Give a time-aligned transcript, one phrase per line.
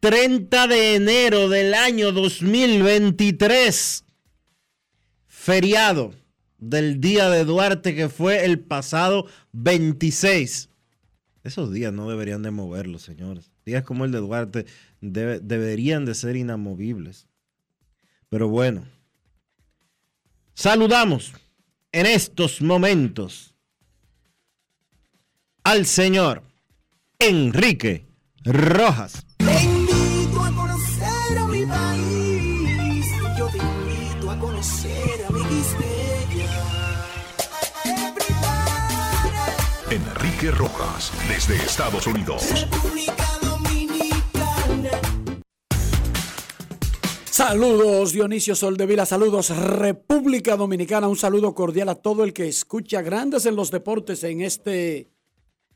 [0.00, 4.04] 30 de enero del año 2023.
[5.26, 6.14] Feriado
[6.58, 10.68] del Día de Duarte que fue el pasado 26.
[11.42, 13.50] Esos días no deberían de moverlos, señores.
[13.64, 14.66] Días como el de Duarte
[15.00, 17.26] debe- deberían de ser inamovibles.
[18.28, 18.84] Pero bueno,
[20.54, 21.32] saludamos
[21.92, 23.54] en estos momentos
[25.64, 26.42] al señor
[27.18, 28.06] Enrique
[28.44, 29.24] Rojas.
[40.40, 42.48] Enrique Rojas, desde Estados Unidos.
[42.58, 44.90] República Dominicana.
[47.26, 53.44] Saludos Dionisio Soldevila, saludos República Dominicana, un saludo cordial a todo el que escucha Grandes
[53.44, 55.10] en los Deportes en este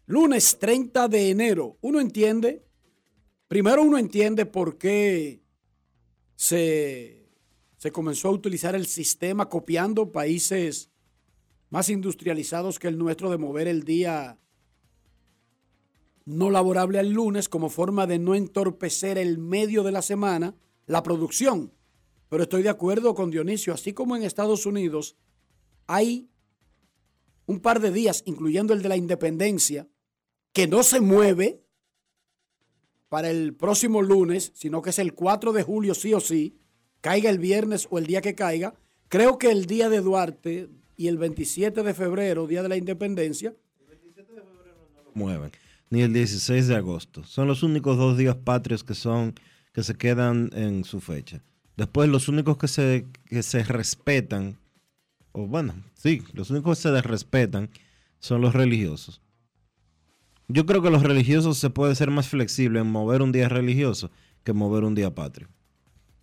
[0.06, 1.76] lunes 30 de enero.
[1.82, 2.64] Uno entiende,
[3.48, 5.42] primero uno entiende por qué
[6.36, 7.28] se,
[7.76, 10.91] se comenzó a utilizar el sistema copiando países
[11.69, 14.38] más industrializados que el nuestro de mover el día
[16.25, 20.55] no laborable al lunes como forma de no entorpecer el medio de la semana,
[20.87, 21.73] la producción.
[22.29, 25.17] Pero estoy de acuerdo con Dionisio, así como en Estados Unidos
[25.87, 26.31] hay
[27.47, 29.87] un par de días, incluyendo el de la independencia,
[30.53, 31.62] que no se mueve
[33.09, 36.59] para el próximo lunes, sino que es el 4 de julio sí o sí,
[37.01, 38.75] caiga el viernes o el día que caiga.
[39.09, 43.55] Creo que el día de Duarte y el 27 de febrero, día de la independencia,
[45.12, 45.53] mueven,
[45.91, 47.25] ni el 16 de agosto.
[47.25, 49.34] Son los únicos dos días patrios que son
[49.72, 51.43] que se quedan en su fecha.
[51.77, 54.56] Después los únicos que se, que se respetan,
[55.33, 57.69] o bueno, sí, los únicos que se respetan
[58.21, 59.21] son los religiosos.
[60.47, 64.11] Yo creo que los religiosos se puede ser más flexible en mover un día religioso
[64.44, 65.49] que mover un día patrio.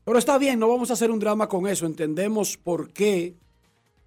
[0.05, 1.85] Pero está bien, no vamos a hacer un drama con eso.
[1.85, 3.35] Entendemos por qué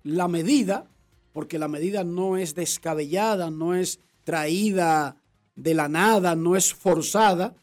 [0.03, 0.87] la medida,
[1.33, 5.17] porque la medida no es descabellada, no es traída
[5.55, 7.55] de la nada, no es forzada.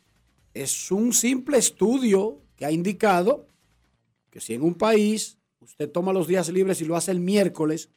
[0.54, 3.48] Es un simple estudio que ha indicado
[4.30, 7.90] que si en un país usted toma los días libres y lo hace el miércoles,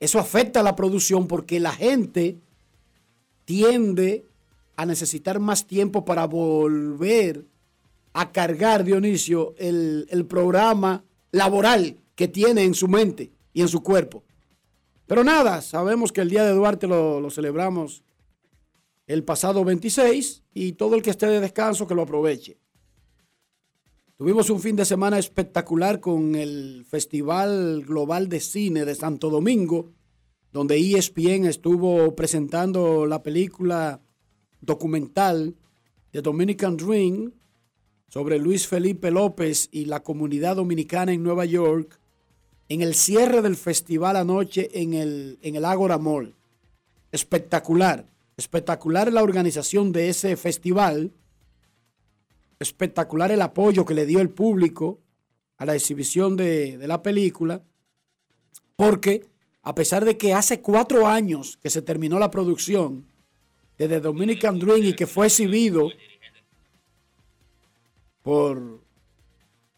[0.00, 2.38] eso afecta a la producción porque la gente
[3.44, 4.24] tiende
[4.76, 7.46] a necesitar más tiempo para volver
[8.12, 13.82] a cargar, Dionisio, el, el programa laboral que tiene en su mente y en su
[13.82, 14.22] cuerpo.
[15.06, 18.02] Pero nada, sabemos que el Día de Duarte lo, lo celebramos
[19.08, 22.58] el pasado 26 y todo el que esté de descanso que lo aproveche.
[24.16, 29.92] Tuvimos un fin de semana espectacular con el Festival Global de Cine de Santo Domingo,
[30.52, 34.00] donde ESPN estuvo presentando la película
[34.60, 35.56] documental
[36.10, 37.32] The Dominican Dream,
[38.08, 42.00] sobre Luis Felipe López y la comunidad dominicana en Nueva York
[42.68, 46.34] en el cierre del festival anoche en el, en el Agora Mall.
[47.12, 48.06] Espectacular,
[48.38, 51.12] espectacular la organización de ese festival,
[52.60, 55.00] espectacular el apoyo que le dio el público
[55.58, 57.62] a la exhibición de, de la película,
[58.76, 59.26] porque
[59.62, 63.06] a pesar de que hace cuatro años que se terminó la producción
[63.76, 65.90] de The Dominican Dream y que fue exhibido
[68.22, 68.80] por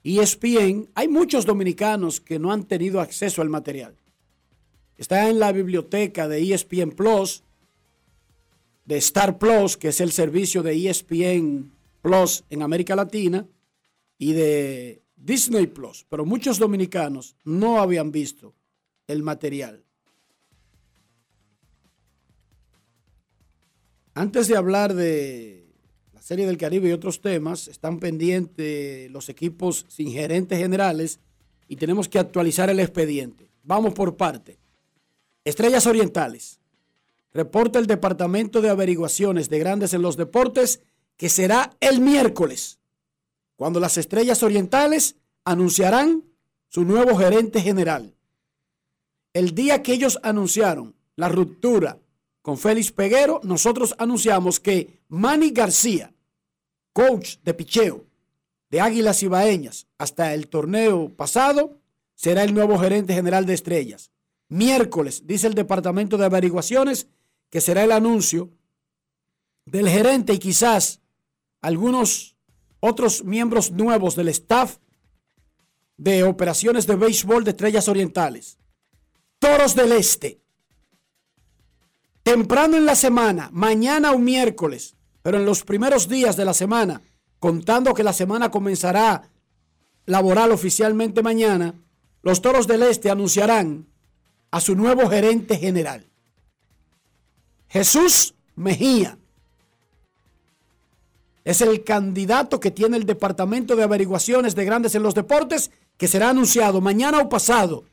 [0.05, 3.97] ESPN, hay muchos dominicanos que no han tenido acceso al material.
[4.99, 7.43] Está en la biblioteca de ESPN Plus,
[8.91, 11.71] de Star Plus, que es el servicio de ESPN
[12.03, 13.47] Plus en América Latina,
[14.19, 18.53] y de Disney Plus, pero muchos dominicanos no habían visto
[19.07, 19.85] el material.
[24.15, 25.73] Antes de hablar de
[26.13, 31.21] la Serie del Caribe y otros temas, están pendientes los equipos sin gerentes generales
[31.69, 33.53] y tenemos que actualizar el expediente.
[33.63, 34.59] Vamos por parte.
[35.45, 36.60] Estrellas Orientales.
[37.33, 40.81] Reporta el Departamento de Averiguaciones de Grandes en los Deportes
[41.17, 42.81] que será el miércoles,
[43.57, 46.25] cuando las Estrellas Orientales anunciarán
[46.69, 48.15] su nuevo gerente general.
[49.33, 51.99] El día que ellos anunciaron la ruptura
[52.43, 56.13] con Félix Peguero, nosotros anunciamos que Manny García,
[56.93, 58.07] coach de picheo
[58.71, 61.79] de Águilas Ibaeñas hasta el torneo pasado,
[62.15, 64.11] será el nuevo gerente general de Estrellas.
[64.49, 67.07] Miércoles, dice el Departamento de Averiguaciones,
[67.51, 68.51] que será el anuncio
[69.67, 71.01] del gerente y quizás
[71.61, 72.37] algunos
[72.81, 74.79] otros miembros nuevos del staff
[75.97, 78.59] de operaciones de béisbol de Estrellas Orientales.
[79.39, 80.41] Toros del Este.
[82.23, 87.03] Temprano en la semana, mañana o miércoles, pero en los primeros días de la semana,
[87.39, 89.31] contando que la semana comenzará
[90.07, 91.75] laboral oficialmente mañana,
[92.23, 93.87] los Toros del Este anunciarán
[94.51, 96.10] a su nuevo gerente general.
[97.71, 99.17] Jesús Mejía
[101.45, 106.09] es el candidato que tiene el Departamento de Averiguaciones de Grandes en los Deportes, que
[106.09, 107.85] será anunciado mañana o pasado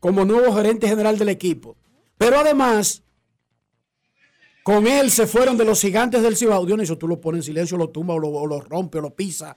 [0.00, 1.76] como nuevo gerente general del equipo.
[2.16, 3.02] Pero además,
[4.62, 6.66] con él se fueron de los gigantes del Cibao.
[6.66, 9.56] Dionisio, tú lo pones en silencio, lo tumba o lo, rompe o lo pisa.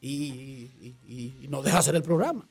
[0.00, 2.48] Y, y, no deja hacer el programa.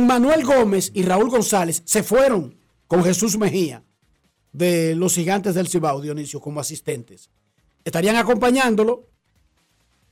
[0.00, 2.56] Manuel Gómez y Raúl González se fueron
[2.86, 3.84] con Jesús Mejía
[4.52, 7.30] de los gigantes del Cibao, Dionisio, como asistentes.
[7.84, 9.08] Estarían acompañándolo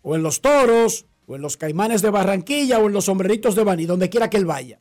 [0.03, 3.65] o en los toros, o en los caimanes de Barranquilla, o en los sombreritos de
[3.65, 4.81] Bani, donde quiera que él vaya.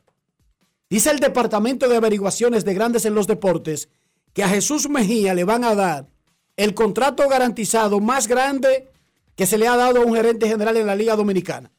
[0.88, 3.90] Dice el Departamento de Averiguaciones de Grandes en los Deportes
[4.32, 6.08] que a Jesús Mejía le van a dar
[6.56, 8.88] el contrato garantizado más grande
[9.36, 11.70] que se le ha dado a un gerente general en la Liga Dominicana.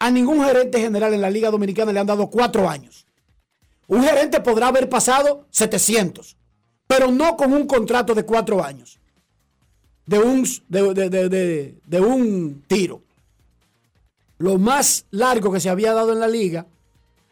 [0.00, 3.06] A ningún gerente general en la Liga Dominicana le han dado cuatro años.
[3.86, 6.36] Un gerente podrá haber pasado 700,
[6.88, 8.98] pero no con un contrato de cuatro años,
[10.06, 13.02] de un, de, de, de, de un tiro.
[14.38, 16.66] Lo más largo que se había dado en la liga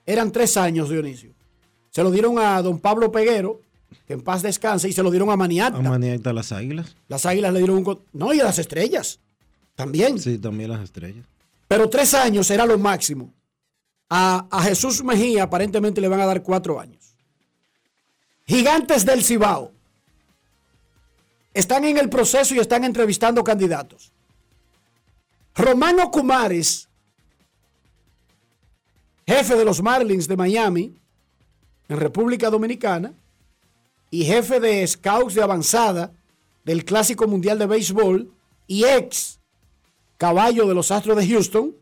[0.04, 1.30] eran tres años, Dionisio.
[1.90, 3.60] Se lo dieron a don Pablo Peguero,
[4.06, 5.78] que en paz descanse, y se lo dieron a Maniata.
[5.78, 6.94] A Maniata las águilas.
[7.08, 8.00] Las águilas le dieron un...
[8.12, 9.20] No, y a las estrellas.
[9.74, 10.18] También.
[10.18, 11.24] Sí, también las estrellas.
[11.68, 13.32] Pero tres años era lo máximo.
[14.10, 16.95] A, a Jesús Mejía aparentemente le van a dar cuatro años.
[18.46, 19.72] Gigantes del Cibao.
[21.52, 24.12] Están en el proceso y están entrevistando candidatos.
[25.54, 26.88] Romano Cumares,
[29.26, 30.94] jefe de los Marlins de Miami,
[31.88, 33.14] en República Dominicana,
[34.10, 36.12] y jefe de Scouts de avanzada
[36.64, 38.32] del Clásico Mundial de Béisbol
[38.66, 39.40] y ex
[40.18, 41.74] caballo de los Astros de Houston,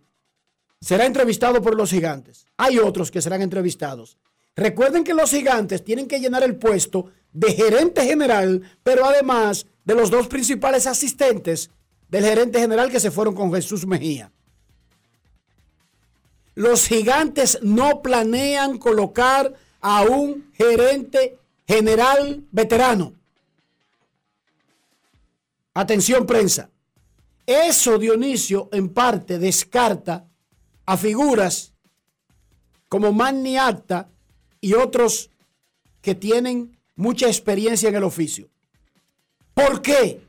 [0.81, 2.47] será entrevistado por los gigantes.
[2.57, 4.17] Hay otros que serán entrevistados.
[4.57, 9.95] Recuerden que los gigantes tienen que llenar el puesto de gerente general, pero además de
[9.95, 11.71] los dos principales asistentes
[12.09, 14.31] del gerente general que se fueron con Jesús Mejía.
[16.55, 23.15] Los gigantes no planean colocar a un gerente general veterano.
[25.75, 26.71] Atención prensa.
[27.45, 30.29] Eso, Dionisio, en parte descarta
[30.87, 31.73] a figuras
[32.89, 34.09] como Manny Acta
[34.65, 35.29] y otros
[36.01, 38.49] que tienen mucha experiencia en el oficio.
[39.53, 40.23] ¿Por qué?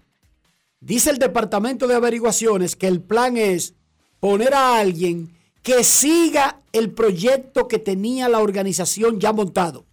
[0.82, 3.76] Dice el Departamento de Averiguaciones que el plan es
[4.20, 9.86] poner a alguien que siga el proyecto que tenía la organización ya montado.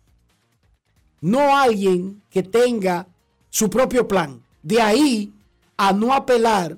[1.20, 3.06] No alguien que tenga
[3.49, 4.42] su propio plan.
[4.61, 5.32] De ahí
[5.76, 6.76] a no apelar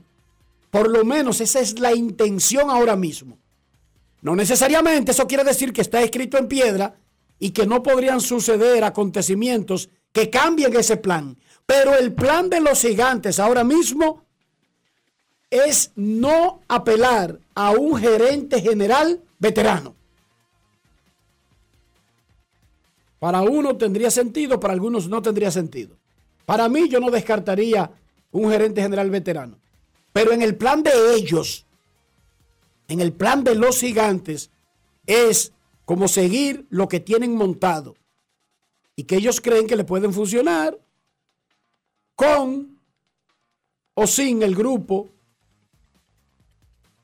[0.70, 3.38] Por lo menos esa es la intención ahora mismo.
[4.20, 6.96] No necesariamente eso quiere decir que está escrito en piedra
[7.38, 11.36] y que no podrían suceder acontecimientos que cambien ese plan.
[11.66, 14.24] Pero el plan de los gigantes ahora mismo
[15.50, 19.94] es no apelar a un gerente general veterano.
[23.18, 25.96] Para uno tendría sentido, para algunos no tendría sentido.
[26.44, 27.90] Para mí yo no descartaría
[28.32, 29.56] un gerente general veterano.
[30.12, 31.64] Pero en el plan de ellos,
[32.88, 34.50] en el plan de los gigantes,
[35.06, 35.52] es
[35.84, 37.94] como seguir lo que tienen montado
[38.96, 40.78] y que ellos creen que le pueden funcionar
[42.14, 42.78] con
[43.94, 45.10] o sin el grupo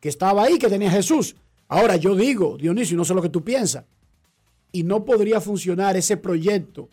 [0.01, 1.37] que estaba ahí, que tenía Jesús.
[1.69, 3.85] Ahora yo digo, Dionisio, no sé lo que tú piensas,
[4.73, 6.89] y no podría funcionar ese proyecto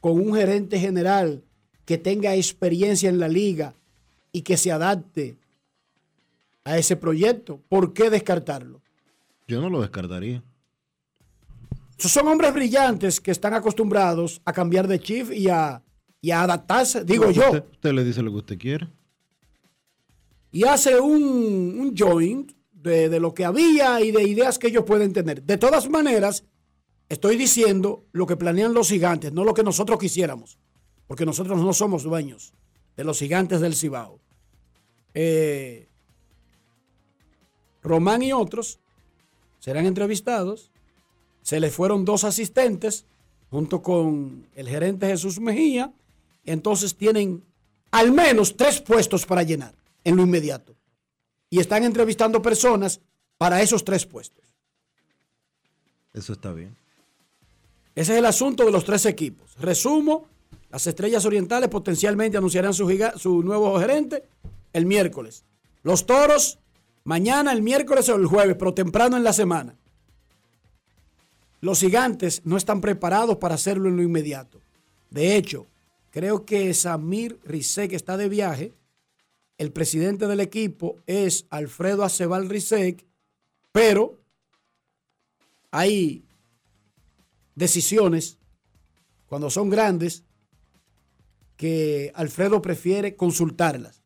[0.00, 1.42] con un gerente general
[1.84, 3.74] que tenga experiencia en la liga
[4.30, 5.36] y que se adapte
[6.64, 7.60] a ese proyecto.
[7.68, 8.80] ¿Por qué descartarlo?
[9.46, 10.42] Yo no lo descartaría.
[11.98, 15.82] Son hombres brillantes que están acostumbrados a cambiar de chief y a,
[16.20, 17.46] y a adaptarse, digo yo.
[17.46, 18.88] Usted, usted le dice lo que usted quiere.
[20.52, 21.22] y hace un,
[21.80, 25.42] un joint de, de lo que había y de ideas que ellos pueden tener.
[25.42, 26.44] De todas maneras,
[27.08, 30.56] estoy diciendo lo que planean los gigantes, no lo que nosotros quisiéramos,
[31.06, 32.52] porque nosotros no somos dueños
[32.96, 34.20] de los gigantes del Cibao.
[35.14, 35.88] Eh,
[37.82, 38.78] Román y otros
[39.58, 40.70] serán entrevistados.
[41.48, 43.06] Se les fueron dos asistentes
[43.50, 45.90] junto con el gerente Jesús Mejía.
[46.44, 47.42] Entonces tienen
[47.90, 49.72] al menos tres puestos para llenar
[50.04, 50.74] en lo inmediato.
[51.48, 53.00] Y están entrevistando personas
[53.38, 54.44] para esos tres puestos.
[56.12, 56.76] Eso está bien.
[57.94, 59.54] Ese es el asunto de los tres equipos.
[59.58, 60.26] Resumo,
[60.68, 64.22] las Estrellas Orientales potencialmente anunciarán su, giga- su nuevo gerente
[64.74, 65.44] el miércoles.
[65.82, 66.58] Los Toros,
[67.04, 69.74] mañana, el miércoles o el jueves, pero temprano en la semana.
[71.60, 74.60] Los Gigantes no están preparados para hacerlo en lo inmediato.
[75.10, 75.66] De hecho,
[76.10, 78.74] creo que Samir Rizek está de viaje.
[79.56, 83.04] El presidente del equipo es Alfredo Acebal Rizek,
[83.72, 84.18] pero
[85.70, 86.24] hay
[87.54, 88.38] decisiones,
[89.26, 90.22] cuando son grandes,
[91.56, 94.02] que Alfredo prefiere consultarlas.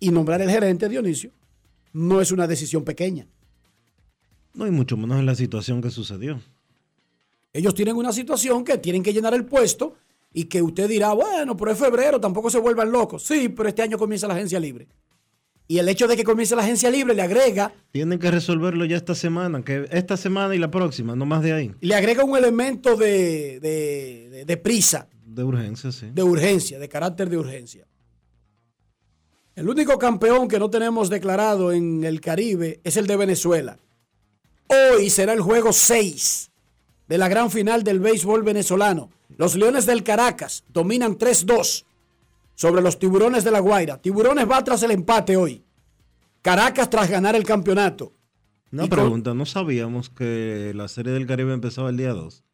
[0.00, 1.32] Y nombrar el gerente Dionisio
[1.92, 3.26] no es una decisión pequeña.
[4.54, 6.40] No, y mucho menos en la situación que sucedió.
[7.52, 9.94] Ellos tienen una situación que tienen que llenar el puesto
[10.32, 13.22] y que usted dirá, bueno, pero es febrero, tampoco se vuelvan locos.
[13.24, 14.88] Sí, pero este año comienza la agencia libre.
[15.70, 18.96] Y el hecho de que comience la agencia libre le agrega, Tienen que resolverlo ya
[18.96, 21.74] esta semana, que esta semana y la próxima, no más de ahí.
[21.80, 25.08] le agrega un elemento de, de- de- de prisa.
[25.26, 26.06] De urgencia, sí.
[26.12, 27.86] de urgencia, de carácter de urgencia.
[29.54, 33.78] El único campeón que no tenemos declarado en el Caribe es el de Venezuela.
[34.68, 36.50] Hoy será el juego 6
[37.08, 39.10] de la gran final del béisbol venezolano.
[39.36, 41.84] Los Leones del Caracas dominan 3-2
[42.54, 43.98] sobre los Tiburones de la Guaira.
[43.98, 45.62] Tiburones va tras el empate hoy.
[46.42, 48.12] Caracas tras ganar el campeonato.
[48.70, 52.44] Una Y pregunta, ¿no sabíamos que la serie del Caribe empezaba el día 2?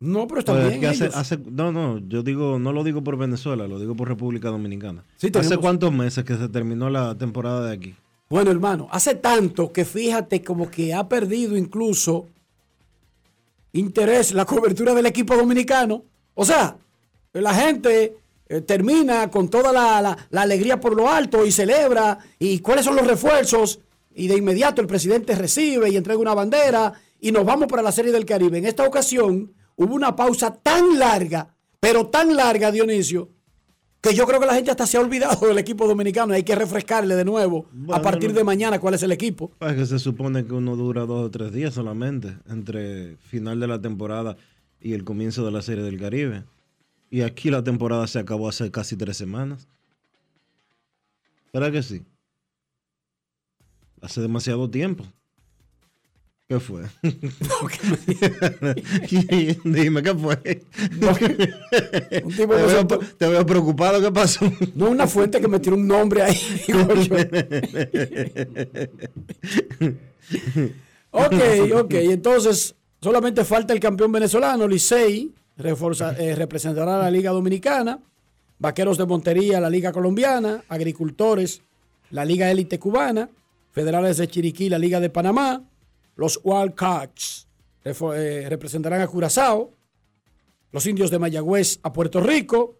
[0.00, 0.80] No, pero está Pues, bien.
[0.80, 1.16] que hace- ellos.
[1.16, 5.04] hace- no, no, yo digo, no lo digo por Venezuela, lo digo por República Dominicana.
[5.16, 7.94] Sí, tenemos- ¿Hace cuántos meses que se terminó la temporada de aquí?
[8.28, 12.26] Bueno, hermano, hace tanto que fíjate como que ha perdido incluso
[13.72, 16.04] interés la cobertura del equipo dominicano.
[16.34, 16.76] O sea,
[17.32, 18.16] la gente
[18.48, 22.84] eh, termina con toda la, la- la alegría por lo alto y celebra y cuáles
[22.84, 23.80] son los refuerzos
[24.14, 27.92] y de inmediato el presidente recibe y entrega una bandera y nos vamos para la
[27.92, 28.58] Serie del Caribe.
[28.58, 33.28] En esta ocasión hubo una pausa tan larga, pero tan larga, Dionisio,
[34.08, 36.34] que yo creo que la gente hasta se ha olvidado del equipo dominicano.
[36.34, 39.50] Hay que refrescarle de nuevo a partir de mañana cuál es el equipo.
[39.58, 43.66] Pues que se supone que uno dura dos o tres días solamente entre final de
[43.66, 44.36] la temporada
[44.80, 46.44] y el comienzo de la serie del Caribe.
[47.10, 49.68] Y aquí la temporada se acabó hace casi tres semanas.
[51.52, 52.02] ¿Verdad que sí?
[54.00, 55.04] Hace demasiado tiempo.
[56.48, 56.82] ¿Qué fue?
[59.64, 60.62] Dime, ¿qué fue?
[62.24, 62.86] Un tipo te, veo,
[63.18, 64.50] te veo preocupado, ¿qué pasó?
[64.74, 66.40] No una fuente que me tiró un nombre ahí.
[66.66, 67.16] digo yo.
[71.10, 71.34] ok,
[71.84, 71.94] ok.
[71.94, 77.98] Entonces, solamente falta el campeón venezolano, Licey, reforza- eh, representará a la Liga Dominicana,
[78.58, 81.60] Vaqueros de Montería, la Liga Colombiana, Agricultores,
[82.10, 83.28] la Liga Élite Cubana,
[83.72, 85.62] Federales de Chiriquí, la Liga de Panamá,
[86.18, 87.48] los Wildcats
[87.84, 89.72] refo- eh, representarán a Curazao,
[90.72, 92.74] los Indios de Mayagüez a Puerto Rico,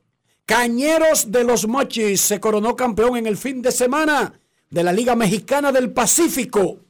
[0.45, 4.41] Cañeros de los Mochis se coronó campeón en el fin de semana
[4.71, 6.81] de la Liga Mexicana del Pacífico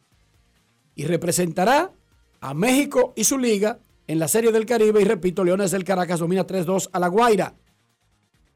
[0.95, 1.93] y representará
[2.41, 5.01] a México y su liga en la Serie del Caribe.
[5.03, 7.55] Y repito, Leones del Caracas domina 3-2 a La Guaira.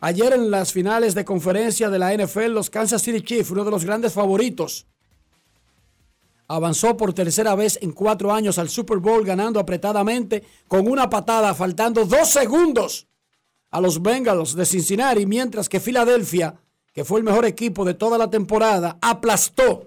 [0.01, 3.71] Ayer en las finales de conferencia de la NFL, los Kansas City Chiefs, uno de
[3.73, 4.87] los grandes favoritos,
[6.57, 11.55] avanzó por tercera vez en cuatro años al Super Bowl ganando apretadamente con una patada
[11.55, 13.09] faltando dos segundos
[13.71, 16.55] a los Bengals de Cincinnati, mientras que Filadelfia,
[16.93, 19.85] que fue el mejor equipo de toda la temporada, aplastó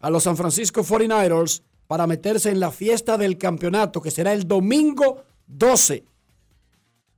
[0.00, 4.48] a los San Francisco 49ers para meterse en la fiesta del campeonato que será el
[4.48, 6.04] domingo 12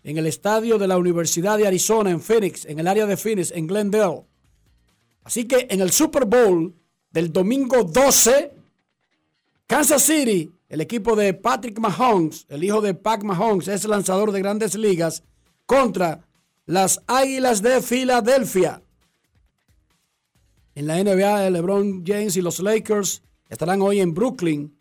[0.05, 3.51] en el estadio de la Universidad de Arizona en Phoenix, en el área de Phoenix,
[3.51, 4.25] en Glendale.
[5.25, 6.75] Así que en el Super Bowl
[7.13, 8.53] del domingo 12,
[9.67, 14.41] Kansas City, el equipo de Patrick Mahomes, el hijo de Pac Mahomes, es lanzador de
[14.41, 15.23] grandes ligas,
[15.67, 16.27] contra
[16.67, 18.83] las Águilas de Filadelfia.
[20.75, 24.75] En la NBA, LeBron James y los Lakers estarán hoy en Brooklyn.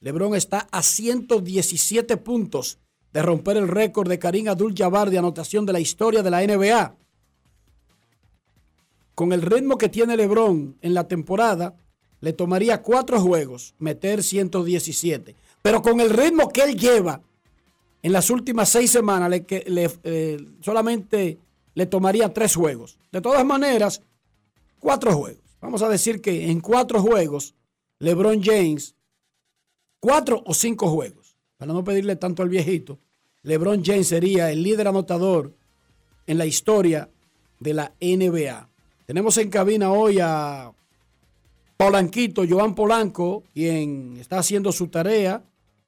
[0.00, 2.78] LeBron está a 117 puntos
[3.12, 6.96] de romper el récord de Karim Abdul-Jabbar de anotación de la historia de la NBA.
[9.18, 11.74] Con el ritmo que tiene LeBron en la temporada,
[12.20, 15.34] le tomaría cuatro juegos meter 117.
[15.60, 17.20] Pero con el ritmo que él lleva
[18.00, 21.36] en las últimas seis semanas, le, le, eh, solamente
[21.74, 22.96] le tomaría tres juegos.
[23.10, 24.02] De todas maneras,
[24.78, 25.42] cuatro juegos.
[25.60, 27.56] Vamos a decir que en cuatro juegos,
[27.98, 28.94] LeBron James,
[29.98, 33.00] cuatro o cinco juegos, para no pedirle tanto al viejito,
[33.42, 35.56] LeBron James sería el líder anotador
[36.28, 37.10] en la historia
[37.58, 38.68] de la NBA.
[39.08, 40.70] Tenemos en cabina hoy a
[41.78, 45.42] Polanquito, Joan Polanco, quien está haciendo su tarea.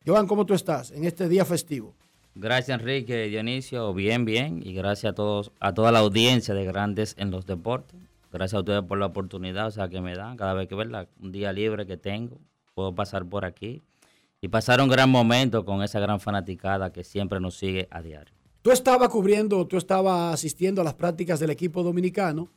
[0.06, 1.92] Joan, ¿cómo tú estás en este día festivo?
[2.34, 7.14] Gracias Enrique, Dionisio, bien, bien, y gracias a todos, a toda la audiencia de Grandes
[7.18, 8.00] en los Deportes.
[8.32, 11.06] Gracias a ustedes por la oportunidad, o sea, que me dan cada vez que verla,
[11.20, 12.38] un día libre que tengo,
[12.74, 13.82] puedo pasar por aquí
[14.40, 18.32] y pasar un gran momento con esa gran fanaticada que siempre nos sigue a diario.
[18.62, 22.48] Tú estabas cubriendo, tú estabas asistiendo a las prácticas del equipo dominicano.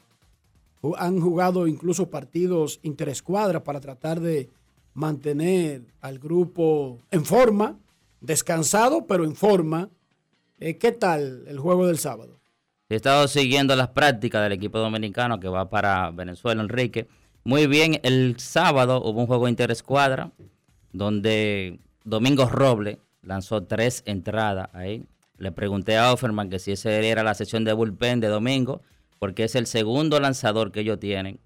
[0.97, 4.49] Han jugado incluso partidos interescuadras para tratar de
[4.93, 7.79] mantener al grupo en forma,
[8.19, 9.89] descansado, pero en forma.
[10.59, 12.39] Eh, ¿Qué tal el juego del sábado?
[12.89, 17.07] He estado siguiendo las prácticas del equipo dominicano que va para Venezuela, Enrique.
[17.43, 20.31] Muy bien, el sábado hubo un juego interescuadra
[20.91, 25.05] donde Domingo Roble lanzó tres entradas ahí.
[25.37, 28.81] Le pregunté a Offerman que si esa era la sesión de bullpen de domingo,
[29.23, 31.39] porque es el segundo lanzador que ellos tienen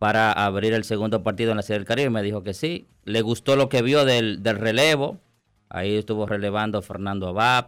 [0.00, 2.10] para abrir el segundo partido en la Serie del Caribe.
[2.10, 2.88] Me dijo que sí.
[3.04, 5.18] Le gustó lo que vio del, relevo.
[5.68, 7.66] Ahí estuvo relevando Fernando Abad,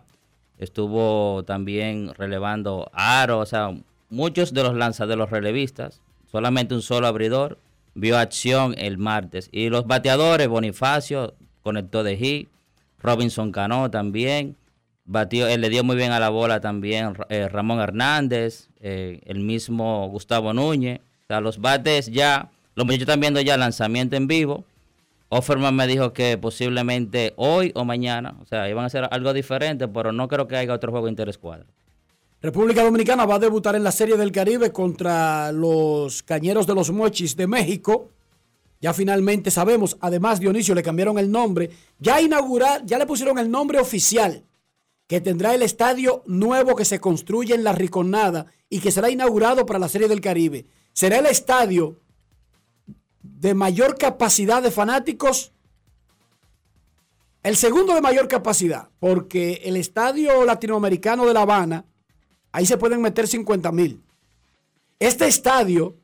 [0.58, 3.70] estuvo también relevando Aro, o sea,
[4.10, 6.00] muchos de los lanzadores, los relevistas,
[6.32, 7.56] solamente un solo abridor,
[7.94, 9.50] vio acción el martes.
[9.52, 12.48] Y los bateadores, Bonifacio conectó de hit,
[12.98, 14.56] Robinson Cano también,
[15.04, 19.40] batió, él le dio muy bien a la bola también eh, Ramón Hernández, eh, el
[19.40, 21.00] mismo Gustavo Núñez.
[21.28, 24.64] O los bates ya, los muchachos están viendo ya lanzamiento en vivo.
[25.30, 29.88] Offerman me dijo que posiblemente hoy o mañana, o sea, iban a hacer algo diferente,
[29.88, 31.66] pero no creo que haya otro juego interescuadra.
[32.40, 36.90] República Dominicana va a debutar en la Serie del Caribe contra los Cañeros de los
[36.90, 38.10] Mochis de México.
[38.80, 43.50] Ya finalmente sabemos, además Dionisio le cambiaron el nombre, ya inaugurar, ya le pusieron el
[43.50, 44.44] nombre oficial
[45.06, 49.66] que tendrá el estadio nuevo que se construye en la Riconada y que será inaugurado
[49.66, 50.66] para la Serie del Caribe.
[50.92, 52.00] Será el estadio
[53.22, 55.52] de mayor capacidad de fanáticos,
[57.42, 61.84] el segundo de mayor capacidad, porque el estadio latinoamericano de La Habana
[62.54, 64.00] Ahí se pueden meter 50 mil.
[65.00, 65.96] Este estadio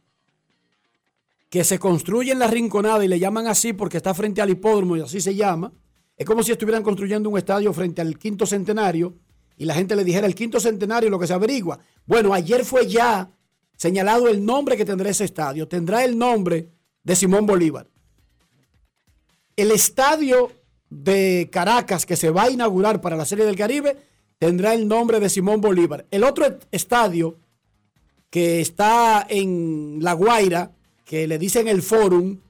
[1.49, 4.97] que se construye en la Rinconada y le llaman así porque está frente al hipódromo
[4.97, 5.73] y así se llama,
[6.21, 9.15] es como si estuvieran construyendo un estadio frente al quinto centenario
[9.57, 11.79] y la gente le dijera el quinto centenario lo que se averigua.
[12.05, 13.31] Bueno, ayer fue ya
[13.75, 15.67] señalado el nombre que tendrá ese estadio.
[15.67, 16.69] Tendrá el nombre
[17.03, 17.89] de Simón Bolívar.
[19.57, 20.53] El estadio
[20.91, 23.97] de Caracas que se va a inaugurar para la Serie del Caribe
[24.39, 26.05] tendrá el nombre de Simón Bolívar.
[26.11, 27.39] El otro estadio
[28.29, 32.41] que está en La Guaira, que le dicen el Forum,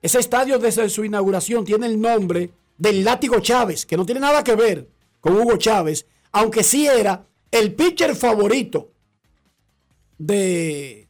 [0.00, 4.42] ese estadio desde su inauguración tiene el nombre del Látigo Chávez, que no tiene nada
[4.44, 4.88] que ver
[5.20, 8.90] con Hugo Chávez, aunque sí era el pitcher favorito
[10.18, 11.08] de,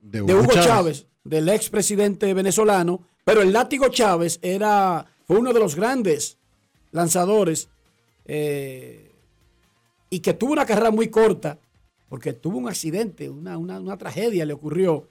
[0.00, 1.06] de Hugo, Chávez.
[1.24, 6.38] del expresidente venezolano, pero el Látigo Chávez era, fue uno de los grandes
[6.92, 7.68] lanzadores
[8.24, 9.10] eh,
[10.08, 11.58] y que tuvo una carrera muy corta,
[12.08, 15.08] porque tuvo un accidente, una, una- una tragedia le ocurrió.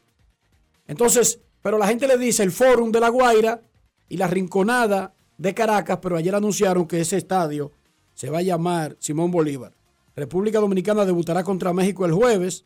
[0.87, 3.61] Entonces, pero la gente le dice el Fórum de La Guaira
[4.09, 7.71] y la Rinconada de Caracas, pero ayer anunciaron que ese estadio
[8.13, 9.73] se va a llamar Simón Bolívar.
[10.15, 12.65] República Dominicana debutará contra México el jueves.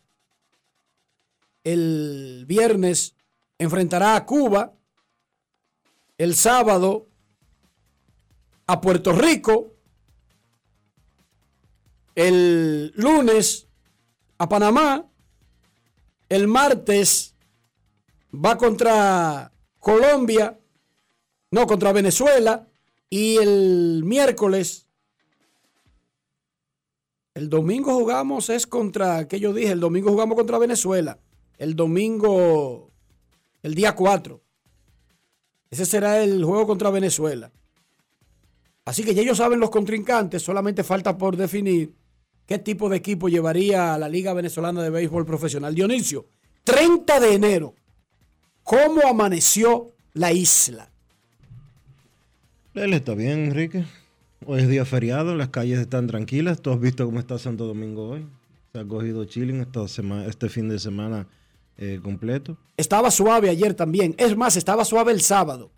[1.64, 3.16] El viernes
[3.60, 4.74] enfrentará a Cuba.
[6.18, 7.08] El sábado
[8.66, 9.76] a Puerto Rico.
[12.16, 13.68] El lunes
[14.40, 15.06] a Panamá.
[16.30, 17.36] El martes
[18.34, 20.58] va contra Colombia.
[21.54, 22.68] No, contra Venezuela.
[23.12, 24.88] Y el miércoles.
[27.36, 29.72] El domingo jugamos es contra, ¿qué yo dije?
[29.74, 31.20] El domingo jugamos contra Venezuela.
[31.60, 32.92] El domingo,
[33.62, 34.42] el día 4.
[35.70, 37.52] Ese será el juego contra Venezuela.
[38.86, 41.94] Así que ya ellos saben los contrincantes, solamente falta por definir
[42.48, 45.76] qué tipo de equipo llevaría la Liga Venezolana de Béisbol Profesional.
[45.76, 46.26] Dionisio,
[46.64, 47.76] 30 de enero,
[48.64, 50.93] ¿cómo amaneció la isla?
[52.74, 53.86] Él está bien, Enrique.
[54.46, 56.62] Hoy es día feriado, las calles están tranquilas.
[56.62, 58.26] Tú has visto cómo está Santo Domingo hoy.
[58.72, 61.28] Se ha cogido chilling esta sema- este fin de semana
[61.78, 62.58] eh, completo.
[62.76, 64.16] Estaba suave ayer también.
[64.18, 65.72] Es más, estaba suave el sábado.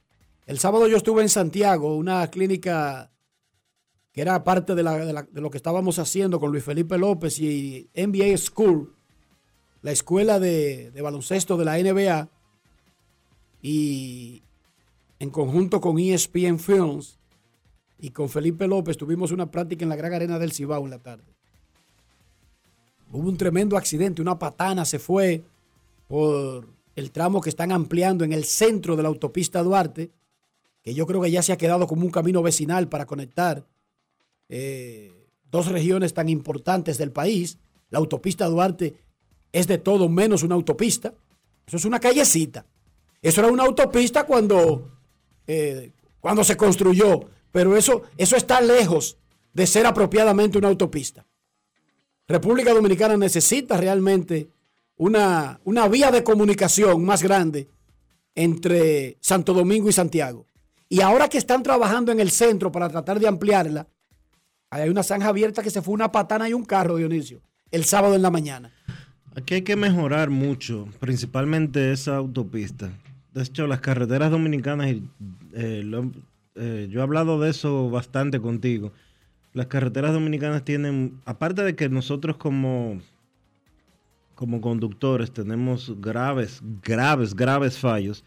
[0.46, 3.12] El sábado yo estuve en Santiago, una clínica
[4.14, 8.96] que era parte de, lo que estábamos haciendo con Luis Felipe López y NBA School,
[9.82, 12.30] la escuela de baloncesto de la NBA,
[13.62, 14.44] y
[15.20, 17.18] en conjunto con ESPN Films
[18.00, 21.00] y con Felipe López tuvimos una práctica en la Gran Arena del Cibao en la
[21.00, 21.24] tarde.
[23.12, 25.44] Hubo un tremendo accidente, una patana se fue
[26.08, 30.12] por el tramo que están ampliando en el centro de la autopista Duarte,
[30.82, 33.66] que yo creo que ya se ha quedado como un camino vecinal para conectar
[34.50, 35.12] eh,
[35.50, 37.58] dos regiones tan importantes del país.
[37.90, 38.96] La autopista Duarte
[39.52, 41.14] es de todo menos una autopista.
[41.66, 42.66] Eso es una callecita.
[43.22, 44.95] Eso era una autopista cuando,
[45.48, 49.18] eh, cuando se construyó, pero eso, eso está lejos
[49.54, 51.26] de ser apropiadamente una autopista.
[52.28, 54.50] República Dominicana necesita realmente
[54.98, 57.70] una, una vía de comunicación más grande
[58.34, 60.46] entre Santo Domingo y Santiago.
[60.90, 63.88] Y ahora que están trabajando en el centro para tratar de ampliarla,
[64.70, 68.16] hay una zanja abierta que se fue una patana y un carro, Dionisio, el sábado
[68.16, 68.72] en la mañana.
[69.36, 72.90] Aquí hay que mejorar mucho, principalmente esa autopista.
[73.36, 74.96] De hecho, las carreteras dominicanas,
[75.54, 76.12] eh, lo-
[76.56, 78.92] eh, yo he hablado de eso bastante contigo.
[79.54, 83.00] Las carreteras dominicanas tienen, aparte de que nosotros como,
[84.36, 88.24] como conductores tenemos graves, graves, graves fallos,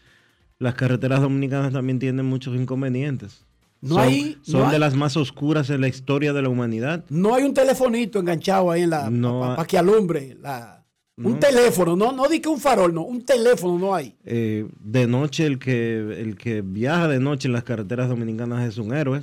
[0.57, 3.45] las carreteras dominicanas también tienen muchos inconvenientes.
[3.81, 6.49] No son hay- son no de hay- las más oscuras en la historia de la
[6.49, 7.05] humanidad.
[7.09, 10.37] No hay un telefonito enganchado ahí en la No para que alumbre.
[10.41, 10.78] la-
[11.23, 11.39] un No.
[11.39, 14.15] teléfono, no, no di que un farol, no, un teléfono no hay.
[14.25, 18.77] eh, de noche el que el que viaja de noche en las carreteras dominicanas es
[18.77, 19.21] un héroe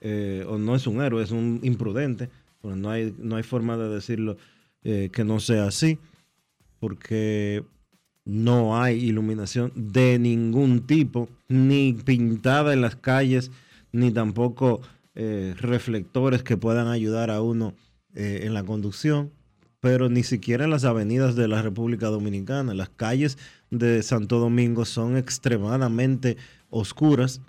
[0.00, 2.28] eh, o no es un héroe es un imprudente
[2.62, 4.36] Bueno, no hay no hay forma de decirlo
[4.84, 5.98] eh, que no sea así
[6.80, 7.62] porque
[8.24, 13.50] no hay iluminación de ningún tipo ni pintada en las calles
[13.92, 14.80] ni tampoco
[15.60, 17.74] reflectores que puedan ayudar a uno
[18.14, 19.30] en la conducción
[19.80, 22.74] pero ni siquiera en las avenidas de la República Dominicana.
[22.74, 23.38] Las calles
[23.70, 26.36] de Santo Domingo son extremadamente
[26.70, 27.40] oscuras.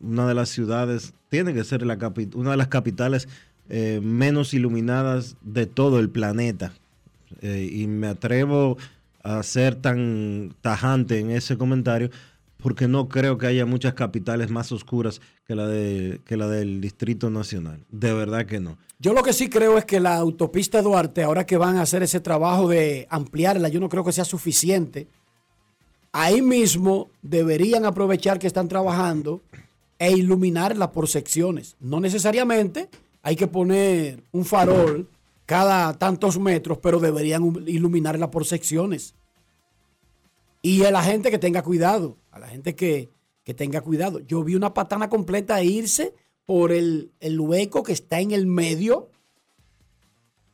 [0.00, 1.98] Una de las ciudades, tiene que ser la
[2.34, 3.28] una de las capitales
[3.68, 6.72] eh, menos iluminadas de todo el planeta.
[7.40, 8.78] Eh, y me atrevo
[9.24, 12.10] a ser tan tajante en ese comentario
[12.58, 16.80] porque no creo que haya muchas capitales más oscuras que la, de, que la del
[16.80, 17.84] Distrito Nacional.
[17.90, 18.78] De verdad que no.
[18.98, 22.02] Yo lo que sí creo es que la autopista Duarte, ahora que van a hacer
[22.02, 25.06] ese trabajo de ampliarla, yo no creo que sea suficiente.
[26.12, 29.42] Ahí mismo deberían aprovechar que están trabajando
[29.98, 31.76] e iluminarla por secciones.
[31.78, 32.88] No necesariamente
[33.22, 35.08] hay que poner un farol
[35.44, 39.14] cada tantos metros, pero deberían iluminarla por secciones.
[40.62, 43.10] Y a la gente que tenga cuidado, a la gente que,
[43.46, 44.18] que tenga cuidado.
[44.18, 46.12] Yo vi una patana completa irse
[46.46, 49.08] por el, el hueco que está en el medio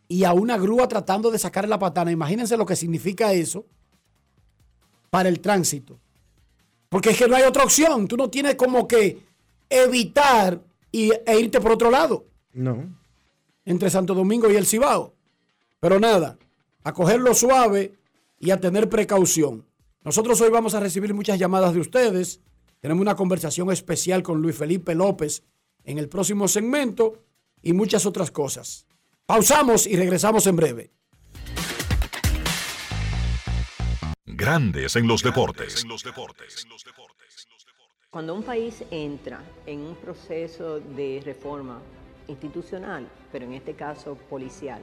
[0.09, 2.13] y a una grúa tratando de sacar la patana.
[2.13, 3.65] Imagínense lo que significa eso
[5.09, 5.99] para el tránsito.
[6.91, 8.07] Porque es que no hay otra opción.
[8.07, 9.21] Tú no tienes como que
[9.71, 12.95] evitar y, e irte por otro lado No.
[13.65, 15.15] entre Santo Domingo y el Cibao.
[15.81, 16.37] Pero nada,
[16.85, 17.95] a cogerlo suave
[18.39, 19.65] y a tener precaución.
[20.05, 22.43] Nosotros hoy vamos a recibir muchas llamadas de ustedes.
[22.83, 25.45] Tenemos una conversación especial con Luis Felipe López
[25.85, 27.23] en el próximo segmento
[27.63, 28.89] y muchas otras cosas.
[29.25, 30.91] Pausamos y regresamos en breve.
[34.27, 35.87] Grandes en los deportes.
[38.11, 41.81] Cuando un país entra en un proceso de reforma
[42.27, 44.83] institucional, pero en este caso policial,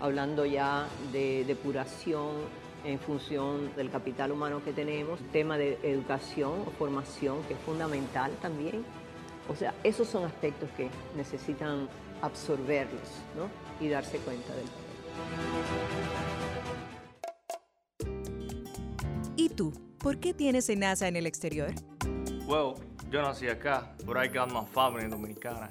[0.00, 2.28] hablando ya de depuración
[2.84, 8.32] en función del capital humano que tenemos, tema de educación o formación que es fundamental
[8.40, 8.84] también.
[9.48, 11.88] O sea, esos son aspectos que necesitan
[12.22, 13.48] absorberlos ¿no?
[13.84, 14.66] y darse cuenta del
[19.36, 19.72] ¿Y tú?
[19.98, 21.72] ¿Por qué tienes NASA en el exterior?
[22.46, 22.74] Well,
[23.10, 25.70] yo nací acá, but I got my family dominicana.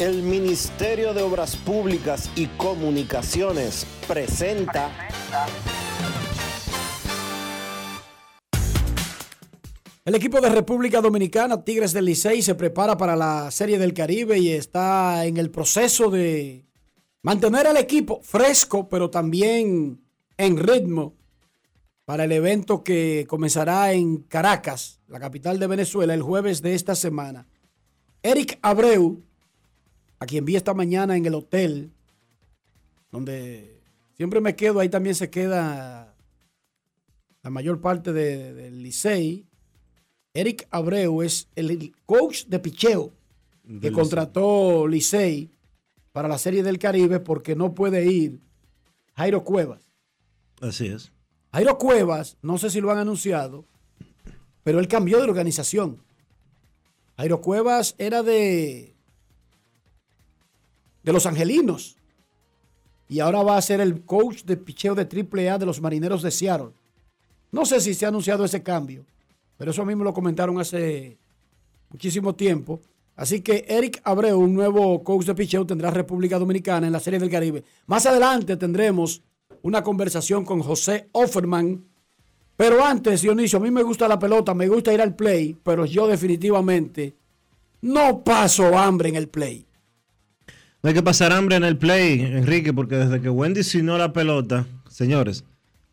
[0.00, 4.90] El Ministerio de Obras Públicas y Comunicaciones presenta.
[10.04, 14.36] El equipo de República Dominicana, Tigres del Licey, se prepara para la Serie del Caribe
[14.36, 16.66] y está en el proceso de
[17.22, 20.02] mantener al equipo fresco, pero también
[20.36, 21.14] en ritmo
[22.04, 26.96] para el evento que comenzará en Caracas, la capital de Venezuela, el jueves de esta
[26.96, 27.46] semana.
[28.24, 29.22] Eric Abreu,
[30.24, 31.92] a quien vi esta mañana en el hotel,
[33.10, 33.82] donde
[34.16, 36.16] siempre me quedo, ahí también se queda
[37.42, 39.46] la mayor parte del de, Licey.
[40.32, 43.12] Eric Abreu es el coach de picheo
[43.80, 45.50] que contrató Licey
[46.10, 48.40] para la Serie del Caribe porque no puede ir
[49.16, 49.92] Jairo Cuevas.
[50.60, 51.12] Así es.
[51.52, 53.66] Jairo Cuevas, no sé si lo han anunciado,
[54.62, 56.02] pero él cambió de organización.
[57.16, 58.93] Jairo Cuevas era de
[61.04, 61.96] de los Angelinos.
[63.08, 66.30] Y ahora va a ser el coach de picheo de AAA de los Marineros de
[66.30, 66.70] Seattle.
[67.52, 69.04] No sé si se ha anunciado ese cambio,
[69.56, 71.18] pero eso me lo comentaron hace
[71.90, 72.80] muchísimo tiempo.
[73.14, 77.20] Así que Eric Abreu, un nuevo coach de picheo, tendrá República Dominicana en la Serie
[77.20, 77.62] del Caribe.
[77.86, 79.22] Más adelante tendremos
[79.62, 81.84] una conversación con José Offerman.
[82.56, 85.84] Pero antes, Dionisio, a mí me gusta la pelota, me gusta ir al play, pero
[85.84, 87.14] yo definitivamente
[87.82, 89.66] no paso hambre en el play.
[90.84, 94.12] No hay que pasar hambre en el play, Enrique, porque desde que Wendy sinó la
[94.12, 95.44] pelota, señores,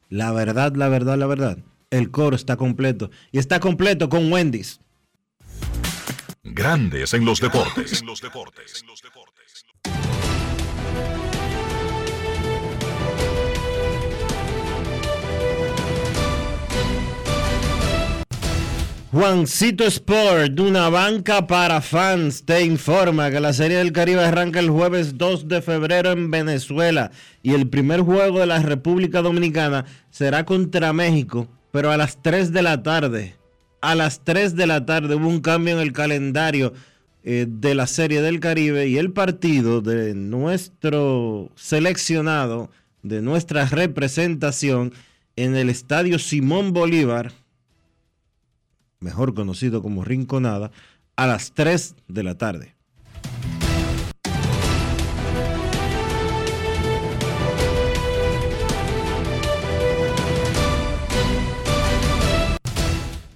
[0.10, 1.60] la verdad, la verdad, la verdad,
[1.92, 3.10] el coro está completo.
[3.32, 4.82] Y está completo con Wendy's.
[6.44, 8.04] Grandes en los deportes.
[19.12, 24.70] Juancito Sport, una banca para fans, te informa que la Serie del Caribe arranca el
[24.70, 27.12] jueves 2 de febrero en Venezuela
[27.44, 32.54] y el primer juego de la República Dominicana será contra México, pero a las 3
[32.54, 33.36] de la tarde.
[33.82, 36.72] A las 3 de la tarde hubo un cambio en el calendario
[37.26, 42.70] eh, de la Serie del Caribe y el partido de nuestro seleccionado,
[43.04, 44.94] de nuestra representación
[45.36, 47.34] en el estadio Simón Bolívar
[49.02, 50.72] mejor conocido como Rinconada,
[51.16, 52.76] a las 3 de la tarde.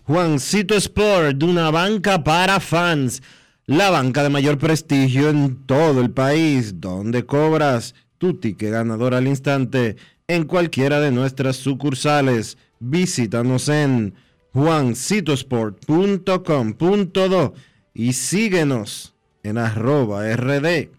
[0.04, 3.24] Juancito Sport, una banca para fans,
[3.66, 9.28] la banca de mayor prestigio en todo el país, donde cobras tu ticket ganador al
[9.28, 9.96] instante
[10.28, 12.60] en cualquiera de nuestras sucursales.
[12.80, 14.14] Visítanos en
[14.56, 17.54] juancitosport.com.do
[17.94, 19.14] y síguenos
[19.44, 20.90] en arroba rd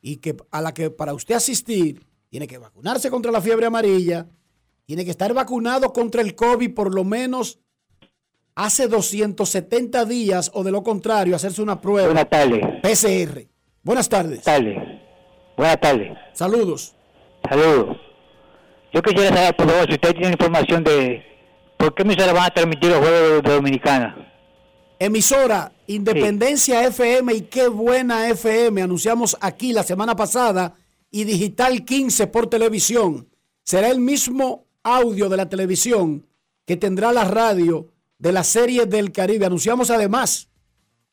[0.00, 4.26] y que a la que para usted asistir tiene que vacunarse contra la fiebre amarilla,
[4.86, 7.58] tiene que estar vacunado contra el COVID por lo menos
[8.54, 12.08] hace 270 días o de lo contrario hacerse una prueba.
[12.08, 12.60] Buenas tardes.
[12.82, 13.46] PCR.
[13.82, 14.42] Buenas tardes.
[14.42, 14.76] tardes.
[15.56, 16.18] Buenas tardes.
[16.32, 16.94] Saludos.
[17.48, 18.07] Saludos.
[18.92, 21.22] Yo quisiera saber, por favor, si usted tiene información de
[21.76, 24.28] por qué emisora van a transmitir los juegos de Dominicana.
[24.98, 28.82] Emisora Independencia FM y qué buena FM.
[28.82, 30.74] Anunciamos aquí la semana pasada
[31.10, 33.28] y Digital 15 por televisión.
[33.62, 36.26] Será el mismo audio de la televisión
[36.66, 39.46] que tendrá la radio de la serie del Caribe.
[39.46, 40.48] Anunciamos además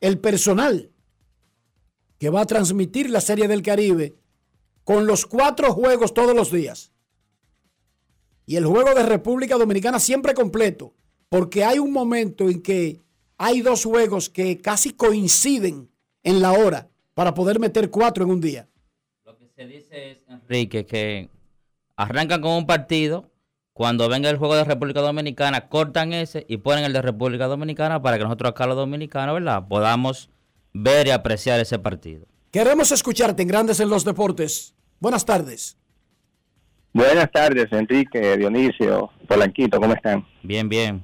[0.01, 0.91] el personal
[2.17, 4.15] que va a transmitir la serie del Caribe
[4.83, 6.94] con los cuatro juegos todos los días.
[8.45, 10.93] Y el juego de República Dominicana siempre completo,
[11.29, 13.01] porque hay un momento en que
[13.37, 15.89] hay dos juegos que casi coinciden
[16.23, 18.67] en la hora para poder meter cuatro en un día.
[19.25, 21.29] Lo que se dice es, Enrique, que
[21.95, 23.31] arrancan con un partido,
[23.73, 28.01] cuando venga el juego de República Dominicana, cortan ese y ponen el de República Dominicana
[28.01, 30.29] para que nosotros acá los dominicanos, ¿verdad?, podamos
[30.73, 32.25] ver y apreciar ese partido.
[32.51, 34.75] Queremos escucharte en Grandes en los Deportes.
[34.99, 35.77] Buenas tardes.
[36.95, 40.25] Buenas tardes, Enrique, Dionisio, Polanquito, ¿cómo están?
[40.43, 41.03] Bien, bien.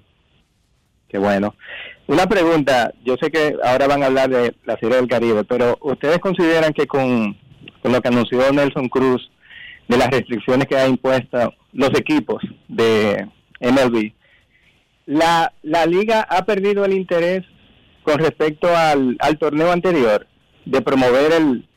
[1.10, 1.54] Qué bueno.
[2.08, 5.77] Una pregunta, yo sé que ahora van a hablar de la Serie del Caribe, pero
[5.82, 7.38] ¿ustedes consideran que con,
[7.84, 9.30] con lo que anunció Nelson Cruz,
[9.89, 13.27] de las restricciones que ha impuesto los equipos de
[13.60, 14.13] MLB,
[15.08, 17.43] la, la liga ha perdido el interés
[18.04, 20.26] con respecto al, al torneo anterior
[20.63, 21.68] de promover el,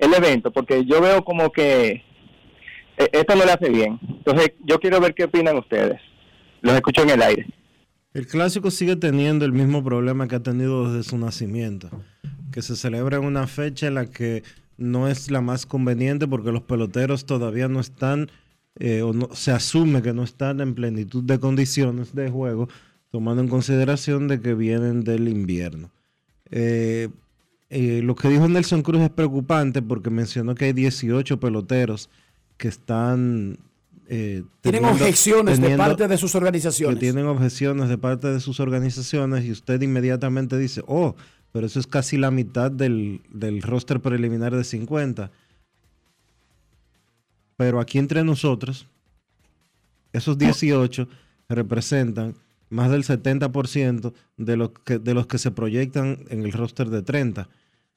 [0.00, 0.50] el evento?
[0.50, 2.02] Porque yo veo como que
[3.12, 3.98] esto no le hace bien.
[4.02, 6.00] Entonces, yo quiero ver qué opinan ustedes.
[6.60, 7.46] Los escucho en el aire.
[8.14, 11.88] El clásico sigue teniendo el mismo problema que ha tenido desde su nacimiento,
[12.52, 14.42] que se celebra en una fecha en la que
[14.76, 18.30] no es la más conveniente porque los peloteros todavía no están,
[18.78, 22.68] eh, o no, se asume que no están en plenitud de condiciones de juego,
[23.10, 25.90] tomando en consideración de que vienen del invierno.
[26.50, 27.08] Eh,
[27.70, 32.10] eh, lo que dijo Nelson Cruz es preocupante porque mencionó que hay 18 peloteros
[32.62, 33.58] que están...
[34.06, 36.94] eh, Tienen teniendo- objeciones de parte de sus organizaciones.
[36.96, 41.16] que tienen objeciones de parte de sus organizaciones y usted inmediatamente dice, oh,
[41.50, 45.32] pero eso es casi la mitad del, del roster preliminar de 50.
[47.56, 48.86] Pero aquí entre nosotros,
[50.12, 51.08] esos 18
[51.48, 52.34] representan
[52.70, 57.02] más del 70% de los, que, de los que se proyectan en el roster de
[57.02, 57.48] 30.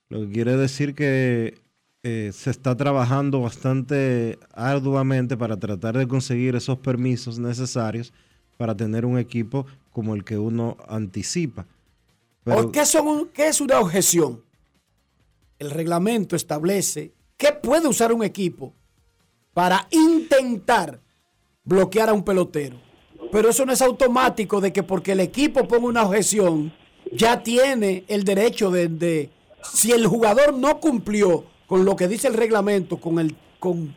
[0.10, 1.60] Lo que quiere decir que
[2.08, 8.14] eh, se está trabajando bastante arduamente para tratar de conseguir esos permisos necesarios
[8.58, 11.66] para tener un equipo como el que uno anticipa.
[12.44, 14.44] Pero- ¿Por qué, son qué es una objeción?
[15.58, 18.72] El reglamento establece que puede usar un equipo
[19.56, 21.00] para intentar
[21.64, 22.78] bloquear a un pelotero.
[23.32, 26.72] Pero eso no es automático de que porque el equipo ponga una objeción,
[27.12, 29.30] ya tiene el derecho de, de-
[29.74, 33.96] si el jugador no cumplió con lo que dice el reglamento, con el con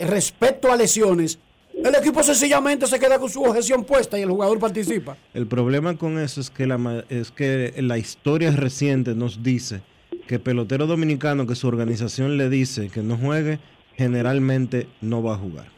[0.00, 1.38] respecto a lesiones,
[1.74, 5.16] el equipo sencillamente se queda con su objeción puesta y el jugador participa.
[5.32, 9.82] El problema con eso es que la, es que la historia reciente nos dice
[10.26, 13.60] que pelotero dominicano que su organización le dice que no juegue,
[13.96, 15.68] generalmente no va a jugar.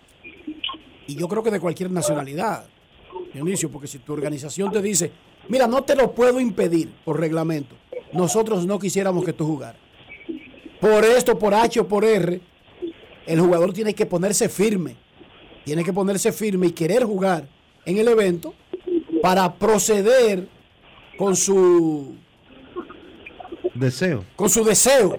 [1.07, 2.65] Y yo creo que de cualquier nacionalidad,
[3.35, 5.13] Dionisio, porque si tu organización te dice,
[5.49, 7.77] mira, no te lo puedo impedir por reglamento,
[8.13, 9.90] nosotros no quisiéramos que tú jugaras.
[10.81, 12.41] Por esto, por H o por R,
[13.27, 14.97] el jugador tiene que ponerse firme,
[15.65, 17.47] tiene que ponerse firme y querer jugar
[17.85, 18.55] en el evento
[19.23, 20.49] para proceder
[21.19, 22.15] con su
[23.75, 24.25] Deseo.
[24.37, 25.19] con su deseo.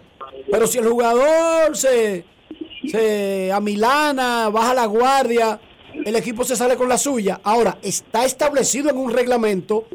[0.52, 2.26] Pero si el jugador se,
[2.88, 5.60] se amilana, baja la guardia,
[6.06, 7.40] el equipo se sale con la suya.
[7.44, 9.86] Ahora, está establecido en un reglamento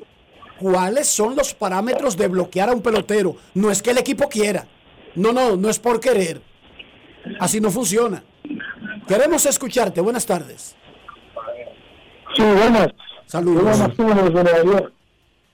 [0.58, 3.36] cuáles son los parámetros de bloquear a un pelotero.
[3.54, 4.66] No es que el equipo quiera.
[5.16, 6.40] No, no, no es por querer.
[7.40, 8.22] Así no funciona.
[9.08, 10.00] Queremos escucharte.
[10.00, 10.76] Buenas tardes.
[12.34, 12.88] Sí, buenas.
[13.26, 13.62] Saludos.
[13.96, 14.92] Buenas.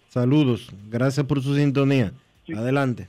[0.08, 2.12] Saludos, gracias por su sintonía.
[2.54, 3.08] Adelante.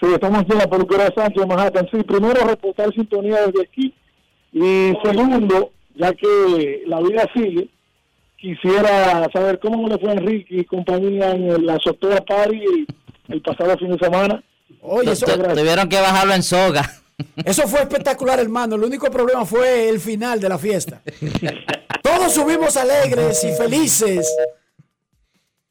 [0.00, 1.86] Sí, estamos en la peluquería Sánchez Manhattan.
[1.90, 3.94] Sí, primero reportar sintonía desde aquí.
[4.52, 7.68] Y segundo, ya que la vida sigue,
[8.38, 12.86] quisiera saber cómo le fue a Enrique y compañía en la azotea party
[13.28, 14.42] el pasado fin de semana.
[14.82, 16.90] Oye, eso, Tuvieron que bajarlo en soga.
[17.44, 18.76] eso fue espectacular, hermano.
[18.76, 21.02] El único problema fue el final de la fiesta.
[22.02, 24.26] Todos subimos alegres y felices.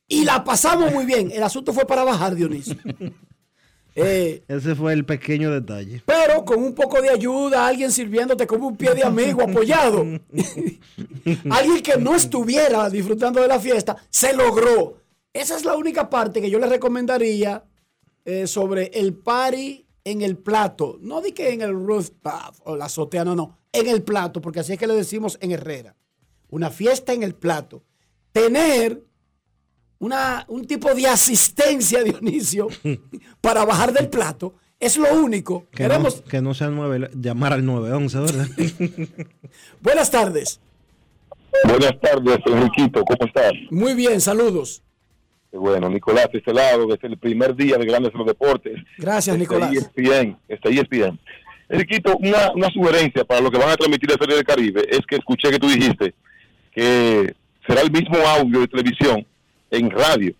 [0.07, 1.31] Y la pasamos muy bien.
[1.31, 2.75] El asunto fue para bajar, Dionisio.
[3.95, 6.01] Eh, Ese fue el pequeño detalle.
[6.05, 10.05] pero con un poco de ayuda, alguien sirviéndote como un pie de amigo apoyado.
[11.49, 15.01] alguien que no estuviera disfrutando de la fiesta, se logró.
[15.33, 17.61] Esa es la única parte que yo le recomendaría
[18.25, 20.97] eh, sobre el party en el plato.
[21.01, 23.57] No di que en el rooftop o la azotea, no, no.
[23.71, 25.95] En el plato, porque así es que le decimos en Herrera.
[26.49, 27.83] Una fiesta en el plato.
[28.31, 29.03] Tener
[29.99, 32.67] una, un tipo de asistencia, Dionisio,
[33.41, 34.55] para bajar del plato.
[34.79, 35.67] Es lo único.
[35.71, 36.17] Que, Queremos.
[36.17, 38.47] no, que no sea el 9, llamar al 911, ¿verdad?
[39.81, 40.59] Buenas tardes.
[41.65, 43.51] Buenas tardes, Enriquito, ¿cómo estás?
[43.71, 44.83] Muy bien, saludos.
[45.51, 48.77] Qué Bueno, Nicolás, de este lado, desde el primer día de Grandes los Deportes.
[48.97, 49.73] Gracias, Este Nicolás.
[49.73, 51.19] ESPN, este ESPN.
[51.69, 55.01] Enriquito, una, una sugerencia para lo que van a transmitir la Serie del Caribe es
[55.07, 56.13] que escuché que tú dijiste
[56.71, 57.35] que
[57.67, 59.25] será el mismo audio de televisión
[59.71, 60.33] en radio.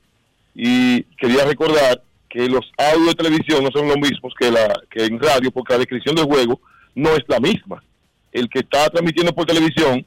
[0.56, 5.06] Y quería recordar que los audios de televisión no son los mismos que, la, que
[5.06, 6.60] en radio, porque la descripción del juego
[6.96, 7.84] no es la misma.
[8.32, 10.06] El que está transmitiendo por televisión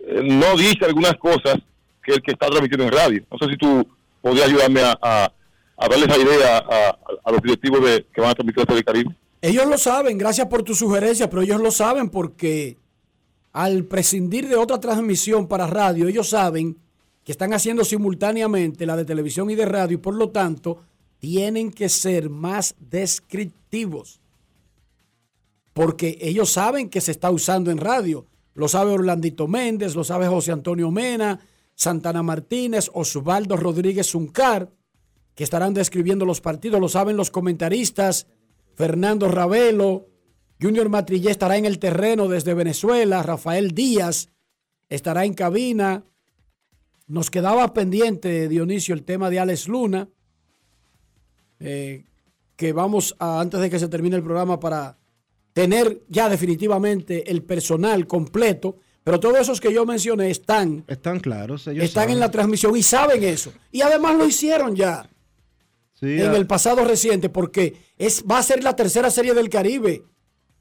[0.00, 1.56] eh, no dice algunas cosas
[2.02, 3.24] que el que está transmitiendo en radio.
[3.30, 3.86] No sé si tú
[4.20, 5.32] podrías ayudarme a, a,
[5.76, 6.58] a darle esa idea
[7.24, 9.16] a, los directivos de, que van a transmitir la del Caribe.
[9.42, 12.76] Ellos lo saben, gracias por tu sugerencia, pero ellos lo saben porque
[13.52, 16.76] al prescindir de otra transmisión para radio, ellos saben
[17.24, 20.82] que están haciendo simultáneamente la de televisión y de radio y por lo tanto
[21.18, 24.20] tienen que ser más descriptivos.
[25.72, 28.26] Porque ellos saben que se está usando en radio.
[28.54, 31.40] Lo sabe Orlandito Méndez, lo sabe José Antonio Mena,
[31.80, 34.70] Santana Martínez, Osvaldo Rodríguez Zuncar,
[35.34, 38.26] que estarán describiendo los partidos, lo saben los comentaristas,
[38.74, 40.06] Fernando Ravelo,
[40.60, 44.28] Junior Matrillé estará en el terreno desde Venezuela, Rafael Díaz
[44.90, 46.04] estará en cabina.
[47.06, 50.10] Nos quedaba pendiente, Dionisio, el tema de Alex Luna,
[51.60, 52.04] eh,
[52.56, 54.98] que vamos a, antes de que se termine el programa para
[55.54, 61.66] tener ya definitivamente el personal completo, pero todos esos que yo mencioné están, Están claros,
[61.66, 62.14] ellos están saben.
[62.14, 63.52] en la transmisión y saben eso.
[63.72, 65.08] Y además lo hicieron ya
[65.94, 69.48] Sí, en a- el pasado reciente, porque es, va a ser la tercera serie del
[69.50, 70.02] Caribe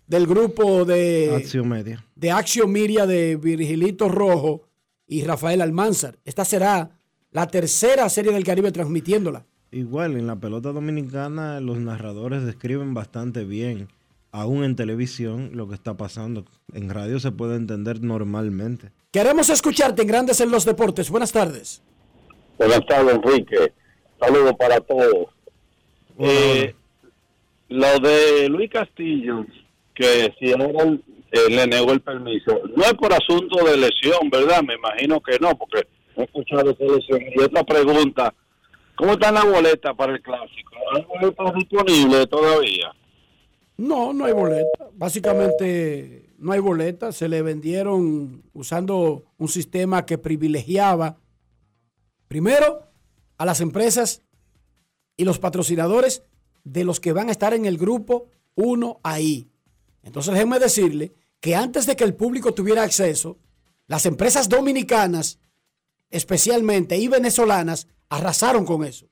[0.08, 2.04] del grupo de, Acción Media.
[2.16, 4.64] de Action Media de Virgilito Rojo
[5.08, 6.18] y Rafael Almanzar.
[6.26, 6.90] Esta será
[7.32, 9.46] la tercera serie del Caribe transmitiéndola.
[9.72, 13.88] igual en la pelota dominicana los narradores describen bastante bien,
[14.32, 16.46] aún en televisión, lo que está pasando.
[16.74, 18.92] En radio se puede entender normalmente.
[19.12, 21.10] Queremos escucharte en Grandes en los Deportes.
[21.10, 21.82] Buenas tardes.
[22.58, 23.74] Buenas tardes, Enrique.
[24.20, 25.30] Saludos para todos.
[26.20, 26.76] Eh,
[27.70, 29.46] lo de Luis Castillo,
[29.96, 34.62] que si él, eh, le negó el permiso, no es por asunto de lesión, ¿verdad?
[34.62, 37.22] Me imagino que no, porque no he escuchado esa lesión.
[37.36, 38.34] Y otra pregunta,
[38.96, 40.76] ¿cómo están las boletas para el clásico?
[40.94, 42.92] ¿Hay boletas disponibles todavía?
[43.80, 44.90] No, no hay boleta.
[44.94, 47.14] Básicamente no hay boleta.
[47.14, 51.18] Se le vendieron usando un sistema que privilegiaba
[52.28, 52.92] primero
[53.38, 54.22] a las empresas
[55.16, 56.24] y los patrocinadores
[56.66, 59.50] de los que van a estar en el grupo uno ahí.
[60.04, 63.38] Entonces déjenme decirle que antes de que el público tuviera acceso,
[63.88, 65.40] las empresas dominicanas,
[66.10, 69.08] especialmente y venezolanas, arrasaron con eso.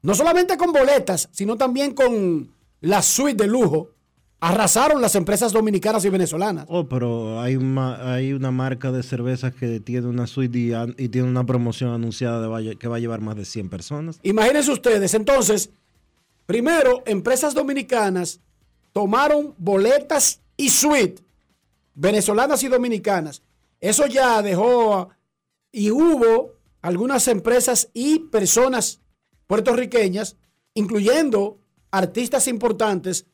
[0.00, 3.97] No solamente con boletas, sino también con la suite de lujo.
[4.40, 6.66] Arrasaron las empresas dominicanas y venezolanas.
[6.68, 10.58] Oh, pero hay una, hay una marca de cervezas que tiene una suite
[10.96, 14.20] y, tiene una promoción anunciada de que va a llevar más de 100 personas.
[14.22, 15.70] Imagínense ustedes, entonces,
[16.46, 18.40] primero, empresas dominicanas
[18.92, 21.22] tomaron boletas y suite,
[21.94, 23.42] venezolanas y dominicanas.
[23.80, 25.08] Eso ya dejó,
[25.72, 29.00] y hubo algunas empresas y personas
[29.46, 30.36] puertorriqueñas,
[30.74, 31.58] incluyendo
[31.90, 33.26] artistas importantes,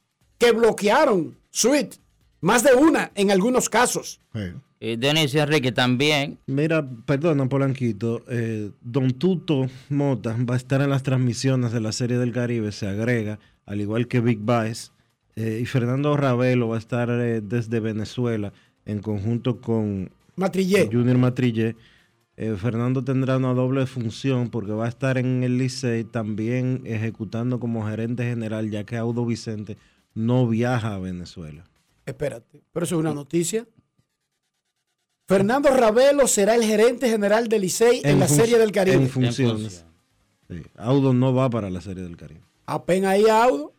[0.45, 1.97] que bloquearon suite,
[2.40, 4.20] más de una en algunos casos.
[4.80, 6.38] Y Dionisio Enrique también.
[6.47, 8.22] Mira, perdona, Polanquito.
[8.28, 12.70] eh, Don Tuto Mota va a estar en las transmisiones de la Serie del Caribe,
[12.72, 14.90] se agrega, al igual que Big Baez.
[15.36, 18.53] eh, y Fernando Ravelo va a estar eh, desde Venezuela
[18.84, 20.88] en conjunto con Matrillé.
[20.92, 21.76] Junior Matrillé.
[22.36, 27.59] Eh, Fernando tendrá una doble función porque va a estar en el Licey también ejecutando
[27.61, 29.76] como gerente general, ya que Audo Vicente
[30.15, 31.65] no viaja a Venezuela.
[32.07, 33.67] Espérate, pero eso es una noticia.
[35.27, 38.97] Fernando Ravelo será el gerente general del Licey en, la Serie del Caribe.
[38.97, 39.87] En funciones.
[40.49, 42.43] Sí, Audo no va para la Serie del Caribe.
[42.67, 43.75] Apenas ahí a Audo.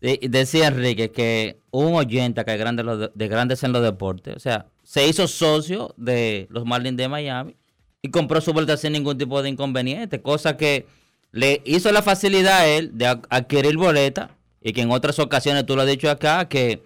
[0.00, 4.36] De- decía Enrique que un oyente acá de grandes, los- de grandes en los deportes,
[4.36, 7.56] o sea, se hizo socio de los Marlins de Miami
[8.02, 10.86] y compró su vuelta sin ningún tipo de inconveniente, cosa que
[11.32, 15.76] le hizo la facilidad a él de adquirir boleta y que en otras ocasiones tú
[15.76, 16.82] lo has dicho acá, que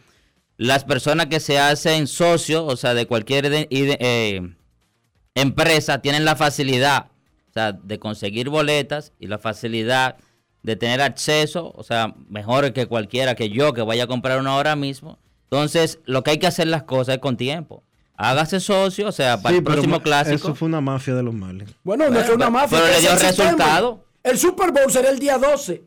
[0.57, 4.55] las personas que se hacen socios, o sea, de cualquier eh,
[5.35, 7.07] empresa, tienen la facilidad,
[7.51, 10.17] o sea, de conseguir boletas y la facilidad
[10.63, 14.53] de tener acceso, o sea, mejor que cualquiera que yo que vaya a comprar una
[14.53, 15.19] ahora mismo.
[15.45, 17.83] Entonces, lo que hay que hacer las cosas es con tiempo.
[18.17, 20.37] Hágase socio, o sea, para Sí, el próximo clásico.
[20.37, 21.75] Eso fue una mafia de los Marlins.
[21.83, 22.79] Bueno, no que una mafia.
[22.79, 24.05] pero le dio resultado.
[24.23, 25.83] El Super Bowl será el día 12.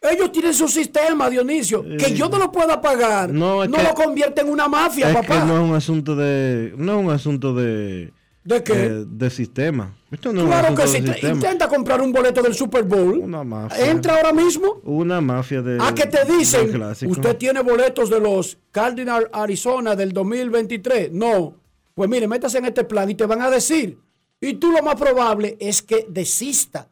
[0.00, 1.82] Ellos tienen su sistema, Dionisio.
[1.96, 3.30] que yo no lo pueda pagar.
[3.32, 5.40] No, que- lo convierte en una mafia, es papá.
[5.40, 6.74] que no es un asunto de.
[6.76, 8.12] No es un asunto de.
[8.44, 8.74] ¿De qué?
[8.74, 9.94] De, de sistema.
[10.10, 13.88] Esto no claro que si intenta comprar un boleto del Super Bowl, Una mafia.
[13.88, 14.80] entra ahora mismo.
[14.82, 15.78] Una mafia de.
[15.80, 16.82] ¿A que te dicen?
[17.08, 21.12] ¿Usted tiene boletos de los Cardinal Arizona del 2023?
[21.12, 21.54] No.
[21.94, 23.96] Pues mire, métase en este plan y te van a decir.
[24.40, 26.88] Y tú lo más probable es que desista.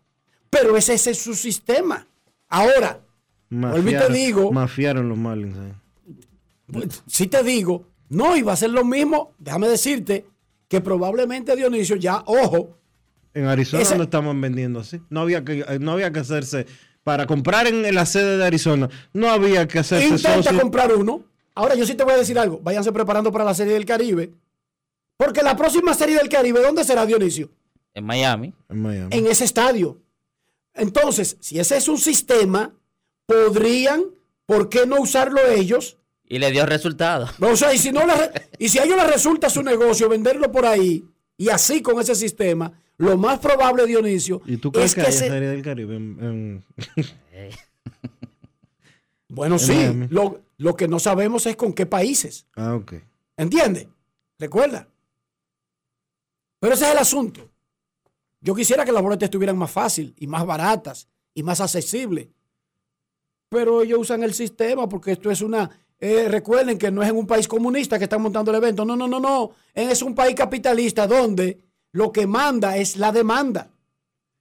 [0.51, 2.07] Pero ese, ese es su sistema.
[2.49, 3.01] Ahora,
[3.49, 5.57] vuelvo y te digo, Mafiaron los Marlins.
[5.57, 6.15] eh.
[6.73, 10.27] pues, si te digo, no iba a ser lo mismo, déjame decirte
[10.69, 12.77] que probablemente Dionisio ya, ojo,
[13.33, 15.01] En Arizona Ese- no estaban vendiendo así.
[15.09, 16.67] No había que, eh, no había que hacerse.
[17.05, 20.61] Para comprar en, en la sede de Arizona, no había que hacerse intenta socio.
[20.61, 21.25] comprar uno.
[21.55, 24.33] Ahora yo sí te voy a decir algo, váyanse preparando para la Serie del Caribe.
[25.17, 27.51] Porque la próxima Serie del Caribe, ¿dónde será Dionisio?
[27.95, 28.53] En Miami.
[28.69, 29.17] En Miami.
[29.17, 29.99] en ese estadio.
[30.81, 32.75] Entonces, si ese es un sistema,
[33.27, 34.05] podrían,
[34.47, 35.99] ¿por qué no usarlo ellos?
[36.25, 37.29] Y le dio resultado.
[37.41, 40.51] O sea, y si, no re- y si a ellos les resulta su negocio venderlo
[40.51, 41.05] por ahí,
[41.37, 45.07] y así con ese sistema, lo más probable, Dionisio, ¿Y tú crees es que, que
[45.09, 45.97] hay se- serie del Caribe?
[45.97, 46.65] en-
[47.33, 47.55] en-
[49.29, 52.47] Bueno, en sí, lo, lo que no sabemos es con qué países.
[52.57, 52.95] Ah, ok.
[53.37, 53.87] ¿Entiendes?
[54.39, 54.89] Recuerda.
[56.59, 57.50] Pero ese es el asunto.
[58.41, 62.29] Yo quisiera que las boletas estuvieran más fácil y más baratas y más accesibles.
[63.49, 65.71] Pero ellos usan el sistema porque esto es una...
[65.99, 68.85] eh, recuerden que no es en un país comunista que están montando el evento.
[68.85, 69.51] No, no, no, no.
[69.75, 71.59] Es un país capitalista donde
[71.93, 73.69] lo que manda es la demanda.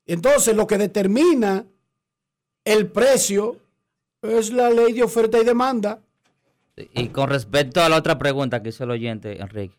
[0.06, 1.66] Entonces, lo que determina
[2.64, 3.58] el precio
[4.22, 6.02] es la ley de oferta y demanda.
[6.76, 9.76] Y con respecto a la otra pregunta que hizo el oyente, Enrique,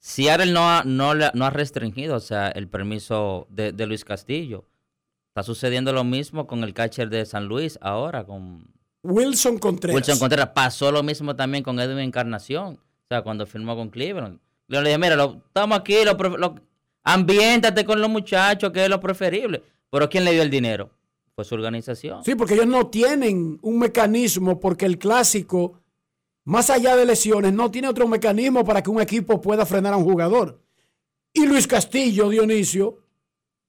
[0.00, 4.64] Seattle no ha, no, ha restringido, o sea, el permiso de, de Luis Castillo.
[5.30, 8.64] Está sucediendo lo mismo con el catcher de San Luis ahora, con
[9.02, 9.94] Wilson Contreras.
[9.94, 10.48] Wilson Contreras.
[10.54, 14.38] Pasó lo mismo también con Edwin Encarnación, o sea, cuando firmó con Cleveland.
[14.68, 16.54] Le dije, mira, lo- estamos aquí, lo, lo-
[17.04, 19.62] ambiéntate con los muchachos, que es lo preferible.
[19.90, 20.90] Pero ¿quién le dio el dinero?
[21.34, 22.24] Fue su organización.
[22.24, 25.80] Sí, porque ellos no tienen un mecanismo, porque el clásico,
[26.48, 29.98] más allá de lesiones, no tiene otro mecanismo para que un equipo pueda frenar a
[29.98, 30.60] un jugador.
[31.34, 32.98] Y Luis Castillo, Dionisio,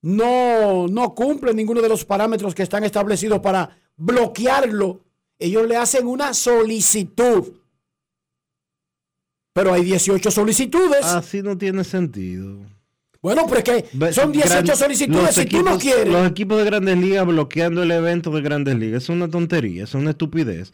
[0.02, 5.02] no, no cumple ninguno de los parámetros que están establecidos para bloquearlo.
[5.38, 7.52] Ellos le hacen una solicitud.
[9.54, 11.04] Pero hay 18 solicitudes.
[11.06, 12.60] Así no tiene sentido.
[13.22, 15.36] Bueno, pero es que son 18 Gran- solicitudes.
[15.36, 16.08] Si tú no equipos- quieres.
[16.14, 19.04] Los equipos de grandes ligas bloqueando el evento de grandes ligas.
[19.04, 20.72] Es una tontería, es una estupidez.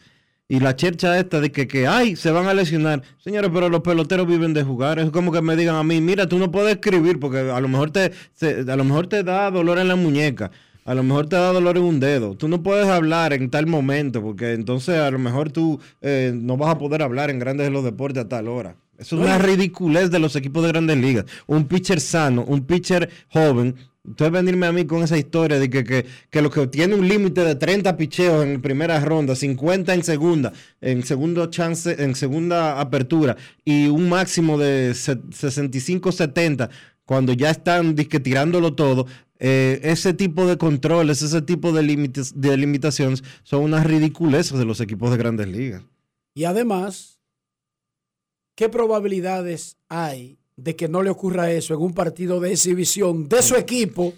[0.48, 3.02] Y la chercha esta de que, que, ay, se van a lesionar.
[3.18, 4.98] Señores, pero los peloteros viven de jugar.
[5.00, 7.66] Es como que me digan a mí, mira, tú no puedes escribir porque a lo
[7.68, 10.52] mejor te, se- a lo mejor te da dolor en la muñeca.
[10.84, 12.36] A lo mejor te da dolor en un dedo.
[12.36, 16.56] Tú no puedes hablar en tal momento porque entonces a lo mejor tú eh, no
[16.56, 18.76] vas a poder hablar en grandes de los deportes a tal hora.
[18.96, 21.24] Eso es una ridiculez de los equipos de grandes ligas.
[21.48, 23.74] Un pitcher sano, un pitcher joven.
[24.06, 27.08] Entonces venirme a mí con esa historia de que, que, que lo que tiene un
[27.08, 32.80] límite de 30 picheos en primera ronda, 50 en segunda, en segundo chance, en segunda
[32.80, 36.70] apertura y un máximo de se- 65-70
[37.04, 39.06] cuando ya están disque tirándolo todo,
[39.38, 44.64] eh, ese tipo de controles, ese tipo de, límites, de limitaciones son unas ridiculeces de
[44.64, 45.82] los equipos de grandes ligas.
[46.34, 47.18] Y además,
[48.54, 53.42] ¿qué probabilidades hay de que no le ocurra eso en un partido de exhibición de
[53.42, 54.12] su equipo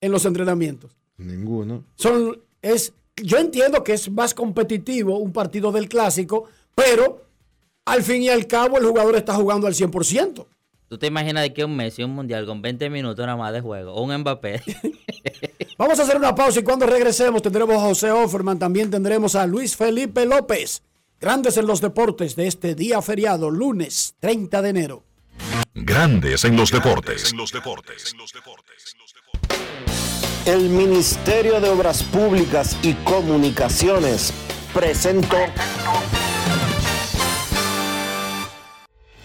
[0.00, 0.96] en los entrenamientos?
[1.18, 1.84] Ninguno.
[1.94, 7.24] Son, es, yo entiendo que es más competitivo un partido del clásico, pero
[7.84, 10.46] al fin y al cabo el jugador está jugando al 100%.
[10.88, 13.60] ¿Tú te imaginas de que un Messi, un mundial con 20 minutos nada más de
[13.60, 13.92] juego?
[13.92, 14.62] O un Mbappé.
[15.78, 19.46] Vamos a hacer una pausa y cuando regresemos tendremos a José Offerman, también tendremos a
[19.46, 20.82] Luis Felipe López.
[21.20, 25.05] Grandes en los deportes de este día feriado, lunes 30 de enero.
[25.78, 27.34] Grandes en los deportes.
[30.46, 34.32] El Ministerio de Obras Públicas y Comunicaciones
[34.72, 35.36] presentó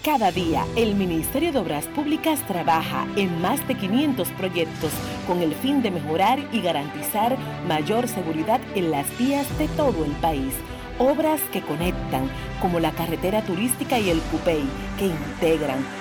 [0.04, 4.92] Cada día, el Ministerio de Obras Públicas trabaja en más de 500 proyectos
[5.28, 10.12] con el fin de mejorar y garantizar mayor seguridad en las vías de todo el
[10.14, 10.54] país.
[11.00, 12.30] Obras que conectan,
[12.62, 14.64] como la carretera turística y el Cupey,
[15.00, 16.01] que integran,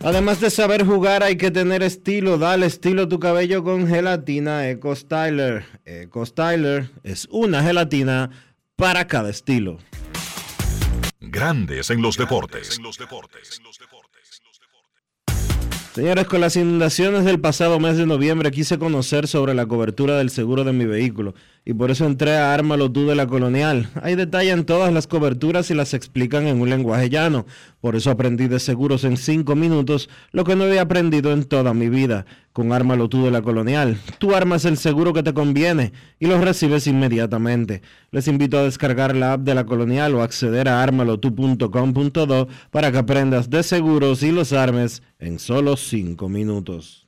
[0.00, 2.38] Además de saber jugar, hay que tener estilo.
[2.38, 5.64] Dale estilo a tu cabello con gelatina Eco Styler.
[5.84, 8.30] Eco Styler es una gelatina
[8.76, 9.78] para cada estilo.
[11.20, 12.80] Grandes en los deportes.
[15.94, 20.30] Señores, con las inundaciones del pasado mes de noviembre quise conocer sobre la cobertura del
[20.30, 21.34] seguro de mi vehículo
[21.64, 23.90] y por eso entré a Ármalo tú de la Colonial.
[24.02, 27.46] Ahí detallan todas las coberturas y las explican en un lenguaje llano.
[27.80, 31.74] Por eso aprendí de seguros en cinco minutos lo que no había aprendido en toda
[31.74, 32.24] mi vida.
[32.52, 36.40] Con Ármalo tú de la Colonial, tú armas el seguro que te conviene y lo
[36.40, 37.82] recibes inmediatamente.
[38.10, 42.98] Les invito a descargar la app de la Colonial o acceder a armalotu.com.do para que
[42.98, 47.07] aprendas de seguros y los armes en solo cinco minutos.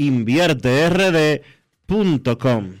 [0.00, 2.80] invierterd.com.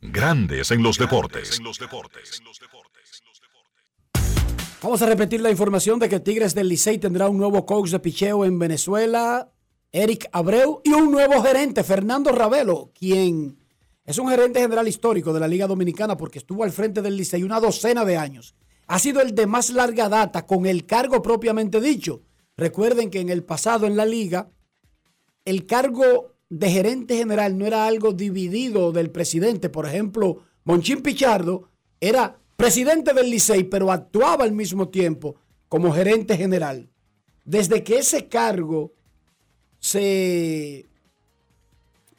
[0.00, 1.60] Grandes en los deportes.
[4.82, 7.98] Vamos a repetir la información de que Tigres del Licey tendrá un nuevo coach de
[8.00, 9.52] picheo en Venezuela,
[9.92, 13.58] Eric Abreu, y un nuevo gerente, Fernando Ravelo, quien
[14.04, 17.44] es un gerente general histórico de la Liga Dominicana porque estuvo al frente del Licey
[17.44, 18.56] una docena de años.
[18.88, 22.22] Ha sido el de más larga data con el cargo propiamente dicho.
[22.56, 24.50] Recuerden que en el pasado en la liga,
[25.44, 29.68] el cargo de gerente general no era algo dividido del presidente.
[29.68, 31.68] Por ejemplo, Monchín Pichardo
[32.00, 35.36] era presidente del Licey, pero actuaba al mismo tiempo
[35.68, 36.90] como gerente general.
[37.44, 38.92] Desde que ese cargo
[39.78, 40.86] se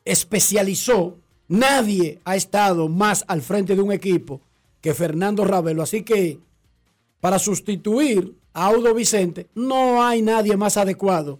[0.06, 4.42] especializó, nadie ha estado más al frente de un equipo
[4.80, 5.84] que Fernando Ravelo.
[5.84, 6.40] Así que
[7.20, 11.40] para sustituir a Audo Vicente, no hay nadie más adecuado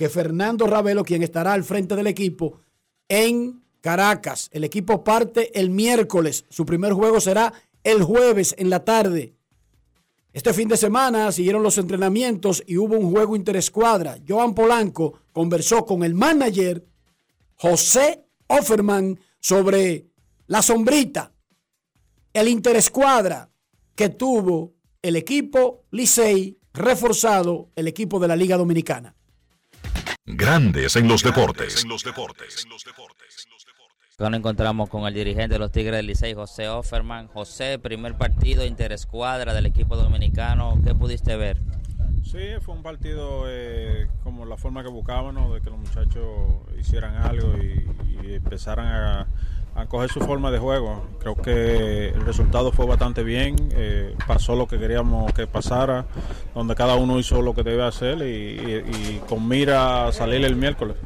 [0.00, 2.58] que Fernando Ravelo, quien estará al frente del equipo
[3.06, 4.48] en Caracas.
[4.50, 6.46] El equipo parte el miércoles.
[6.48, 7.52] Su primer juego será
[7.84, 9.34] el jueves en la tarde.
[10.32, 14.16] Este fin de semana siguieron los entrenamientos y hubo un juego interescuadra.
[14.26, 16.82] Joan Polanco conversó con el manager
[17.56, 20.06] José Offerman sobre
[20.46, 21.30] la sombrita,
[22.32, 23.50] el interescuadra
[23.94, 24.72] que tuvo
[25.02, 29.14] el equipo Licey reforzado, el equipo de la Liga Dominicana.
[30.26, 31.84] Grandes en los deportes.
[34.18, 37.28] Acá nos encontramos con el dirigente de los Tigres del Licey, José Offerman.
[37.28, 40.78] José, primer partido interescuadra del equipo dominicano.
[40.84, 41.58] ¿Qué pudiste ver?
[42.22, 46.26] Sí, fue un partido eh, como la forma que buscábamos, de que los muchachos
[46.78, 47.88] hicieran algo y,
[48.22, 49.26] y empezaran a,
[49.74, 51.04] a, coger su forma de juego.
[51.20, 56.06] Creo que el resultado fue bastante bien, eh, pasó lo que queríamos que pasara,
[56.54, 60.96] donde cada uno hizo lo que debe hacer y, con mira salir el miércoles.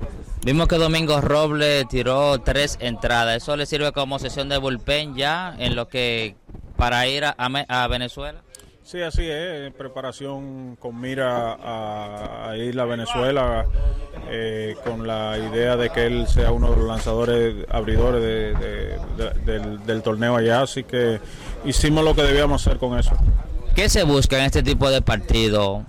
[0.44, 3.36] Vimos que Domingo Robles tiró tres entradas.
[3.38, 6.36] ¿Eso le sirve como sesión de bullpen ya en lo que
[6.76, 8.43] para ir a Venezuela?
[8.84, 13.64] Sí, así es, preparación con mira a, a ir a Venezuela
[14.30, 18.98] eh, con la idea de que él sea uno de los lanzadores abridores de, de,
[19.16, 21.18] de, del, del, torneo allá, así que
[21.64, 23.16] hicimos lo que debíamos hacer con eso.
[23.74, 25.86] ¿Qué se busca en este tipo de partido?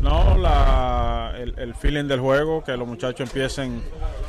[0.00, 3.82] No, la, el, el, feeling del juego, que los muchachos empiecen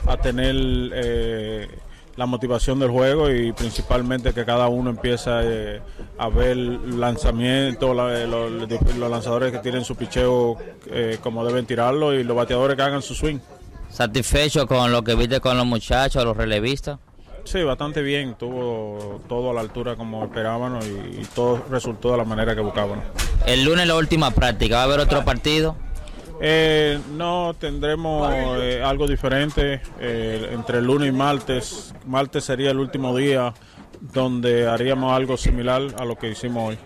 [0.08, 0.56] a tener
[0.96, 1.68] eh,
[2.16, 5.82] la motivación del juego y principalmente que cada uno empieza eh,
[6.18, 10.57] a ver lanzamientos, la, los, los, lanzadores que tienen su picheo
[10.91, 13.39] eh, como deben tirarlo y los bateadores que hagan su swing.
[13.89, 16.99] ¿Satisfecho con lo que viste con los muchachos, los relevistas?
[17.45, 22.18] Sí, bastante bien, tuvo todo a la altura como esperábamos y, y todo resultó de
[22.18, 23.03] la manera que buscábamos.
[23.45, 25.76] El lunes la última práctica, ¿va a haber otro partido?
[26.46, 31.96] Eh, no, tendremos eh, algo diferente eh, entre el lunes y martes.
[32.06, 33.54] Martes sería el último día
[34.02, 36.78] donde haríamos algo similar a lo que hicimos hoy.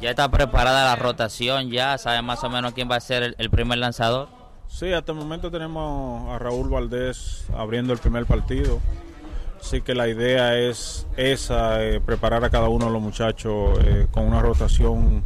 [0.00, 3.34] Ya está preparada la rotación, ya sabe más o menos quién va a ser el,
[3.36, 4.30] el primer lanzador.
[4.66, 8.80] Sí, hasta el momento tenemos a Raúl Valdés abriendo el primer partido.
[9.60, 14.06] Así que la idea es esa, eh, preparar a cada uno de los muchachos eh,
[14.10, 15.22] con una rotación,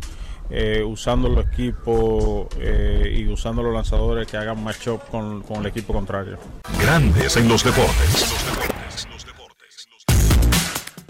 [0.50, 5.66] eh, usando los equipos eh, y usando los lanzadores que hagan match-up con, con el
[5.66, 6.38] equipo contrario.
[6.80, 8.34] Grandes en los deportes.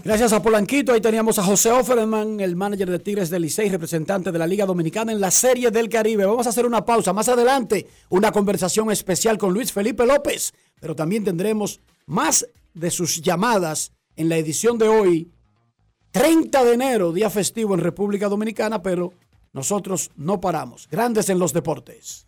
[0.07, 4.31] Gracias a Polanquito, ahí teníamos a José Offerman, el manager de Tigres del Licey, representante
[4.31, 6.25] de la Liga Dominicana en la Serie del Caribe.
[6.25, 7.11] Vamos a hacer una pausa.
[7.11, 13.21] Más adelante, una conversación especial con Luis Felipe López, pero también tendremos más de sus
[13.21, 15.31] llamadas en la edición de hoy,
[16.11, 19.11] 30 de enero, día festivo en República Dominicana, pero
[19.57, 20.87] nosotros no paramos.
[20.89, 22.27] Grandes en los deportes.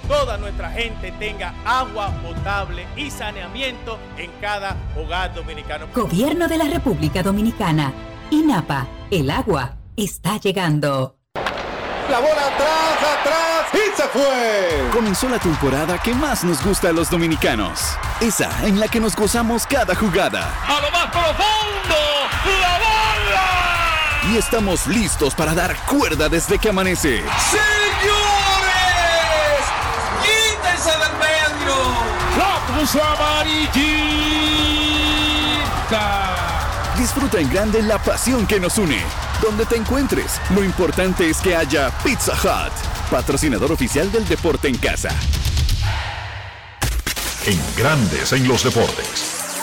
[0.11, 5.87] toda nuestra gente tenga agua potable y saneamiento en cada hogar dominicano.
[5.95, 7.93] Gobierno de la República Dominicana.
[8.29, 8.87] INAPA.
[9.09, 11.15] El agua está llegando.
[12.09, 14.89] La bola atrás, atrás y se fue.
[14.93, 17.97] Comenzó la temporada que más nos gusta a los dominicanos.
[18.19, 20.53] Esa en la que nos gozamos cada jugada.
[20.67, 21.95] A lo más profundo,
[22.59, 24.33] la bola.
[24.33, 27.23] Y estamos listos para dar cuerda desde que amanece.
[27.49, 27.80] ¡Señores!
[32.81, 33.61] ¡La puso amarillita!
[36.97, 38.99] Disfruta en grande la pasión que nos une.
[39.39, 42.73] Donde te encuentres, lo importante es que haya Pizza Hut,
[43.11, 45.09] patrocinador oficial del deporte en casa.
[47.45, 49.05] En Grandes en los deportes.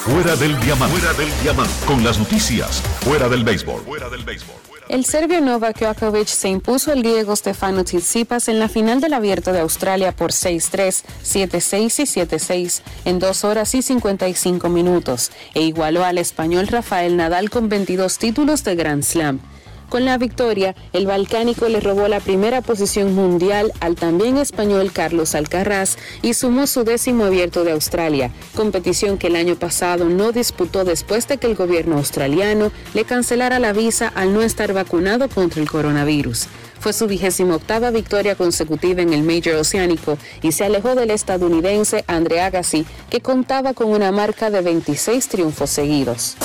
[0.04, 0.96] Fuera del diamante.
[0.96, 1.86] Fuera del diamante.
[1.86, 2.80] Con las noticias.
[3.00, 3.82] Fuera del béisbol.
[3.82, 4.67] Fuera del béisbol.
[4.88, 9.52] El serbio Novak Djokovic se impuso al griego Stefano Tsitsipas en la final del Abierto
[9.52, 16.04] de Australia por 6-3, 7-6 y 7-6 en 2 horas y 55 minutos e igualó
[16.04, 19.40] al español Rafael Nadal con 22 títulos de Grand Slam.
[19.88, 25.34] Con la victoria, el balcánico le robó la primera posición mundial al también español Carlos
[25.34, 30.84] Alcaraz y sumó su décimo abierto de Australia, competición que el año pasado no disputó
[30.84, 35.62] después de que el gobierno australiano le cancelara la visa al no estar vacunado contra
[35.62, 36.48] el coronavirus.
[36.80, 42.04] Fue su vigésima octava victoria consecutiva en el Major Oceánico y se alejó del estadounidense
[42.06, 46.36] Andre Agassi, que contaba con una marca de 26 triunfos seguidos.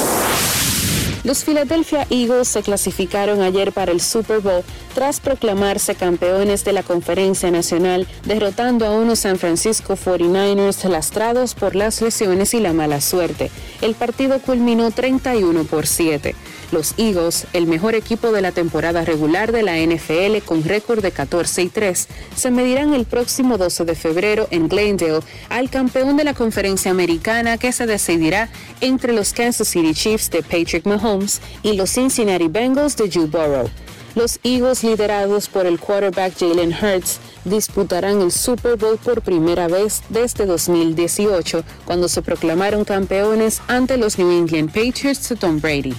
[1.24, 4.62] Los Philadelphia Eagles se clasificaron ayer para el Super Bowl
[4.94, 11.76] tras proclamarse campeones de la Conferencia Nacional, derrotando a unos San Francisco 49ers lastrados por
[11.76, 13.52] las lesiones y la mala suerte.
[13.82, 16.36] El partido culminó 31 por 7.
[16.74, 21.12] Los Eagles, el mejor equipo de la temporada regular de la NFL con récord de
[21.12, 25.20] 14 y 3, se medirán el próximo 12 de febrero en Glendale
[25.50, 28.50] al campeón de la conferencia americana que se decidirá
[28.82, 33.70] entre los Kansas City Chiefs de Patrick Mahomes y los Cincinnati Bengals de Joe Burrow.
[34.16, 40.02] Los Eagles, liderados por el quarterback Jalen Hurts, disputarán el Super Bowl por primera vez
[40.10, 45.94] desde 2018, cuando se proclamaron campeones ante los New England Patriots de Tom Brady.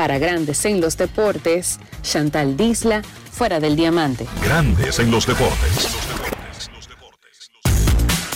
[0.00, 4.26] Para Grandes en los Deportes, Chantal Disla, fuera del diamante.
[4.42, 5.94] Grandes en los deportes.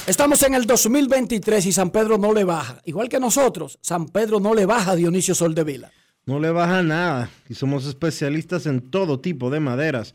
[0.07, 2.83] Estamos en el 2023 y San Pedro no le baja.
[2.85, 5.91] Igual que nosotros, San Pedro no le baja a Dionisio Soldevila.
[6.27, 10.15] No le baja nada y somos especialistas en todo tipo de maderas,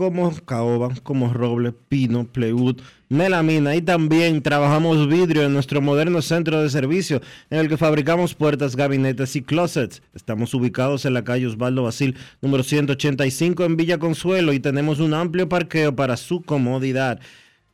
[0.00, 2.80] como caoba, como roble, pino, plywood,
[3.10, 7.20] melamina y también trabajamos vidrio en nuestro moderno centro de servicio
[7.50, 10.00] en el que fabricamos puertas, gabinetes y closets.
[10.14, 15.12] Estamos ubicados en la calle Osvaldo Basil, número 185 en Villa Consuelo y tenemos un
[15.12, 17.20] amplio parqueo para su comodidad.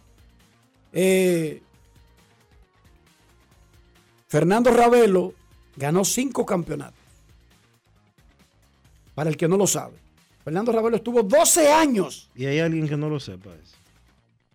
[0.92, 1.63] eh,
[4.34, 5.32] Fernando Ravelo
[5.76, 6.98] ganó cinco campeonatos.
[9.14, 9.94] Para el que no lo sabe.
[10.42, 12.28] Fernando Ravelo estuvo 12 años.
[12.34, 13.76] Y hay alguien que no lo sepa eso.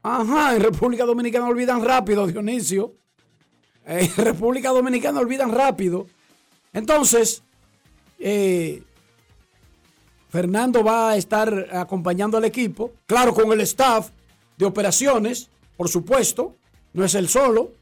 [0.04, 2.94] Ajá, en República Dominicana olvidan rápido, Dionisio.
[3.86, 6.08] En República Dominicana olvidan rápido.
[6.74, 7.42] Entonces,
[8.20, 8.84] eh,
[10.28, 14.10] Fernando va a estar acompañando al equipo, claro, con el staff
[14.58, 16.58] de operaciones, por supuesto,
[16.92, 17.79] no es él solo,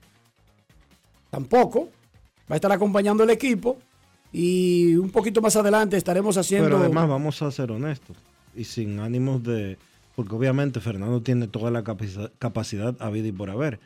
[1.30, 1.90] tampoco,
[2.50, 3.78] va a estar acompañando al equipo
[4.32, 6.68] y un poquito más adelante estaremos haciendo...
[6.70, 8.16] Pero además vamos a ser honestos
[8.56, 9.78] y sin ánimos de...
[10.16, 13.80] Porque obviamente Fernando tiene toda la capacidad, capacidad a vida y por haber.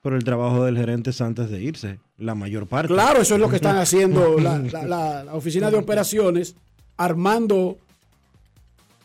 [0.00, 2.92] Pero el trabajo del gerente es antes de irse, la mayor parte.
[2.92, 6.54] Claro, eso es lo que están haciendo la, la- la- la oficina de operaciones,
[6.96, 7.78] armando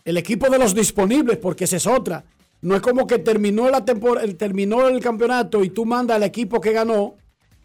[0.06, 2.24] el equipo de los disponibles, porque esa es otra.
[2.62, 6.24] No es como que terminó la tempor- el- terminó el campeonato y tú mandas al
[6.24, 7.16] equipo que ganó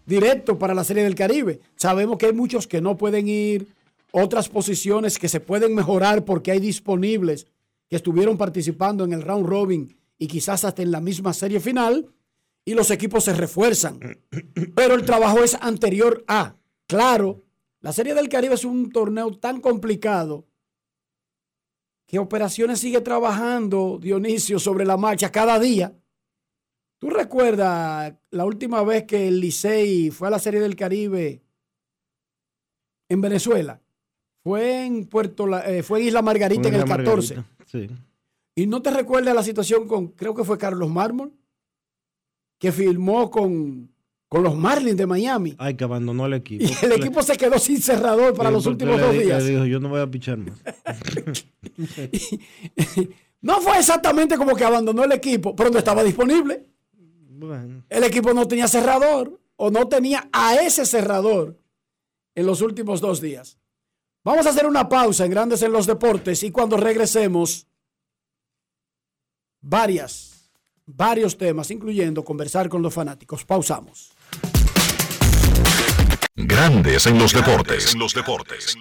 [0.06, 1.60] directo para la Serie del Caribe.
[1.76, 3.68] Sabemos que hay muchos que no pueden ir,
[4.12, 7.46] otras posiciones que se pueden mejorar porque hay disponibles
[7.88, 12.08] que estuvieron participando en el round robin y quizás hasta en la misma serie final
[12.64, 13.98] y los equipos se refuerzan.
[14.74, 16.56] Pero el trabajo es anterior a.
[16.86, 17.42] Claro,
[17.80, 20.46] la Serie del Caribe es un torneo tan complicado
[22.06, 25.94] que Operaciones sigue trabajando, Dionisio, sobre la marcha cada día.
[27.02, 31.42] ¿Tú recuerdas la última vez que el Licey fue a la Serie del Caribe
[33.08, 33.80] en Venezuela?
[34.44, 37.34] Fue en Puerto La- eh, fue en Isla Margarita en el Isla 14.
[37.34, 37.88] Margarita, Sí.
[38.54, 41.32] ¿Y no te recuerdas la situación con, creo que fue Carlos Mármol,
[42.60, 43.90] que firmó con,
[44.28, 45.56] con los Marlins de Miami?
[45.58, 46.62] Ay, que abandonó el equipo.
[46.64, 49.24] Y el equipo se quedó sin cerrador para Sí, los últimos le dos di- le
[49.24, 49.44] días.
[49.44, 50.56] dijo, yo no voy a pichar más.
[53.40, 56.64] No fue exactamente como que abandonó el equipo, pero no estaba disponible.
[57.42, 57.84] Bueno.
[57.88, 61.58] El equipo no tenía cerrador o no tenía a ese cerrador
[62.34, 63.58] en los últimos dos días.
[64.24, 67.66] Vamos a hacer una pausa en Grandes en los Deportes y cuando regresemos,
[69.60, 70.50] varias,
[70.86, 73.44] varios temas, incluyendo conversar con los fanáticos.
[73.44, 74.12] Pausamos.
[76.36, 77.92] Grandes en los deportes.
[77.92, 78.76] En los deportes.
[78.76, 78.80] En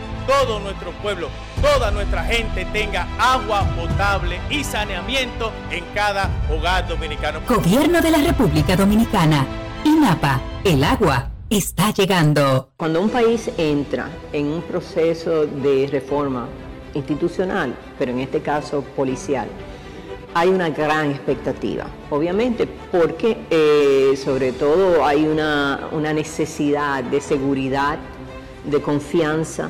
[0.27, 1.29] todo nuestro pueblo,
[1.61, 7.41] toda nuestra gente tenga agua potable y saneamiento en cada hogar dominicano.
[7.47, 9.45] Gobierno de la República Dominicana.
[9.83, 10.41] INAPA.
[10.63, 12.69] El agua está llegando.
[12.77, 16.47] Cuando un país entra en un proceso de reforma
[16.93, 19.47] institucional, pero en este caso policial,
[20.33, 27.97] hay una gran expectativa, obviamente, porque eh, sobre todo hay una, una necesidad de seguridad,
[28.63, 29.69] de confianza,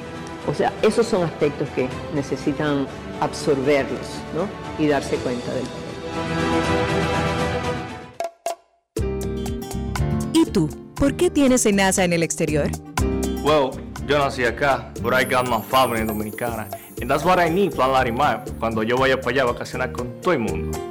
[0.47, 2.87] O sea, esos son aspectos que necesitan
[3.19, 4.47] absorberlos ¿no?
[4.83, 5.65] y darse cuenta del
[10.33, 10.69] ¿Y tú?
[10.95, 12.69] ¿Por qué tienes NASA en el exterior?
[13.43, 13.71] Well,
[14.07, 16.67] yo nací acá, but I got my family dominicana.
[17.01, 20.21] And that's what I need, Plan Larimar, cuando yo vaya para allá a vacacionar con
[20.21, 20.90] todo el mundo.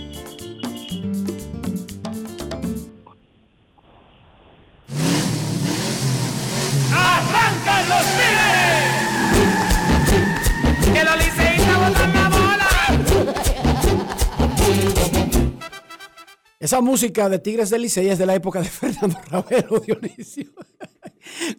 [16.71, 20.51] Esa música de Tigres del Licey es de la época de Fernando Ravelo, Dionisio.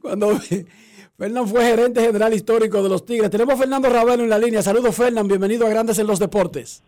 [0.00, 0.40] Cuando
[1.18, 3.28] Fernando fue gerente general histórico de los Tigres.
[3.28, 4.62] Tenemos a Fernando Ravelo en la línea.
[4.62, 5.28] Saludos, Fernando.
[5.28, 6.82] Bienvenido a Grandes en los Deportes.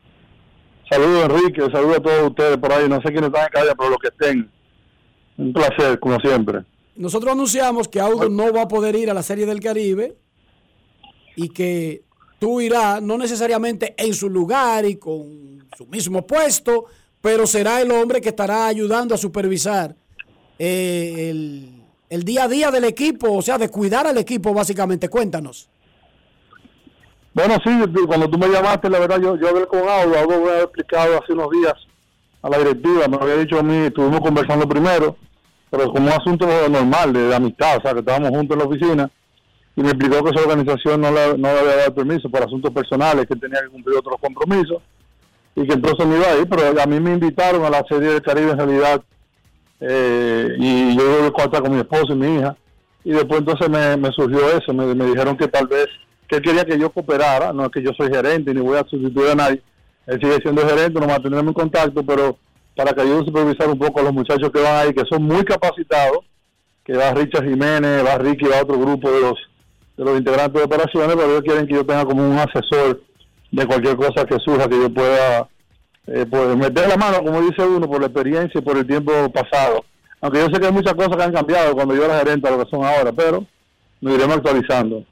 [0.89, 1.70] Saludos, Enrique.
[1.70, 2.89] Saludos a todos ustedes por ahí.
[2.89, 4.51] No sé quiénes están en calle, pero los que estén.
[5.37, 6.64] Un placer, como siempre.
[6.97, 10.16] Nosotros anunciamos que Audo no va a poder ir a la Serie del Caribe
[11.37, 12.05] y que
[12.39, 16.87] tú irás, no necesariamente en su lugar y con su mismo puesto,
[17.25, 19.97] pero será el hombre que estará ayudando a supervisar
[20.59, 21.31] eh,
[22.11, 25.09] el, día a día del equipo, o sea, de cuidar al equipo básicamente.
[25.09, 25.70] Cuéntanos.
[27.33, 27.70] Bueno, sí,
[28.07, 30.18] cuando tú me llamaste, la verdad, yo, yo hablé con Audo.
[30.18, 31.72] Audo me había explicado hace unos días
[32.43, 35.16] a la directiva, me había dicho a mí, estuvimos conversando primero,
[35.70, 38.68] pero como un asunto normal, de, de amistad, o sea, que estábamos juntos en la
[38.68, 39.11] oficina,
[39.77, 42.70] y me explicó que su organización no le, no le había dado permiso por asuntos
[42.70, 44.83] personales, que tenía que cumplir otros compromisos,
[45.57, 48.11] y que entonces me iba a ir, pero a mí me invitaron a la Serie
[48.11, 49.02] del Caribe en realidad,
[49.80, 52.57] eh, y yo iba a contar con mi esposo y mi hija,
[53.05, 55.86] y después entonces me, surgió eso, me, dijeron que tal vez,
[56.26, 58.84] que él quería que yo cooperara, no es que yo soy gerente ni voy a
[58.88, 59.62] sustituir a nadie,
[60.07, 62.38] él sigue siendo gerente, no mantenerme en contacto, pero
[62.74, 65.22] para que ayude a supervisar un poco a los muchachos que van ahí, que son
[65.22, 66.18] muy capacitados,
[66.84, 69.38] que va Richard Jiménez, va Ricky, va otro grupo de los
[69.96, 73.00] de los integrantes de operaciones, pero ellos quieren que yo tenga como un asesor
[73.55, 75.48] de cualquier cosa que surja, que yo pueda
[76.07, 79.12] eh, pues, meter la mano, como dice uno, por la experiencia y por el tiempo
[79.32, 79.84] pasado.
[80.20, 82.50] Aunque yo sé que hay muchas cosas que han cambiado cuando yo era gerente a
[82.50, 83.46] lo que son ahora, pero
[84.00, 85.05] nos iremos actualizando.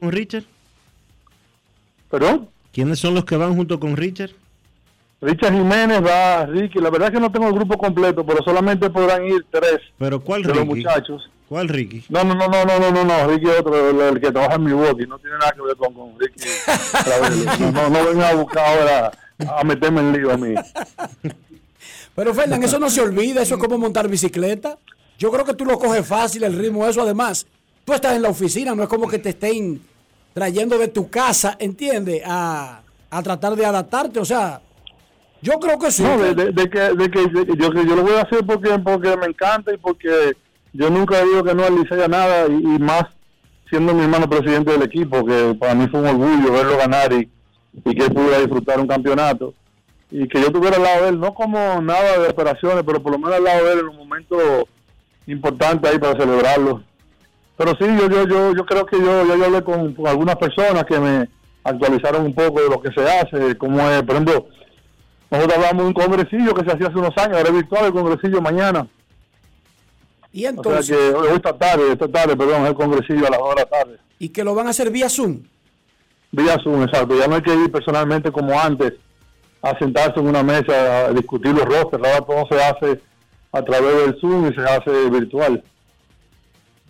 [0.00, 0.44] ¿Con Richard?
[2.10, 2.48] ¿Perdón?
[2.72, 4.30] ¿Quiénes son los que van junto con Richard?
[5.20, 8.90] Richard Jiménez va, Ricky, la verdad es que no tengo el grupo completo, pero solamente
[8.90, 11.30] podrán ir tres ¿Pero cuál de los muchachos.
[11.54, 12.04] ¿Cuál Ricky?
[12.08, 14.56] No, no, no, no, no, no, no, no, Ricky es otro, el, el que trabaja
[14.56, 16.40] en Milwaukee, no tiene nada que ver con, con Ricky.
[17.60, 19.12] No, no, no vengan a buscar ahora
[19.56, 20.52] a meterme en lío a mí.
[22.16, 24.76] Pero Fernán, eso no se olvida, eso es como montar bicicleta.
[25.16, 27.46] Yo creo que tú lo coges fácil el ritmo, eso además.
[27.84, 29.80] Tú estás en la oficina, no es como que te estén
[30.32, 32.20] trayendo de tu casa, ¿entiendes?
[32.26, 32.80] A,
[33.10, 34.60] a tratar de adaptarte, o sea,
[35.40, 36.02] yo creo que sí.
[36.02, 38.44] No, de, de- de que, de que de yo, que yo lo voy a hacer
[38.44, 40.32] porque, porque me encanta y porque
[40.74, 43.04] yo nunca dicho que no al nada y, más
[43.70, 47.28] siendo mi hermano presidente del equipo, que para mí fue un orgullo verlo ganar y,
[47.72, 49.54] y que él pudiera disfrutar un campeonato
[50.10, 53.12] y que yo estuviera al lado de él, no como nada de operaciones, pero por
[53.12, 54.36] lo menos al lado de él en un momento
[55.26, 56.82] importante ahí para celebrarlo.
[57.56, 61.00] Pero sí, yo yo yo, yo creo que yo, yo hablé con, algunas personas que
[61.00, 61.28] me
[61.64, 64.46] actualizaron un poco de lo que se hace, como es, por ejemplo,
[65.30, 67.92] nosotros hablamos de un congresillo que se hacía hace unos años, ahora es virtual el
[67.92, 68.86] congresillo mañana.
[70.34, 73.30] Y O entonces, sea que hoy esta tarde, esta tarde, perdón, es el congresillo a
[73.30, 73.98] las 2 de la tarde.
[74.18, 75.42] y que lo van a hacer vía Zoom.
[76.32, 77.16] Vía Zoom, exacto.
[77.16, 78.94] Ya no hay que ir personalmente como antes
[79.62, 82.02] a sentarse en una mesa a discutir los rosters.
[82.04, 83.00] Ahora todo se hace
[83.52, 85.62] a través del Zoom y se hace virtual.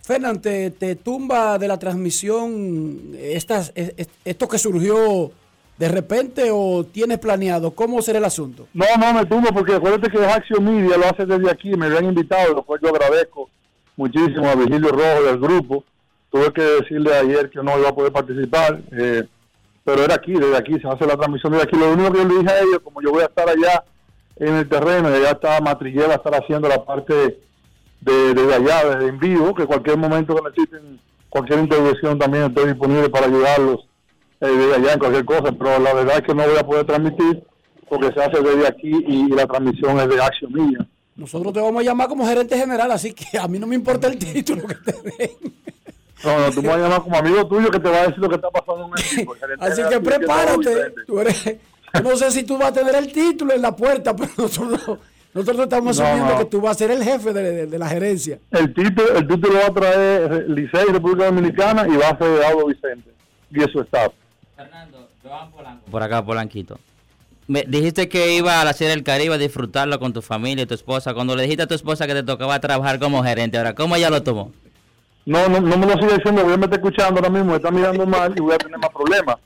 [0.03, 5.30] Fernán, ¿te, te tumba de la transmisión estas, es- es- esto que surgió
[5.79, 7.72] de repente o tienes planeado?
[7.72, 8.68] ¿Cómo será el asunto?
[8.72, 12.07] No, no me tumbo porque acuérdate que Action Media lo hace desde aquí, me habían
[12.07, 13.51] invitado, lo cual yo agradezco
[13.96, 15.84] muchísimo a Virgilio Rojo del grupo.
[16.30, 19.25] Tuve que decirle ayer que no iba a poder participar, eh,
[19.84, 21.76] pero era aquí, desde aquí, se hace la transmisión desde aquí.
[21.76, 23.84] Lo único que yo le dije a ellos, como yo voy a estar allá
[24.37, 27.14] en el terreno, y allá está Matrillera, va a estar haciendo la parte
[28.01, 32.67] de, desde allá, desde en vivo, que cualquier momento que necesiten cualquier intervención también estoy
[32.68, 33.87] disponible para ayudarlos
[34.40, 37.42] eh, allá en cualquier cosa, pero la verdad es que no voy a poder transmitir
[37.88, 40.86] porque se hace desde aquí y, la transmisión es de Action Media.
[41.16, 44.08] Nosotros te vamos a llamar como gerente general, así que a mí no me importa
[44.08, 45.30] el título que te den.
[46.24, 48.18] No, no, tú me vas a llamar como amigo tuyo que te va a decir
[48.18, 49.34] lo que está pasando en el equipo.
[49.36, 50.92] El Así que prepárate.
[51.06, 51.56] Tú eres-
[52.02, 54.98] no sé si tú vas a tener el título en la puerta, pero nosotros,
[55.32, 56.38] nosotros estamos No, asumiendo no.
[56.38, 58.38] que tú vas a ser el jefe de, de- de la gerencia.
[58.50, 62.66] El título, el título va a traer Licey, República Dominicana y va a ser Audo
[62.66, 63.11] Vicente
[63.50, 64.12] y su staff.
[65.91, 66.79] Por acá, Polanquito.
[67.47, 70.67] Me dijiste que iba a la Serie del Caribe a disfrutarlo con tu familia y
[70.67, 71.13] tu esposa.
[71.13, 74.09] Cuando le dijiste a tu esposa que te tocaba trabajar como gerente, ahora, ¿cómo ella
[74.09, 74.51] lo tomó?
[75.26, 77.71] No, no, no me lo sigue diciendo, voy a meter escuchando ahora mismo, me está
[77.71, 79.37] mirando mal y voy a tener más problemas.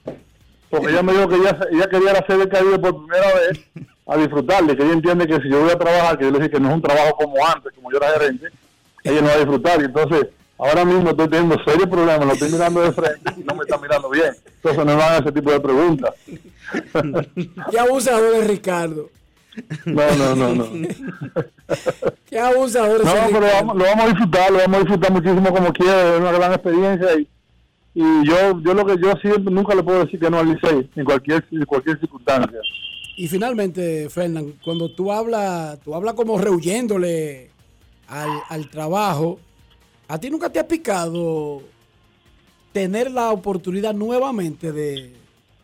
[0.71, 3.61] porque ella me dijo que ella, ella quería hacer el Caribe por primera vez
[4.07, 6.51] a disfrutarle, que ella entiende que si yo voy a trabajar, que yo le dije
[6.51, 8.49] que no es un trabajo como antes, como yo era gerente,
[9.05, 9.81] ella no va a disfrutar.
[9.81, 10.29] Y entonces,
[10.59, 13.79] ahora mismo estoy teniendo serios problemas, lo estoy mirando de frente y no me está
[13.79, 14.35] mirando bien.
[14.57, 16.15] Entonces no me hagan ese tipo de preguntas.
[17.71, 19.11] Qué abusador es Ricardo.
[19.87, 20.89] No, no, no, no.
[22.29, 25.55] Qué abusador es No, pero vamos, lo vamos a disfrutar, lo vamos a disfrutar muchísimo
[25.55, 27.29] como quiera, es una gran experiencia y,
[27.95, 30.91] y yo yo lo que yo siempre nunca le puedo decir que no al Licey
[30.95, 32.61] en cualquier en cualquier circunstancia.
[33.17, 37.51] Y finalmente, Fernán, cuando tú hablas, tú hablas como rehuyéndole
[38.07, 39.41] al, al trabajo,
[40.09, 41.63] ¿a ti nunca te ha picado
[42.73, 45.13] tener la oportunidad nuevamente de,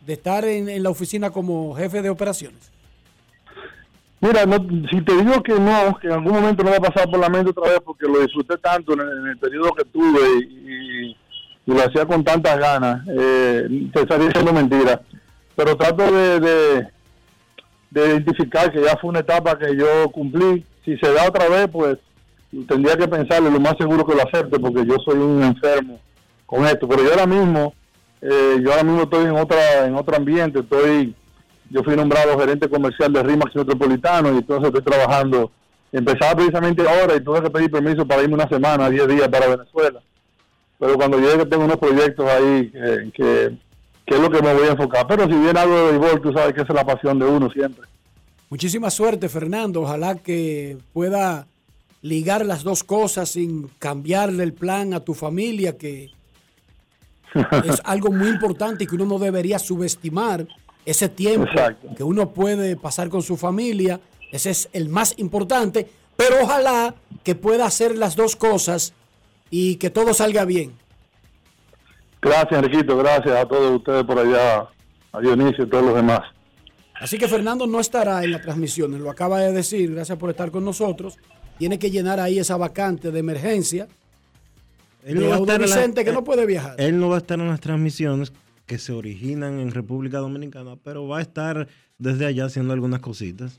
[0.07, 2.71] estar en, la oficina como jefe de operaciones?
[4.21, 4.45] Mira,
[4.91, 7.29] si te digo que no, que en algún momento no va a pasar por la
[7.29, 11.16] mente otra vez porque lo disfruté tanto en el, periodo que tuve y,
[11.66, 15.01] lo hacía con tantas ganas, eh, te estaría diciendo mentira.
[15.57, 16.91] Pero trato de
[17.91, 20.65] identificar que ya fue una etapa que yo cumplí.
[20.85, 21.99] Si se da otra vez, pues
[22.68, 26.01] tendría que pensarle, lo más seguro que lo acepte porque yo soy un enfermo
[26.47, 26.89] con esto.
[26.89, 27.74] Pero yo ahora mismo,
[28.20, 31.14] eh, yo ahora mismo estoy en otra en otro ambiente, estoy
[31.70, 35.51] yo fui nombrado gerente comercial de RIMAX Metropolitano y entonces estoy trabajando.
[35.90, 39.48] Empezaba precisamente ahora y tuve que pedir permiso para irme una semana, 10 días para
[39.48, 40.01] Venezuela.
[40.78, 43.56] Pero cuando llegue tengo unos proyectos ahí que, que,
[44.06, 45.06] que es lo que me voy a enfocar.
[45.06, 47.51] Pero si viene algo de béisbol, tú sabes que esa es la pasión de uno
[47.51, 47.86] siempre.
[48.51, 49.82] Muchísima suerte, Fernando.
[49.82, 51.47] Ojalá que pueda
[52.05, 56.10] ligar las dos cosas sin cambiarle el plan a tu familia, que
[57.64, 60.47] es algo muy importante y que uno no debería subestimar
[60.85, 61.89] ese tiempo Exacto.
[61.97, 64.01] que uno puede pasar con su familia.
[64.31, 68.93] Ese es el más importante, pero ojalá que pueda hacer las dos cosas
[69.48, 70.74] y que todo salga bien.
[72.20, 72.98] Gracias, Enriquito.
[72.98, 74.68] Gracias a todos ustedes por allá,
[75.10, 76.20] a Dionisio y todos los demás.
[77.01, 80.51] Así que Fernando no estará en la transmisión, lo acaba de decir, gracias por estar
[80.51, 81.18] con nosotros.
[81.59, 83.89] Tiene que llenar ahí esa vacante de emergencia.
[85.05, 86.81] Él no, va a estar la- Vicente, que no eh, puede viajar.
[86.81, 88.32] Él no va a estar en las transmisiones
[88.66, 91.68] que se originan en República Dominicana, pero va a estar
[91.98, 93.59] desde allá haciendo algunas cositas.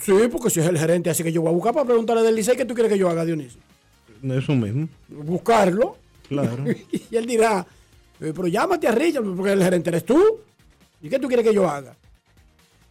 [0.00, 2.36] Sí, porque si es el gerente, así que yo voy a buscar para preguntarle del
[2.36, 3.60] Licey qué tú quieres que yo haga, Dionisio.
[4.22, 4.88] Eso mismo.
[5.08, 5.96] Buscarlo.
[6.28, 6.64] Claro.
[7.10, 7.66] y él dirá,
[8.20, 10.22] "Eh, pero llámate a Richard, porque el gerente eres tú.
[11.02, 11.96] ¿Y qué tú quieres que yo haga?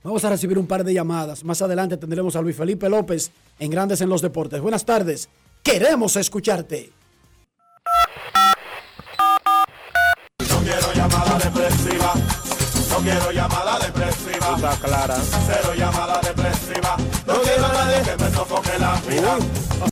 [0.04, 1.44] Vamos a recibir un par de llamadas.
[1.44, 4.60] Más adelante tendremos a Luis Felipe López en Grandes en los Deportes.
[4.60, 5.30] Buenas tardes.
[5.62, 6.92] Queremos escucharte.
[10.50, 12.14] No quiero llamada depresiva.
[12.90, 14.56] No quiero llamada depresiva.
[14.56, 15.18] Está clara.
[15.46, 16.98] Cero llamada depresiva.
[17.28, 19.91] No quiero a nadie que me sofoque la vida.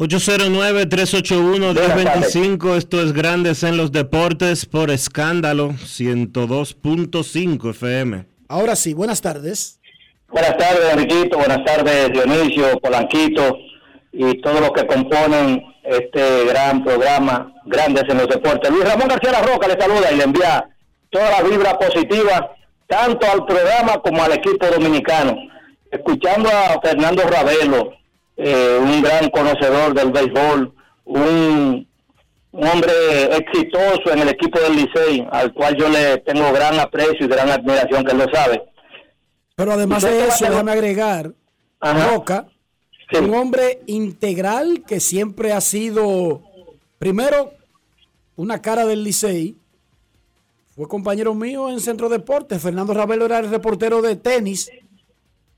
[0.00, 8.24] 809-381-1025, esto es Grandes en los Deportes por escándalo 102.5 FM.
[8.48, 9.78] Ahora sí, buenas tardes.
[10.28, 11.36] Buenas tardes, Enriquito.
[11.36, 13.58] Buenas tardes, Dionisio, Polanquito
[14.10, 18.70] y todos los que componen este gran programa, Grandes en los Deportes.
[18.70, 20.66] Luis Ramón García La Roca le saluda y le envía
[21.10, 22.54] toda la vibra positiva,
[22.86, 25.36] tanto al programa como al equipo dominicano.
[25.90, 27.99] Escuchando a Fernando Ravelo,
[28.42, 31.86] eh, un gran conocedor del béisbol, un,
[32.52, 37.26] un hombre exitoso en el equipo del Licey, al cual yo le tengo gran aprecio
[37.26, 38.62] y gran admiración, que él lo sabe.
[39.56, 41.32] Pero además de eso, déjame agregar,
[41.80, 42.46] Roca,
[43.18, 46.42] un hombre integral que siempre ha sido,
[46.98, 47.52] primero,
[48.36, 49.56] una cara del Licey.
[50.74, 52.62] Fue compañero mío en Centro Deportes.
[52.62, 54.70] Fernando Ravelo era el reportero de tenis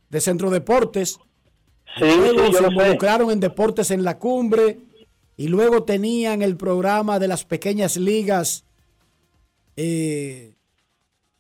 [0.09, 1.21] de Centro Deportes.
[1.99, 2.67] Sí, luego sí, se sé.
[2.67, 4.79] involucraron en Deportes en la Cumbre
[5.37, 8.65] y luego tenían el programa de las pequeñas ligas
[9.77, 10.55] eh,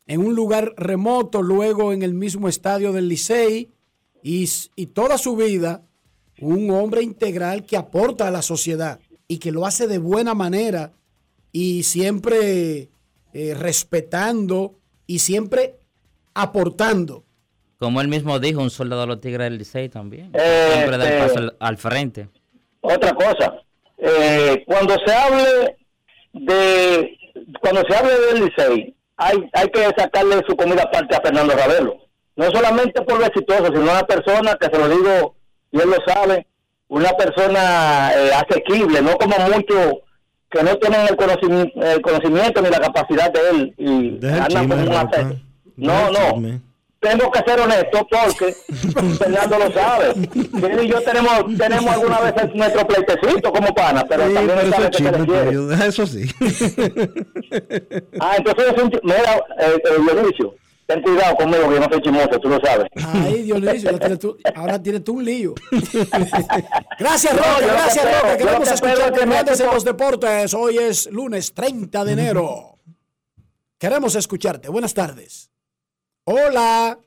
[0.06, 3.70] en un lugar remoto, luego en el mismo estadio del Licey
[4.22, 5.82] y toda su vida
[6.42, 8.98] un hombre integral que aporta a la sociedad
[9.28, 10.92] y que lo hace de buena manera
[11.52, 12.90] y siempre
[13.32, 15.78] eh, respetando y siempre
[16.34, 17.24] aportando.
[17.82, 20.30] Como él mismo dijo, un soldado de los Tigres del Licey también.
[20.34, 22.28] Eh, Siempre da el eh, paso al, al frente.
[22.80, 23.54] Otra cosa,
[23.98, 25.76] eh, cuando se hable
[26.32, 27.18] de
[27.60, 31.96] cuando se hable del Licey, hay, hay que sacarle su comida aparte a Fernando Ravelo.
[32.36, 35.34] No solamente por lo exitoso, sino una persona que se lo digo,
[35.72, 36.46] y él lo sabe,
[36.86, 39.94] una persona eh, asequible, no como muchos
[40.52, 44.68] que no tienen el conocimiento, el conocimiento ni la capacidad de él y andan chisme,
[44.68, 45.42] como un ace-
[45.76, 46.62] No, no.
[47.02, 48.54] Tengo que ser honesto porque
[49.18, 50.12] Fernando lo sabe.
[50.12, 54.70] Él y yo tenemos, tenemos alguna vez nuestro pleitecito como pana, pero Sí, también pero
[54.72, 55.86] sabe es que se le quiere.
[55.88, 56.24] eso sí.
[58.20, 60.54] Ah, entonces es un Mira, eh, eh, Dionisio,
[60.86, 62.86] ten cuidado conmigo que yo no soy chismoso, tú lo sabes.
[63.04, 65.54] Ahí, Dionisio, tienes tú- ahora tienes tú un lío.
[66.98, 68.06] Gracias, No, que gracias,
[68.38, 70.54] Queremos que que mi Grandes en equipo- los deportes.
[70.54, 72.78] Hoy es lunes 30 de enero.
[73.78, 74.68] Queremos escucharte.
[74.68, 75.50] Buenas tardes.
[76.24, 76.98] Hola.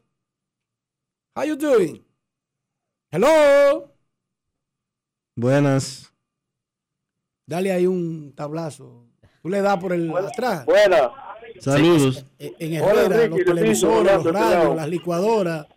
[1.35, 2.03] How you doing?
[3.11, 3.89] Hello.
[5.35, 6.11] Buenas.
[7.45, 9.05] Dale ahí un tablazo.
[9.41, 10.65] Tú le das por el atrás.
[10.65, 11.11] Buena.
[11.59, 12.25] Saludos.
[12.39, 15.67] En Hola, Herrera, Enrique, los televisores, los radios, las licuadoras.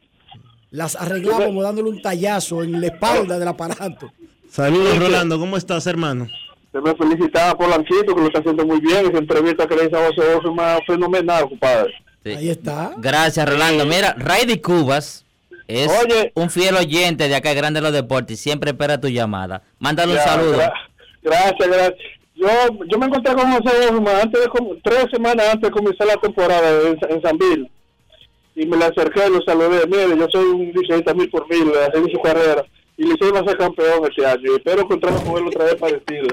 [0.71, 4.11] Las arreglamos dándole un tallazo en la espalda del aparato.
[4.51, 5.39] Saludos, Rolando.
[5.39, 6.27] ¿Cómo estás, hermano?
[6.73, 9.07] Se me felicitaba por Lanquito, que lo está haciendo muy bien.
[9.07, 11.95] Esa entrevista que le hizo a Oso es más fenomenal, compadre.
[12.37, 12.93] Ahí está.
[12.99, 13.87] Gracias, Rolando.
[13.87, 15.25] Mira, Raidy Cubas
[15.67, 15.91] es
[16.35, 19.63] un fiel oyente de acá, Grande los Deportes, y siempre espera tu llamada.
[19.79, 20.57] Mándale un saludo.
[20.59, 20.73] gra-
[21.23, 21.95] gracias, gracias.
[22.35, 22.47] Yo,
[22.89, 24.49] yo me encontré con José Osma antes de,
[24.85, 27.69] tres semanas antes de comenzar la temporada en, en San Bill.
[28.55, 29.87] Y me le acerqué y lo saludé.
[29.87, 32.65] Mire, yo soy un 16 mil por mil, así su carrera.
[32.97, 34.41] Y le va a ser campeón este año.
[34.53, 36.29] Y espero encontrarme con él otra vez parecido.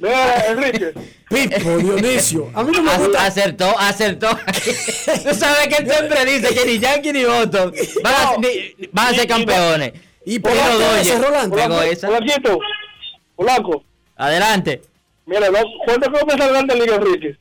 [0.00, 0.92] Mira, Enrique.
[1.28, 2.50] Pipo, Dionisio.
[2.54, 3.26] A mí no me gusta.
[3.26, 4.28] Acertó, acertó.
[5.22, 7.72] Tú sabes que él siempre dice que ni Yankee ni Boston
[8.02, 9.92] van a, ni- van a ser campeones.
[10.24, 10.52] Y por.
[10.52, 12.06] Pegó esa.
[12.08, 12.58] Polanquito,
[13.36, 13.84] Polanco.
[14.16, 14.82] Adelante.
[15.26, 17.36] Mira, no, ¿cuándo comienza la Grande Liga, Enrique?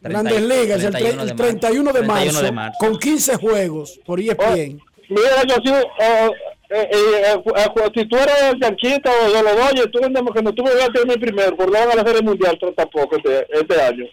[0.00, 2.78] Grandes Ligas, el, tre- 31 el de 31 de 31 marzo, de marzo.
[2.78, 4.80] con 15 juegos por ESPN.
[5.08, 6.30] Mira, yo sí, eh,
[6.70, 10.42] eh, eh, eh, eh, si tú eres yanquista o de los Dodgers, tú vendemos que
[10.42, 12.72] no tú me vas a tener primero, por no van a hacer el mundial pero
[12.72, 14.04] tampoco este, este año.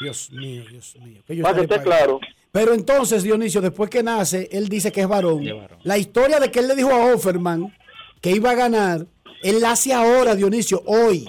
[0.00, 1.22] Dios mío, Dios mío.
[1.26, 2.20] que Para que esté claro.
[2.52, 5.44] Pero entonces, Dionisio, después que nace, él dice que es varón.
[5.82, 7.74] La historia de que él le dijo a Offerman
[8.20, 9.06] que iba a ganar,
[9.42, 11.28] él la hace ahora, Dionisio, hoy.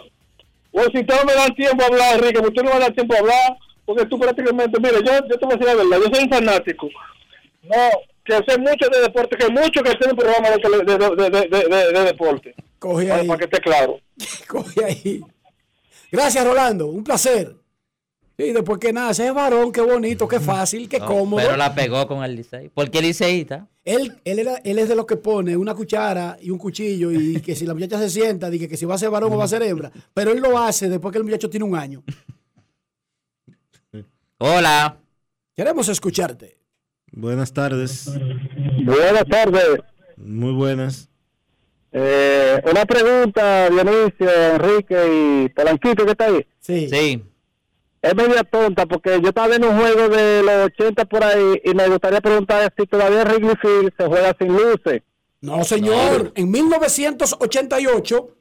[0.72, 2.94] O si ustedes no me dan tiempo a hablar, Enrique, porque tú no me das
[2.94, 5.98] tiempo a hablar, porque tú prácticamente, mire, yo, yo te voy a decir la verdad,
[5.98, 6.90] yo soy un fanático.
[7.64, 7.90] No,
[8.30, 11.48] que sé mucho de deporte, que mucho que hacer un programa de, de, de, de,
[11.50, 12.56] de- de- de deporte.
[12.80, 13.28] Coge para, ahí.
[13.28, 14.00] para que esté claro.
[14.48, 15.22] Coge ahí.
[16.12, 16.88] Gracias, Rolando.
[16.88, 17.56] Un placer.
[18.38, 21.42] Y después que nace, es varón, qué bonito, qué fácil, qué No, cómodo.
[21.44, 22.70] Pero la pegó con el Licey.
[22.74, 23.68] Porque el Liceísta.
[23.84, 27.42] Él, él, era, él es de los que pone una cuchara y un cuchillo y
[27.46, 29.44] que si la muchacha se sienta, dice que si va a ser varón o va
[29.44, 29.92] a ser hembra.
[30.14, 32.02] Pero él lo hace después que el muchacho tiene un año.
[34.38, 34.98] Hola.
[35.54, 36.59] Queremos escucharte.
[37.12, 38.10] Buenas tardes.
[38.84, 39.80] Buenas tardes.
[40.18, 41.10] Muy buenas.
[41.92, 46.46] Eh, una pregunta, Dionisio, Enrique y Polanquito, que está ahí.
[46.60, 46.90] Sí.
[46.90, 47.24] Sí.
[48.02, 51.74] Es media tonta porque yo estaba viendo un juego de los 80 por ahí y
[51.74, 55.02] me gustaría preguntar si todavía Wrigley Field se juega sin luces.
[55.42, 56.32] No, señor.
[56.36, 58.38] En 1988,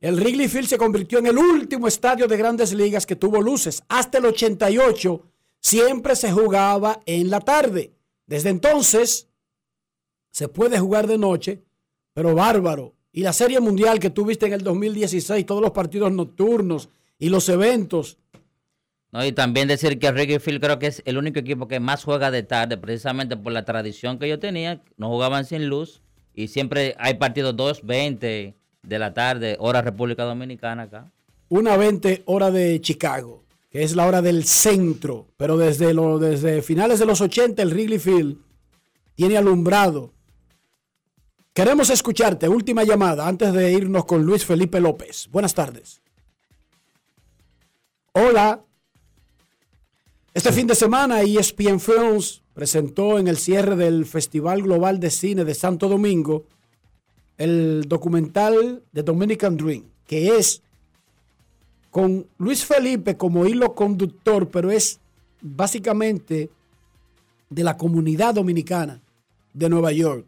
[0.00, 3.82] el Wrigley Field se convirtió en el último estadio de grandes ligas que tuvo luces.
[3.88, 5.24] Hasta el 88
[5.60, 7.92] siempre se jugaba en la tarde.
[8.26, 9.28] Desde entonces
[10.30, 11.62] se puede jugar de noche,
[12.12, 12.94] pero bárbaro.
[13.12, 17.48] Y la Serie Mundial que tuviste en el 2016, todos los partidos nocturnos y los
[17.48, 18.18] eventos.
[19.10, 22.30] No, y también decir que Field creo que es el único equipo que más juega
[22.30, 24.82] de tarde, precisamente por la tradición que yo tenía.
[24.98, 26.02] No jugaban sin luz
[26.34, 31.10] y siempre hay partidos 2.20 de la tarde, hora República Dominicana acá.
[31.48, 36.62] Una 20 hora de Chicago, que es la hora del centro, pero desde, lo, desde
[36.62, 38.38] finales de los 80 el Wrigley Field
[39.14, 40.12] tiene alumbrado.
[41.52, 45.28] Queremos escucharte, última llamada, antes de irnos con Luis Felipe López.
[45.30, 46.00] Buenas tardes.
[48.12, 48.64] Hola.
[50.32, 55.44] Este fin de semana ESPN Films presentó en el cierre del Festival Global de Cine
[55.44, 56.46] de Santo Domingo
[57.38, 60.62] el documental The Dominican Dream, que es
[61.90, 65.00] con Luis Felipe como hilo conductor, pero es
[65.40, 66.50] básicamente
[67.48, 69.00] de la comunidad dominicana
[69.52, 70.26] de Nueva York.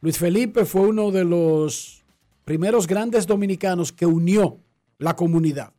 [0.00, 2.02] Luis Felipe fue uno de los
[2.44, 4.58] primeros grandes dominicanos que unió
[4.98, 5.72] la comunidad,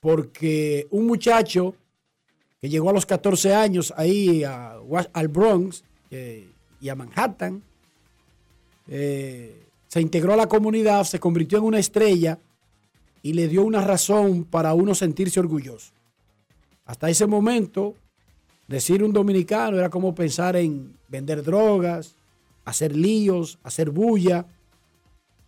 [0.00, 1.74] porque un muchacho
[2.60, 6.48] que llegó a los 14 años ahí al Bronx eh,
[6.80, 7.62] y a Manhattan,
[8.88, 12.38] eh, se integró a la comunidad, se convirtió en una estrella
[13.22, 15.92] y le dio una razón para uno sentirse orgulloso.
[16.84, 17.94] Hasta ese momento,
[18.66, 22.16] decir un dominicano era como pensar en vender drogas,
[22.64, 24.46] hacer líos, hacer bulla,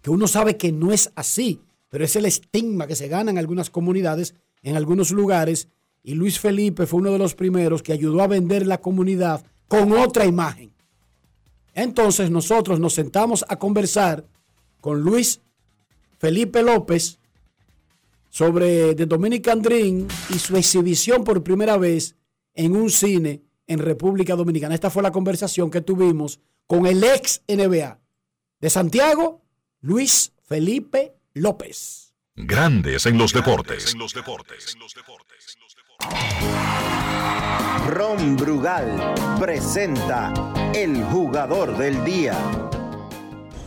[0.02, 3.38] que uno sabe que no es así, pero es el estigma que se gana en
[3.38, 5.68] algunas comunidades, en algunos lugares,
[6.02, 9.92] Y Luis Felipe fue uno de los primeros que ayudó a vender la comunidad con
[9.92, 10.72] otra imagen.
[11.74, 14.24] Entonces nosotros nos sentamos a conversar
[14.80, 15.42] con Luis
[16.18, 17.19] Felipe López
[18.30, 22.16] sobre The Dominican Dream y su exhibición por primera vez
[22.54, 24.74] en un cine en República Dominicana.
[24.74, 27.98] Esta fue la conversación que tuvimos con el ex NBA
[28.60, 29.42] de Santiago,
[29.80, 32.14] Luis Felipe López.
[32.36, 33.94] Grandes en los deportes.
[37.88, 40.32] Ron Brugal presenta
[40.74, 42.34] el jugador del día.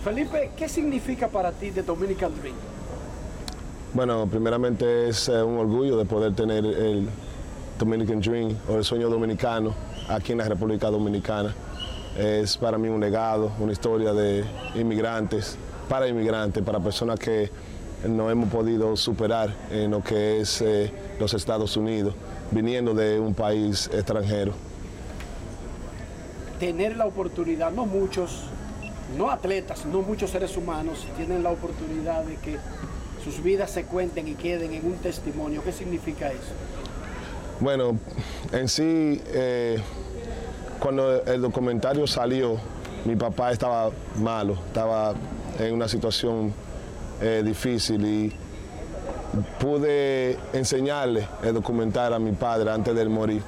[0.03, 2.55] Felipe, ¿qué significa para ti The Dominican Dream?
[3.93, 7.07] Bueno, primeramente es eh, un orgullo de poder tener el
[7.77, 9.75] Dominican Dream o el sueño dominicano
[10.09, 11.53] aquí en la República Dominicana.
[12.17, 17.51] Es para mí un legado, una historia de inmigrantes, para inmigrantes, para personas que
[18.09, 22.15] no hemos podido superar en lo que es eh, los Estados Unidos,
[22.49, 24.53] viniendo de un país extranjero.
[26.59, 28.45] Tener la oportunidad, no muchos,
[29.15, 32.57] no atletas, no muchos seres humanos tienen la oportunidad de que
[33.23, 35.63] sus vidas se cuenten y queden en un testimonio.
[35.63, 36.53] ¿Qué significa eso?
[37.59, 37.97] Bueno,
[38.51, 39.79] en sí, eh,
[40.79, 42.57] cuando el documentario salió,
[43.05, 45.13] mi papá estaba malo, estaba
[45.59, 46.53] en una situación
[47.21, 48.33] eh, difícil y
[49.59, 53.41] pude enseñarle el documental a mi padre antes de morir.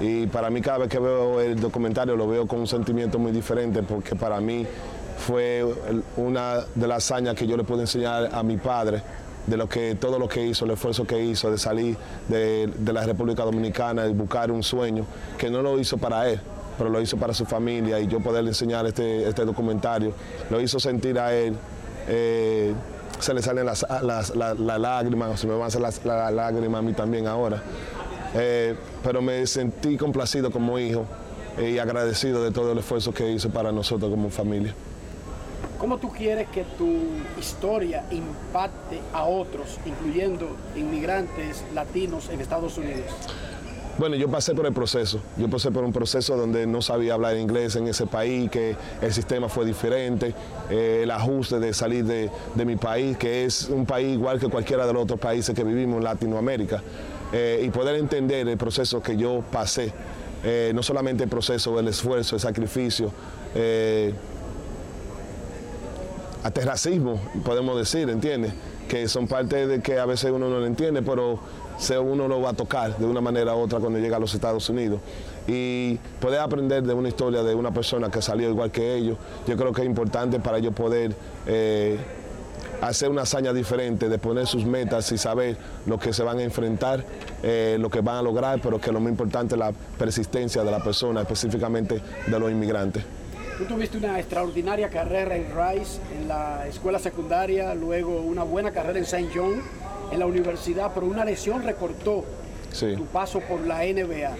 [0.00, 3.32] Y para mí cada vez que veo el documentario lo veo con un sentimiento muy
[3.32, 4.66] diferente porque para mí
[5.18, 5.64] fue
[6.16, 9.02] una de las hazañas que yo le pude enseñar a mi padre
[9.46, 11.96] de lo que todo lo que hizo, el esfuerzo que hizo de salir
[12.28, 15.04] de, la República Dominicana y buscar un sueño
[15.38, 16.38] que no lo hizo para él,
[16.76, 20.12] pero lo hizo para su familia y yo poderle enseñar este, este documentario
[20.50, 21.54] lo hizo sentir a él.
[22.08, 22.72] eh,
[23.20, 26.30] se le salen las, las- la- la lágrimas, se me van a hacer las la-
[26.30, 27.60] la lágrimas a mí también ahora.
[28.34, 31.04] Eh, pero me sentí complacido como hijo
[31.60, 34.72] y agradecido de todo el esfuerzo que hizo para nosotros como familia.
[35.78, 36.88] ¿Cómo tú quieres que tu
[37.38, 43.04] historia impacte a otros, incluyendo inmigrantes latinos en Estados Unidos?
[43.96, 45.20] Bueno, yo pasé por el proceso.
[45.36, 49.12] Yo pasé por un proceso donde no sabía hablar inglés en ese país, que el
[49.12, 50.34] sistema fue diferente,
[50.68, 52.30] eh, el ajuste de salir de,
[52.64, 55.98] mi país, que es un país igual que cualquiera de los otros países que vivimos
[55.98, 56.82] en Latinoamérica,
[57.32, 59.92] eh, y poder entender el proceso que yo pasé.
[60.44, 63.12] Eh, no solamente el proceso, el esfuerzo, el sacrificio,
[66.42, 68.52] hasta racismo, podemos decir, ¿entiendes?
[68.88, 71.40] Que son parte de que a veces uno no lo entiende, pero
[72.00, 74.68] uno lo va a tocar de una manera u otra cuando llega a los Estados
[74.68, 75.00] Unidos.
[75.46, 79.16] Y poder aprender de una historia de una persona que salió igual que ellos,
[79.46, 81.14] yo creo que es importante para ellos poder
[81.46, 81.98] eh,
[82.82, 85.56] hacer una hazaña diferente, de poner sus metas y saber
[85.86, 87.04] lo que se van a enfrentar,
[87.42, 90.70] eh, lo que van a lograr, pero que lo más importante es la persistencia de
[90.70, 93.02] la persona, específicamente de los inmigrantes.
[93.58, 98.98] Tú tuviste una extraordinaria carrera en Rice, en la escuela secundaria, luego una buena carrera
[99.00, 99.28] en St.
[99.34, 99.60] John,
[100.12, 102.24] en la universidad, pero una lesión recortó
[102.70, 102.94] Sí.
[102.96, 104.36] tu paso por la NBA.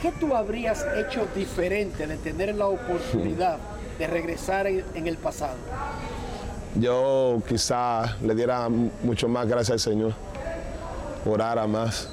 [0.00, 3.58] ¿Qué tú habrías hecho diferente de tener la oportunidad
[3.98, 5.56] de regresar en, en el pasado?
[6.76, 10.12] Yo quizá le diera mucho más gracias al Señor,
[11.26, 12.08] orara más,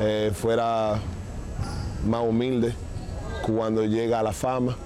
[0.00, 0.98] eh, fuera
[2.06, 2.74] más humilde
[3.46, 4.76] cuando llega a la fama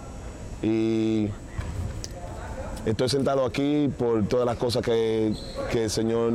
[0.64, 1.28] y
[2.86, 5.34] estoy sentado aquí por todas las cosas que,
[5.70, 6.32] que el Señor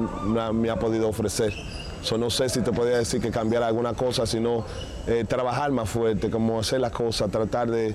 [0.53, 1.53] me ha- podido ofrecer.
[2.01, 4.63] So, no sé si te podría decir que cambiar alguna cosa, sino
[5.07, 7.93] eh, trabajar más fuerte, como hacer las cosas, tratar de,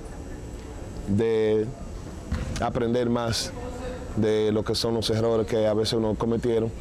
[1.07, 1.65] de
[2.61, 3.51] aprender más
[4.15, 6.71] de lo que son los errores que a veces uno cometieron.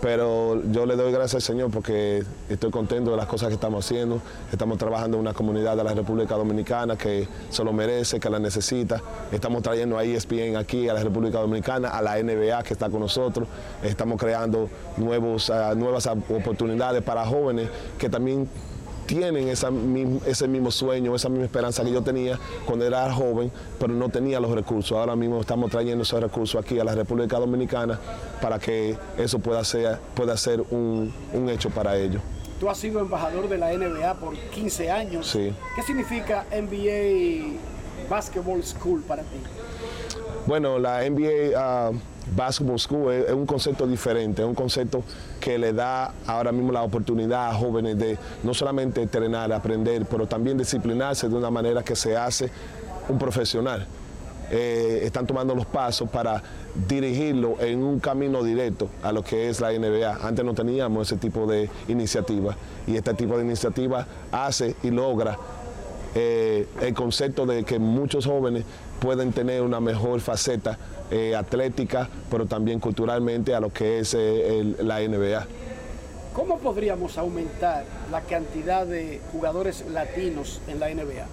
[0.00, 3.84] Pero yo le doy gracias al Señor porque estoy contento de las cosas que estamos
[3.84, 4.20] haciendo.
[4.52, 8.38] Estamos trabajando en una comunidad de la República Dominicana que se lo merece, que la
[8.38, 9.00] necesita.
[9.32, 13.00] Estamos trayendo a ESPN aquí a la República Dominicana, a la NBA que está con
[13.00, 13.48] nosotros.
[13.82, 17.68] Estamos creando nuevos, ah, nuevas oportunidades para jóvenes
[17.98, 18.48] que también
[19.06, 19.70] tienen esa
[20.26, 24.40] ese mismo sueño, esa misma esperanza que yo tenía cuando era joven, pero no tenía
[24.40, 24.96] los recursos.
[24.96, 27.98] Ahora mismo estamos trayendo esos recursos aquí a la República Dominicana
[28.40, 32.22] para que eso pueda ser, pueda ser un, un hecho para ellos.
[32.60, 35.26] Tú has sido embajador de la NBA por 15 años.
[35.28, 35.52] Sí.
[35.76, 37.58] ¿Qué significa NBA
[38.08, 39.38] Basketball School para ti?
[40.46, 41.90] Bueno, la NBA ah,
[42.78, 45.02] School es, es un concepto diferente, es un concepto
[45.40, 50.26] que le da ahora mismo la oportunidad a jóvenes de no solamente entrenar, aprender, pero
[50.26, 52.50] también disciplinarse de una manera que se hace
[53.08, 53.86] un profesional.
[54.50, 56.42] eh, están tomando los pasos para
[56.88, 60.18] dirigirlo en un camino directo a lo que es la NBA.
[60.22, 62.56] Antes no teníamos ese tipo de iniciativa
[62.86, 65.38] y este tipo de iniciativa hace y logra
[66.14, 68.64] eh, el concepto de que muchos jóvenes
[69.00, 70.78] pueden tener una mejor faceta
[71.10, 75.46] eh, atlética, pero también culturalmente a lo que es eh, el- la NBA.
[76.32, 81.26] ¿Cómo podríamos aumentar la cantidad de jugadores latinos en la NBA?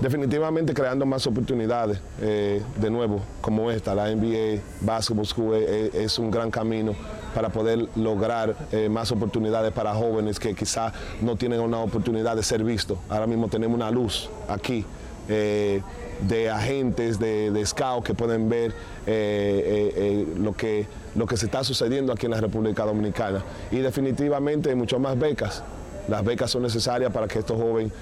[0.00, 6.18] Definitivamente creando más oportunidades, eh, de nuevo, como esta, la NBA Basketball School es, es
[6.18, 6.94] un gran camino
[7.34, 12.42] para poder lograr eh, más oportunidades para jóvenes que quizá no tienen una oportunidad de
[12.42, 12.96] ser vistos.
[13.10, 14.86] Ahora mismo tenemos una luz aquí
[15.28, 15.82] eh,
[16.28, 18.74] de agentes, de, de scouts que pueden ver eh,
[19.06, 23.42] eh, eh, lo, que, lo que se está sucediendo aquí en la República Dominicana.
[23.70, 25.62] Y definitivamente mucho más becas.
[26.08, 27.92] Las becas son necesarias para que estos jóvenes,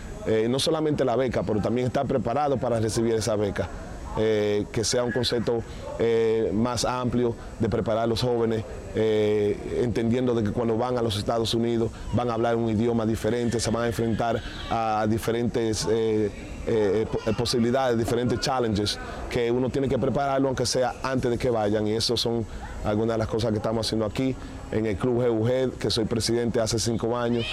[0.49, 3.69] no solamente la beca, pero también estar preparados para recibir esa beca.
[4.17, 5.63] Eh, que sea un concepto
[6.01, 8.65] eh, más amplio de preparar a los jóvenes,
[8.97, 13.07] eh, entendiendo de que cuando van a los Estados Unidos van a hablar un idioma
[13.07, 15.87] diferente, se van a enfrentar a diferentes
[17.13, 18.99] po- posibilidades, diferentes challenges,
[19.31, 21.87] que uno tiene que prepararlo aunque sea antes de que vayan.
[21.87, 22.45] Y eso son
[22.85, 24.35] algunas de las cosas que estamos haciendo aquí
[24.73, 27.47] en el Club GUG, que soy presidente hace cinco años.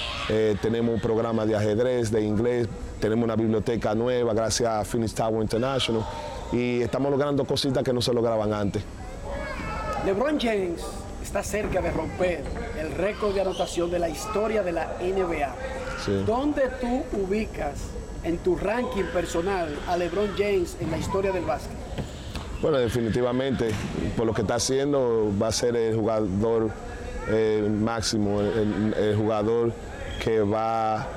[0.62, 2.68] Tenemos un programa de ajedrez, de inglés,
[3.00, 6.04] tenemos una biblioteca nueva gracias a Phoenix Tower International
[6.52, 8.84] y estamos logrando cositas que no se lograban antes.
[10.06, 10.82] LeBron James
[11.24, 12.44] está cerca de romper
[12.80, 15.56] el récord de anotación de la historia de la NBA.
[16.06, 16.24] Sí.
[16.26, 17.74] ¿Dónde tú ubicas
[18.24, 21.76] en tu ranking personal a LeBron James en la historia del básquet?
[22.62, 23.70] Bueno, definitivamente,
[24.16, 26.70] por lo que está haciendo, va a ser el jugador
[27.28, 29.74] eh, máximo, el, el jugador
[30.24, 31.08] que va,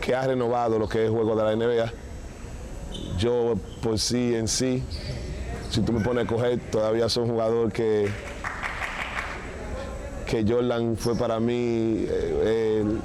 [0.00, 1.92] que ha renovado lo que es el juego de la NBA.
[3.18, 4.82] Yo, por sí en sí,
[5.70, 8.08] si tú me pones a coger, todavía soy un jugador que,
[10.26, 13.00] que Jordan fue para mí eh, el,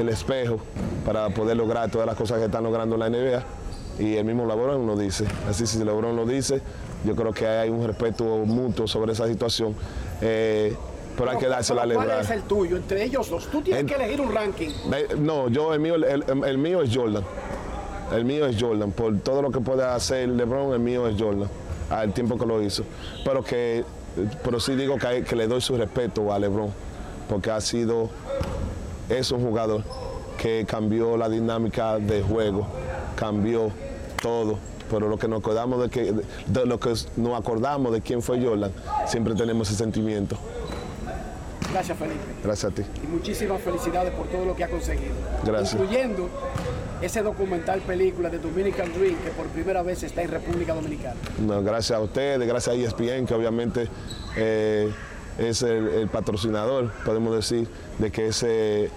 [0.00, 0.58] el espejo
[1.04, 3.42] para poder lograr todas las cosas que están logrando la NBA.
[3.98, 5.24] Y el mismo LeBron lo dice.
[5.48, 6.62] Así si LeBron lo dice,
[7.04, 9.74] yo creo que hay un respeto mutuo sobre esa situación.
[10.20, 10.74] Eh,
[11.16, 12.20] pero hay que dársela a ¿Cuál LeBron.
[12.24, 12.76] es el tuyo?
[12.76, 13.48] Entre ellos dos.
[13.50, 14.70] Tú tienes En- que elegir un ranking.
[15.18, 17.24] No, yo el mío, el, el- el mío es Jordan.
[18.12, 18.92] El mío es Jordan.
[18.92, 21.48] Por todo lo que puede hacer LeBron, el mío es Jordan.
[21.90, 22.84] Al tiempo que lo hizo.
[23.24, 23.84] Pero que,
[24.42, 26.70] pero sí digo que, le doy su respeto a LeBron,
[27.28, 28.10] porque ha sido,
[29.08, 29.82] es un jugador
[30.38, 32.66] que cambió la dinámica de juego,
[33.16, 33.70] cambió
[34.22, 34.58] todo.
[34.90, 36.14] Pero lo que nos acordamos de que,
[36.46, 38.72] de lo que nos acordamos de quién fue Jordan,
[39.06, 40.38] siempre tenemos ese sentimiento.
[41.70, 42.20] Gracias, Felipe.
[42.42, 42.82] Gracias a ti.
[43.04, 45.12] Y muchísimas felicidades por todo lo que ha conseguido.
[45.44, 45.74] Gracias.
[45.74, 46.30] Incluyendo
[47.00, 51.14] ese documental película de Dominican Dream que por primera vez está en República Dominicana.
[51.40, 53.88] No, gracias a ustedes, gracias a ESPN, que obviamente
[54.36, 54.90] eh,
[55.38, 57.68] es el, patrocinador, podemos decir,
[57.98, 58.90] de que, este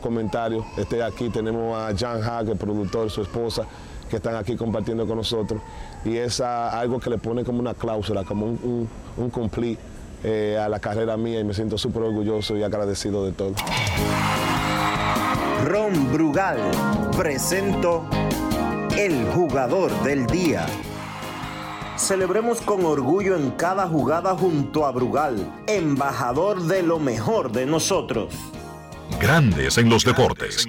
[0.00, 1.28] comentario esté aquí.
[1.30, 3.66] Tenemos a Jan Hack, el productor, su esposa,
[4.08, 5.60] que están aquí compartiendo con nosotros.
[6.04, 8.88] Y es algo que le pone como una cláusula, como un, un,
[9.24, 9.80] un complete
[10.24, 13.54] eh, a la carrera mía y me siento súper orgulloso y agradecido de todo.
[15.64, 16.58] Ron Brugal
[17.16, 18.08] presento
[18.96, 20.66] el jugador del día.
[21.96, 28.34] Celebremos con orgullo en cada jugada junto a Brugal, embajador de lo mejor de nosotros.
[29.20, 30.66] Grandes en los deportes.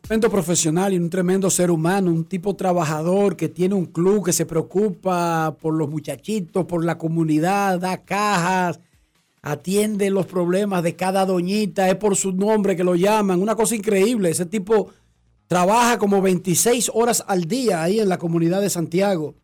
[0.00, 4.32] Tremendo profesional y un tremendo ser humano, un tipo trabajador que tiene un club que
[4.32, 8.80] se preocupa por los muchachitos, por la comunidad, da cajas,
[9.42, 13.74] atiende los problemas de cada doñita, es por su nombre que lo llaman, una cosa
[13.74, 14.30] increíble.
[14.30, 14.90] Ese tipo
[15.48, 19.34] trabaja como 26 horas al día ahí en la comunidad de Santiago.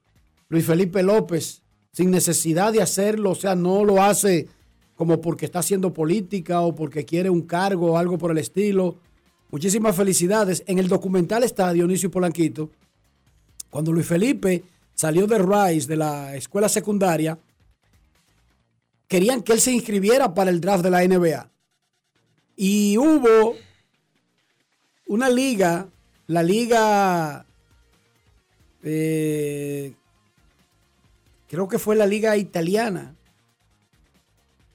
[0.49, 1.63] Luis Felipe López,
[1.93, 4.49] sin necesidad de hacerlo, o sea, no lo hace
[4.95, 8.97] como porque está haciendo política o porque quiere un cargo o algo por el estilo.
[9.51, 10.63] Muchísimas felicidades.
[10.67, 12.71] En el documental está Dionisio Polanquito.
[13.71, 14.65] Cuando Luis Felipe
[14.95, 17.39] salió de Rice, de la escuela secundaria,
[19.09, 21.51] querían que él se inscribiera para el draft de la NBA.
[22.57, 23.57] Y hubo
[25.07, 25.89] una liga,
[26.27, 27.47] la liga,
[28.83, 29.95] eh,
[31.49, 33.17] creo que fue la liga italiana,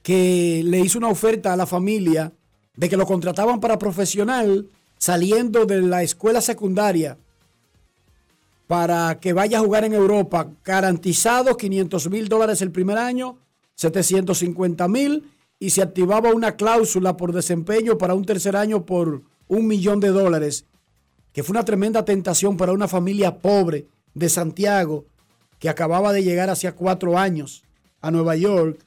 [0.02, 2.32] que le hizo una oferta a la familia
[2.76, 7.16] de que lo contrataban para profesional saliendo de la escuela secundaria
[8.66, 13.38] para que vaya a jugar en Europa, garantizados 500 mil dólares el primer año,
[13.76, 19.66] 750 mil, y se activaba una cláusula por desempeño para un tercer año por un
[19.66, 20.66] millón de dólares.
[21.32, 25.04] que fue una tremenda tentación para una familia pobre de Santiago
[25.58, 27.64] que acababa de llegar hacía cuatro años
[28.00, 28.78] a Nueva York,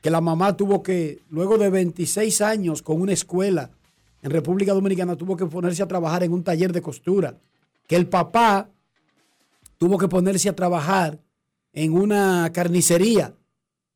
[0.00, 3.70] que la mamá tuvo que, luego de 26 años con una escuela
[4.22, 7.36] en República Dominicana, tuvo que ponerse a trabajar en un taller de costura,
[7.86, 8.70] que el papá
[9.76, 11.18] tuvo que ponerse a trabajar
[11.72, 13.34] en una carnicería,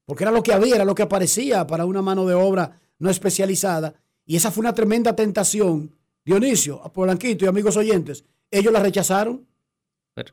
[0.07, 3.11] porque era lo que había, era lo que aparecía para una mano de obra no
[3.11, 3.95] especializada,
[4.27, 5.91] y esa fue una tremenda tentación.
[6.25, 9.47] Dionisio, a Polanquito y amigos oyentes, ellos la rechazaron.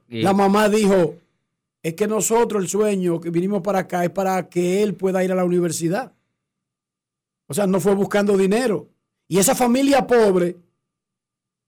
[0.08, 1.16] Y- La mamá dijo,
[1.84, 5.32] es que nosotros el sueño que vinimos para acá es para que él pueda ir
[5.32, 6.14] a la universidad.
[7.48, 8.88] O sea, no fue buscando dinero.
[9.28, 10.58] Y esa familia pobre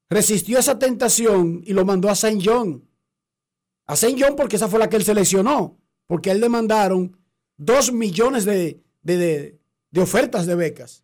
[0.10, 2.84] resistió esa tentación y lo mandó a Saint John.
[3.88, 5.76] A Saint John porque esa fue la que él seleccionó.
[6.08, 7.18] Porque a él le mandaron
[7.58, 9.60] dos millones de, de- de-
[9.92, 11.04] de ofertas de becas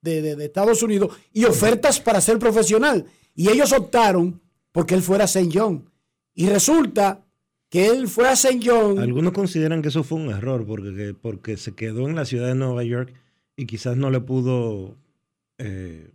[0.00, 3.04] de, Estados Unidos y ofertas para ser profesional.
[3.34, 4.40] Y ellos optaron
[4.72, 5.90] porque él fuera a Saint John.
[6.34, 7.24] Y resulta
[7.68, 8.98] que él fue a Saint John.
[8.98, 12.46] Algunos consideran que eso fue un error porque, que- porque se quedó en la ciudad
[12.48, 13.12] de Nueva York
[13.56, 14.96] y quizás no le pudo
[15.58, 16.10] eh,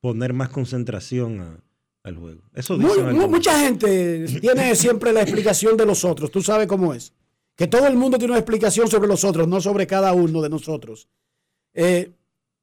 [0.00, 1.60] poner más concentración a-
[2.04, 2.42] al juego.
[2.54, 6.30] Eso Muy- mucha gente tiene siempre la explicación de los otros.
[6.30, 7.12] Tú sabes cómo es.
[7.56, 10.50] Que todo el mundo tiene una explicación sobre los otros, no sobre cada uno de
[10.50, 11.08] nosotros.
[11.74, 12.12] Eh,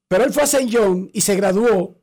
[0.07, 0.69] pero él fue a St.
[0.71, 1.97] John y se graduó.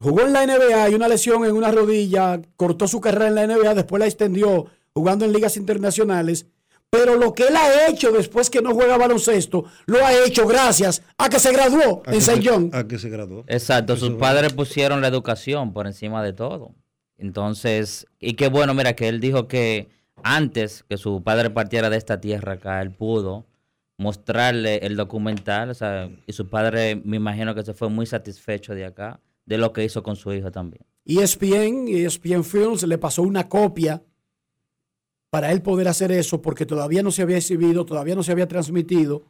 [0.00, 3.46] Jugó en la NBA y una lesión en una rodilla, cortó su carrera en la
[3.46, 6.46] NBA, después la extendió jugando en ligas internacionales.
[6.90, 11.02] Pero lo que él ha hecho después que no juega baloncesto, lo ha hecho gracias
[11.18, 12.40] a que se graduó A en St.
[12.42, 12.70] John.
[12.72, 13.44] A que se graduó.
[13.46, 16.74] Exacto, sus es padres pusieron la educación por encima de todo.
[17.18, 19.88] Entonces, y qué bueno, mira, que él dijo que
[20.22, 23.46] antes que su padre partiera de esta tierra acá, él pudo
[23.98, 25.76] mostrarle el documental,
[26.26, 29.84] y su padre me imagino que se fue muy satisfecho de acá, de lo que
[29.84, 30.84] hizo con su hijo también.
[31.04, 34.02] ESPN, ESPN Films le pasó una copia
[35.30, 38.46] para él poder hacer eso porque todavía no se había exhibido, todavía no se había
[38.46, 39.24] transmitido.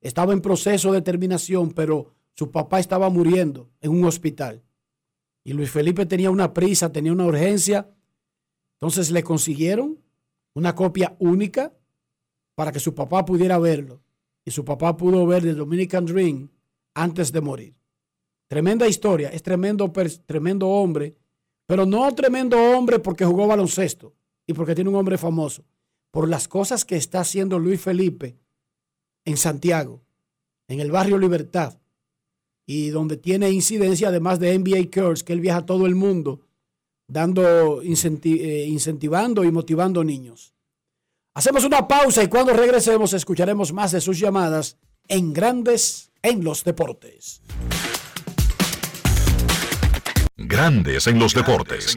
[0.00, 4.62] Estaba en proceso de terminación, pero su papá estaba muriendo en un hospital.
[5.44, 7.88] Y Luis Felipe tenía una prisa, tenía una urgencia.
[8.74, 9.98] Entonces le consiguieron
[10.56, 11.72] una copia única
[12.54, 14.02] para que su papá pudiera verlo.
[14.42, 16.48] Y su papá pudo ver The Dominican Dream
[16.94, 17.74] antes de morir.
[18.48, 19.92] Tremenda historia, es tremendo,
[20.24, 21.14] tremendo hombre,
[21.66, 24.14] pero no tremendo hombre porque jugó baloncesto
[24.46, 25.64] y porque tiene un hombre famoso,
[26.10, 28.38] por las cosas que está haciendo Luis Felipe
[29.24, 30.04] en Santiago,
[30.68, 31.78] en el barrio Libertad,
[32.64, 36.45] y donde tiene incidencia además de NBA Curse, que él viaja a todo el mundo,
[37.08, 40.54] dando, incenti- eh, incentivando y motivando niños.
[41.34, 44.78] Hacemos una pausa y cuando regresemos escucharemos más de sus llamadas
[45.08, 47.42] en Grandes en los Deportes.
[50.36, 51.96] Grandes en los deportes.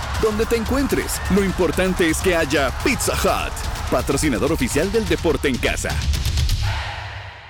[0.21, 5.57] Donde te encuentres, lo importante es que haya Pizza Hut, patrocinador oficial del deporte en
[5.57, 5.89] casa.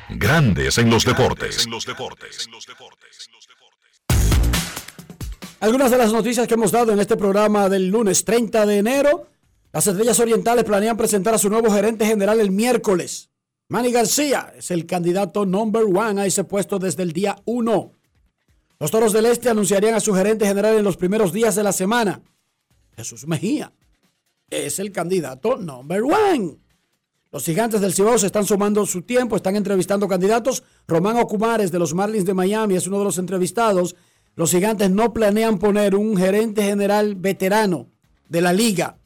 [0.09, 1.67] Grandes en los deportes.
[5.59, 9.27] Algunas de las noticias que hemos dado en este programa del lunes 30 de enero.
[9.73, 13.31] Las Estrellas Orientales planean presentar a su nuevo gerente general el miércoles.
[13.67, 17.91] Manny García es el candidato number one a ese puesto desde el día 1.
[18.79, 21.73] Los Toros del Este anunciarían a su gerente general en los primeros días de la
[21.73, 22.21] semana.
[22.95, 23.71] Jesús Mejía
[24.49, 26.57] es el candidato number one.
[27.31, 30.63] Los gigantes del Cibao se están sumando su tiempo, están entrevistando candidatos.
[30.85, 33.95] Román Ocumares de los Marlins de Miami es uno de los entrevistados.
[34.35, 37.87] Los gigantes no planean poner un gerente general veterano
[38.27, 38.97] de la liga.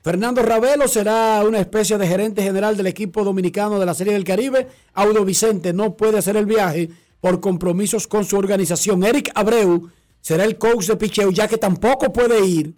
[0.00, 4.24] Fernando Ravelo será una especie de gerente general del equipo dominicano de la Serie del
[4.24, 4.68] Caribe.
[4.94, 6.88] Audo Vicente no puede hacer el viaje
[7.20, 9.04] por compromisos con su organización.
[9.04, 9.90] Eric Abreu
[10.20, 12.74] será el coach de picheo ya que tampoco puede ir.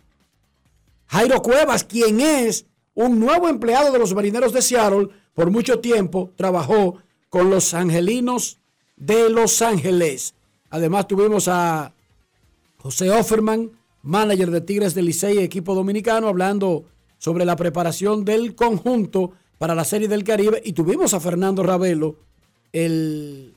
[1.06, 5.08] Jairo Cuevas, quien es un nuevo empleado de los marineros de Seattle.
[5.34, 6.98] Por mucho tiempo trabajó
[7.28, 8.58] con los angelinos
[8.96, 10.34] de Los Ángeles.
[10.70, 11.92] Además tuvimos a
[12.78, 13.70] José Offerman,
[14.02, 16.84] manager de Tigres del Licey, equipo dominicano, hablando
[17.18, 20.62] sobre la preparación del conjunto para la Serie del Caribe.
[20.64, 22.16] Y tuvimos a Fernando Ravelo,
[22.72, 23.54] el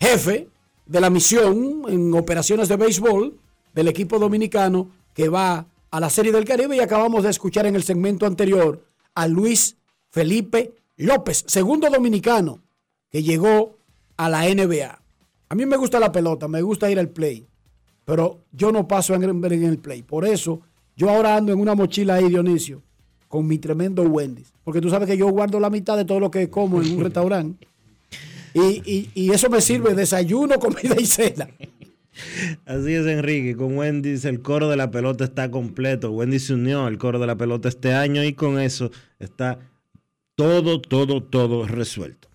[0.00, 0.48] jefe
[0.86, 3.38] de la misión en operaciones de béisbol
[3.74, 6.76] del equipo dominicano que va a la Serie del Caribe.
[6.76, 8.84] Y acabamos de escuchar en el segmento anterior
[9.14, 9.76] a Luis
[10.10, 12.60] Felipe López, segundo dominicano
[13.10, 13.76] que llegó
[14.16, 15.00] a la NBA.
[15.48, 17.46] A mí me gusta la pelota, me gusta ir al play,
[18.04, 20.02] pero yo no paso en, en el play.
[20.02, 20.60] Por eso
[20.96, 22.82] yo ahora ando en una mochila ahí, Dionisio,
[23.28, 24.52] con mi tremendo Wendy's.
[24.64, 27.04] Porque tú sabes que yo guardo la mitad de todo lo que como en un
[27.04, 27.68] restaurante.
[28.56, 31.48] Y, y- y eso me sirve desayuno, comida y cena.
[32.66, 33.56] Así es, Enrique.
[33.56, 36.10] Con Wendy's el coro de la pelota está completo.
[36.10, 39.58] Wendy se unió al coro de la pelota este año y con eso está
[40.34, 42.28] todo, todo, todo resuelto.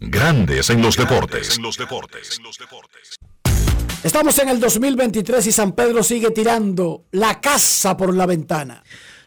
[0.00, 1.56] Grandes en los deportes.
[1.56, 2.40] En los deportes.
[4.02, 8.82] Estamos en el 2023 y San Pedro sigue tirando la casa por la ventana.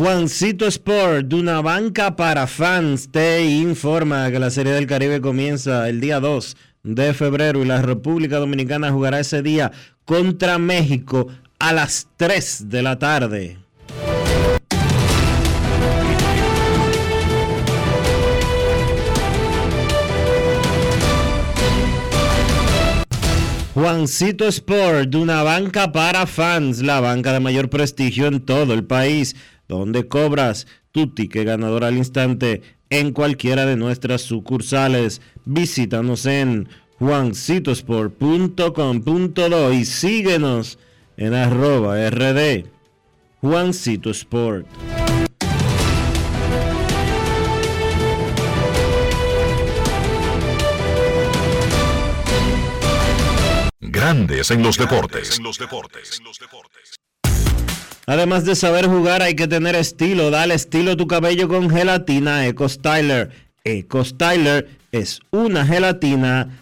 [0.02, 5.89] Juancito Sport, de una banca para fans, te informa que la Serie del Caribe comienza
[5.89, 9.70] el día 2 de febrero y la República Dominicana jugará ese día
[10.05, 13.59] contra México a las 3 de la tarde.
[23.74, 28.85] Juancito Sport, de una banca para fans, la banca de mayor prestigio en todo el
[28.85, 29.35] país,
[29.66, 32.61] donde cobras tu ticket ganador al instante
[32.91, 35.23] en cualquiera de nuestras sucursales.
[35.47, 36.69] Visítanos en
[37.03, 40.79] juancitosport.com.do y síguenos
[41.16, 42.66] en arroba rd
[43.41, 44.69] Juancito Sport.
[53.81, 55.39] Grandes en los deportes.
[55.39, 56.20] En los deportes.
[58.07, 60.31] Además de saber jugar, hay que tener estilo.
[60.31, 63.33] Dale estilo a tu cabello con gelatina Eco Styler.
[63.65, 66.61] Eco Styler es una gelatina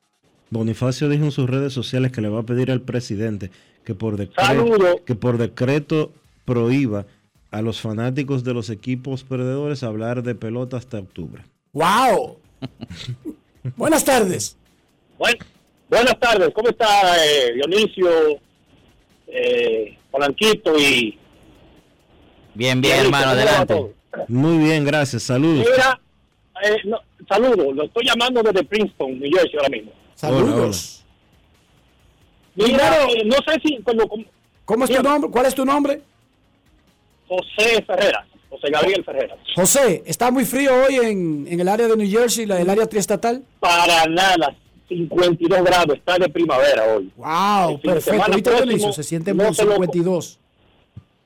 [0.51, 3.51] Bonifacio dijo en sus redes sociales que le va a pedir al presidente
[3.85, 5.03] que por, decre- Saludo.
[5.07, 6.13] que por decreto
[6.45, 7.07] prohíba
[7.51, 11.45] a los fanáticos de los equipos perdedores hablar de pelota hasta octubre.
[11.79, 12.39] ¡Wow!
[13.77, 14.57] Buenas tardes.
[15.17, 15.39] Buen-
[15.89, 18.11] buenas tardes, ¿cómo está eh, Dionisio,
[19.29, 21.17] eh, Polanquito y...
[22.55, 23.95] Bien, bien, hermano, ¿cómo va adelante.
[24.27, 25.23] Muy bien, gracias.
[25.23, 25.65] Saludos.
[25.71, 26.01] Mira,
[26.65, 26.99] eh, no,
[27.29, 29.93] saludo, lo estoy llamando desde Princeton, New Jersey ahora mismo.
[30.17, 31.05] Saludos.
[32.57, 33.79] Mira, eh, no sé si...
[33.83, 34.09] Cuando,
[34.65, 35.31] ¿Cómo es tu nombre?
[35.31, 36.03] ¿Cuál es tu nombre?
[37.29, 39.39] José Ferreras, José Gabriel Ferreras.
[39.55, 42.87] José, ¿está muy frío hoy en, en el área de New Jersey, la, el área
[42.87, 43.43] triestatal?
[43.61, 44.57] Para nada,
[44.89, 47.11] 52 grados, está de primavera hoy.
[47.16, 47.70] ¡Wow!
[47.75, 48.11] El fin de Perfecto.
[48.11, 48.93] semana ¿Viste, próximo?
[48.93, 50.39] Se siente no muy lo- 52.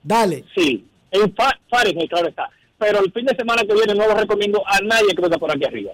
[0.02, 0.44] Dale.
[0.54, 2.48] Sí, en Fa- Fahrenheit, claro está.
[2.78, 5.50] Pero el fin de semana que viene no lo recomiendo a nadie que venga por
[5.52, 5.92] aquí arriba.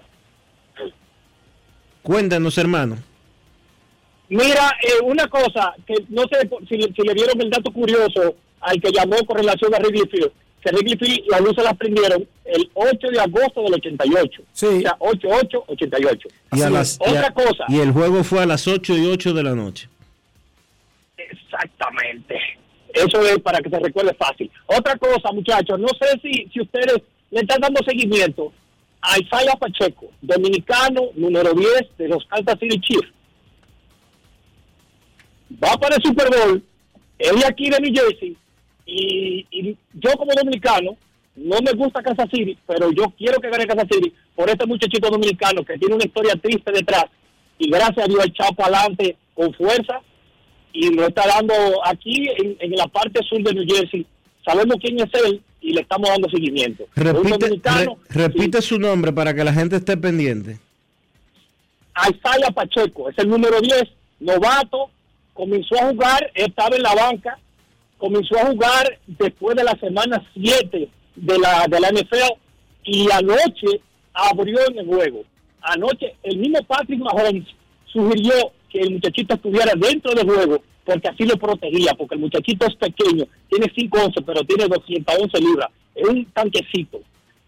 [2.01, 2.97] Cuéntanos, hermano.
[4.29, 7.71] Mira, eh, una cosa, que no sé por- si, le- si le dieron el dato
[7.71, 10.31] curioso al que llamó con relación a Wrigley Field,
[10.61, 14.41] que Wrigley Field las luces las prendieron el 8 de agosto del 88.
[14.53, 14.65] Sí.
[14.65, 16.27] O sea, 8-8-88.
[16.53, 19.05] Y, a las- y a- Otra cosa, y el juego fue a las 8 y
[19.05, 19.87] 8 de la noche.
[21.17, 22.35] exactamente.
[22.93, 24.49] Eso es para que se recuerde fácil.
[24.65, 28.51] Otra cosa, muchachos, no sé si, si ustedes le están dando seguimiento
[29.01, 33.07] a Isaiah Pacheco, dominicano, número 10 de los Kansas City Chiefs.
[35.63, 36.63] Va para el Super Bowl,
[37.17, 38.35] es de aquí de New Jersey,
[38.91, 40.95] y, y yo como dominicano,
[41.35, 45.09] no me gusta Kansas City, pero yo quiero que gane Kansas City por este muchachito
[45.09, 47.05] dominicano que tiene una historia triste detrás,
[47.57, 50.01] y gracias a Dios echado para adelante con fuerza,
[50.73, 51.53] y lo está dando
[51.85, 54.05] aquí en, en la parte sur de New Jersey.
[54.45, 56.85] Sabemos quién es él y le estamos dando seguimiento.
[56.95, 57.13] Re-
[58.09, 60.59] repite su nombre para que la gente esté pendiente.
[61.95, 63.83] Isaiah Pacheco, es el número 10,
[64.21, 64.89] novato,
[65.33, 67.37] comenzó a jugar, estaba en la banca,
[67.99, 72.39] comenzó a jugar después de la semana 7 de la, de la NFL
[72.85, 73.81] y anoche
[74.13, 75.23] abrió en el juego.
[75.61, 77.45] Anoche el mismo Patrick Mahomes
[77.85, 78.33] sugirió
[78.71, 82.75] que el muchachito estuviera dentro del juego porque así lo protegía, porque el muchachito es
[82.75, 86.99] pequeño, tiene 5'11", pero tiene 211 libras, es un tanquecito.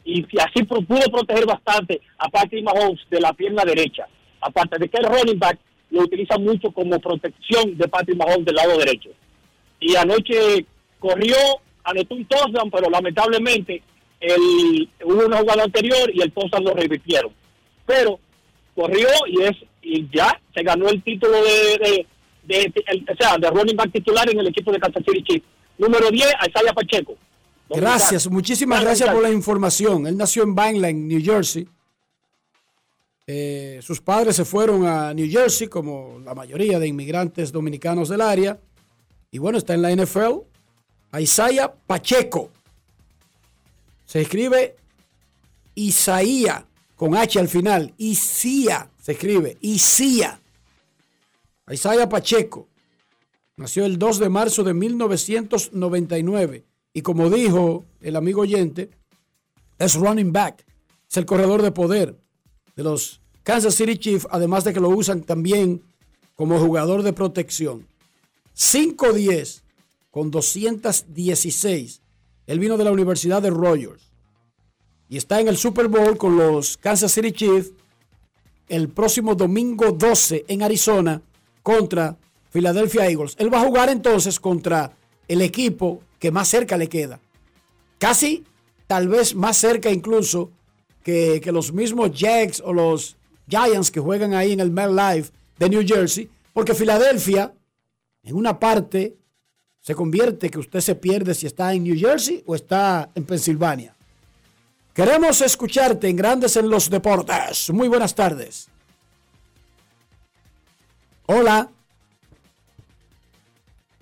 [0.05, 4.07] Y así pudo proteger bastante a Patrick Mahomes de la pierna derecha.
[4.41, 5.57] Aparte de que el running back
[5.89, 9.09] lo utiliza mucho como protección de Patrick Mahomes del lado derecho.
[9.81, 10.65] Y anoche
[10.99, 11.35] corrió,
[11.83, 13.81] anotó un touchdown, pero lamentablemente
[14.21, 17.33] el, hubo una jugada anterior y el touchdown lo revirtieron.
[17.85, 18.19] Pero
[18.75, 22.05] corrió y es y ya se ganó el título de,
[22.45, 25.23] de, de- el- o sea, de running back titular en el equipo de Kansas City
[25.23, 25.45] Chiefs.
[25.79, 27.17] Número 10, Isaiah Pacheco.
[27.69, 30.05] Gracias, muchísimas gracias por la información.
[30.05, 31.67] Él nació en Vineland, New Jersey.
[33.27, 38.21] Eh, sus padres se fueron a New Jersey, como la mayoría de inmigrantes dominicanos del
[38.21, 38.59] área.
[39.31, 40.41] Y bueno, está en la NFL.
[41.17, 42.51] Isaiah Pacheco.
[44.05, 44.75] Se escribe
[45.73, 47.93] Isaía, con H al final.
[47.97, 50.39] Isía, se escribe Isía.
[51.69, 52.67] Isaiah Pacheco.
[53.55, 56.65] Nació el 2 de marzo de 1999.
[56.93, 58.89] Y como dijo el amigo oyente,
[59.79, 60.65] es running back.
[61.09, 62.19] Es el corredor de poder
[62.75, 65.81] de los Kansas City Chiefs, además de que lo usan también
[66.35, 67.87] como jugador de protección.
[68.55, 69.61] 5'10
[70.11, 72.01] con 216.
[72.47, 74.11] Él vino de la Universidad de Rogers
[75.09, 77.71] y está en el Super Bowl con los Kansas City Chiefs
[78.69, 81.21] el próximo domingo 12 en Arizona
[81.61, 82.17] contra
[82.51, 83.35] Philadelphia Eagles.
[83.37, 84.95] Él va a jugar entonces contra
[85.27, 87.19] el equipo que más cerca le queda.
[87.97, 88.43] Casi,
[88.87, 90.51] tal vez más cerca incluso
[91.03, 93.17] que, los mismos Jags o los
[93.47, 97.53] Giants que juegan ahí en el MetLife de New Jersey, porque Filadelfia,
[98.23, 99.17] en una parte,
[99.79, 103.95] se convierte que usted se pierde si está en New Jersey o está en Pensilvania.
[104.93, 107.69] Queremos escucharte en Grandes en los Deportes.
[107.71, 108.67] Muy buenas tardes.
[111.25, 111.69] Hola.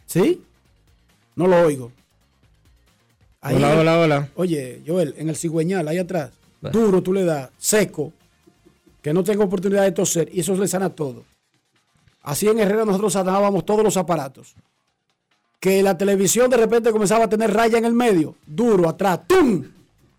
[0.05, 0.43] ¿Sí?
[1.35, 1.91] No lo oigo.
[3.41, 4.29] Hola, hola, hola.
[4.35, 8.11] Oye, Joel, en el cigüeñal, ahí atrás, duro tú le das, seco,
[9.01, 11.23] que no tengo oportunidad de toser, y eso le sana todo.
[12.23, 14.53] Así en Herrera nosotros sanábamos todos los aparatos.
[15.59, 19.65] Que la televisión de repente comenzaba a tener raya en el medio, duro, atrás, ¡tum!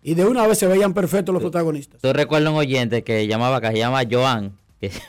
[0.03, 2.01] Y de una vez se veían perfectos los protagonistas.
[2.01, 4.51] Tú recuerdas un oyente que llamaba, que se llama Joan.
[4.79, 4.91] que-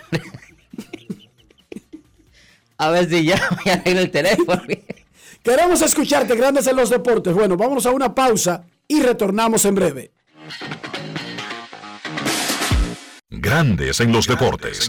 [2.79, 4.63] A ver si ya me arreglo el teléfono.
[5.43, 7.33] Queremos escucharte, Grandes en los Deportes.
[7.35, 10.11] Bueno, vámonos a una pausa y retornamos en breve.
[13.31, 14.89] Grandes en los deportes.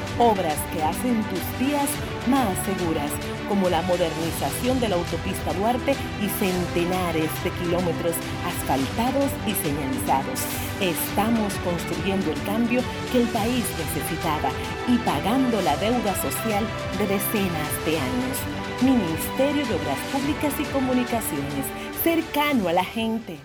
[0.19, 1.89] Obras que hacen tus vías
[2.27, 3.11] más seguras,
[3.47, 8.15] como la modernización de la autopista Duarte y centenares de kilómetros
[8.45, 10.39] asfaltados y señalizados.
[10.79, 12.81] Estamos construyendo el cambio
[13.11, 14.49] que el país necesitaba
[14.87, 16.65] y pagando la deuda social
[16.97, 18.37] de decenas de años.
[18.81, 21.65] Ministerio de Obras Públicas y Comunicaciones,
[22.03, 23.37] cercano a la gente.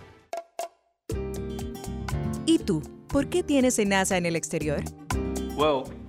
[2.46, 2.82] ¿Y tú?
[3.08, 4.82] ¿Por qué tienes NASA en el exterior?
[5.56, 5.84] Well,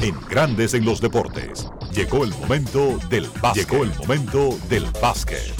[0.00, 1.68] En Grandes en los Deportes.
[1.94, 3.68] Llegó el momento del básquet.
[3.70, 5.54] Llegó el momento del básquet.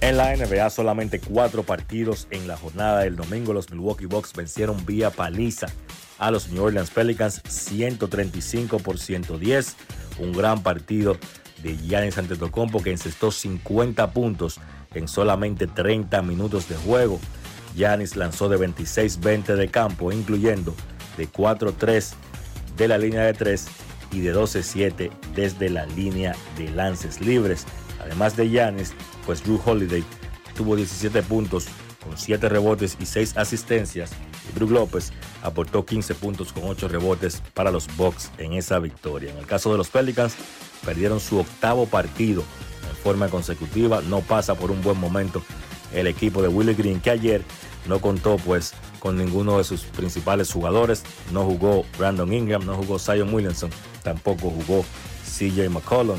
[0.00, 3.52] En la NBA solamente cuatro partidos en la jornada del domingo.
[3.52, 5.66] Los Milwaukee Bucks vencieron vía paliza
[6.18, 9.76] a los New Orleans Pelicans 135 por 110.
[10.18, 11.16] Un gran partido
[11.62, 14.60] de Giannis Antetokounmpo que encestó 50 puntos
[14.94, 17.20] en solamente 30 minutos de juego.
[17.74, 20.74] Giannis lanzó de 26-20 de campo, incluyendo
[21.16, 22.12] de 4-3
[22.76, 23.66] de la línea de 3
[24.12, 27.64] y de 12-7 desde la línea de lances libres.
[28.00, 28.92] Además de Giannis,
[29.24, 30.04] pues Drew Holiday
[30.56, 31.66] tuvo 17 puntos
[32.04, 34.12] con 7 rebotes y 6 asistencias.
[34.48, 35.12] Y Brook López
[35.42, 39.32] aportó 15 puntos con 8 rebotes para los Bucks en esa victoria.
[39.32, 40.34] En el caso de los Pelicans,
[40.84, 42.44] perdieron su octavo partido
[42.88, 44.02] en forma consecutiva.
[44.02, 45.42] No pasa por un buen momento
[45.92, 47.42] el equipo de Willie Green, que ayer
[47.86, 48.74] no contó pues
[49.06, 51.04] con ninguno de sus principales jugadores.
[51.32, 53.70] No jugó Brandon Ingram, no jugó Zion Williamson,
[54.02, 54.84] tampoco jugó
[55.24, 56.18] CJ McCollum.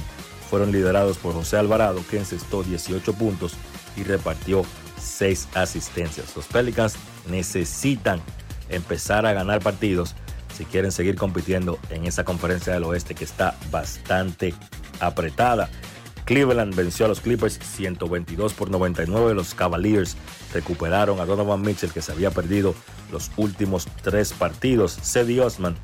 [0.49, 3.55] Fueron liderados por José Alvarado, que encestó 18 puntos
[3.97, 4.63] y repartió
[5.01, 6.33] 6 asistencias.
[6.33, 6.95] Los Pelicans
[7.29, 8.21] necesitan
[8.69, 10.15] empezar a ganar partidos
[10.55, 14.53] si quieren seguir compitiendo en esa conferencia del oeste que está bastante
[15.01, 15.69] apretada.
[16.27, 19.33] Cleveland venció a los Clippers 122 por 99.
[19.33, 20.17] Los Cavaliers
[20.53, 22.75] recuperaron a Donovan Mitchell que se había perdido
[23.13, 24.99] los últimos tres partidos.
[25.01, 25.77] Cedi Osman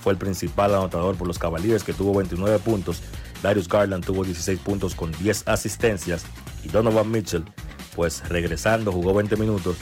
[0.00, 3.02] fue el principal anotador por los Cavaliers que tuvo 29 puntos.
[3.42, 6.24] Darius Garland tuvo 16 puntos con 10 asistencias.
[6.64, 7.42] Y Donovan Mitchell,
[7.96, 9.78] pues regresando, jugó 20 minutos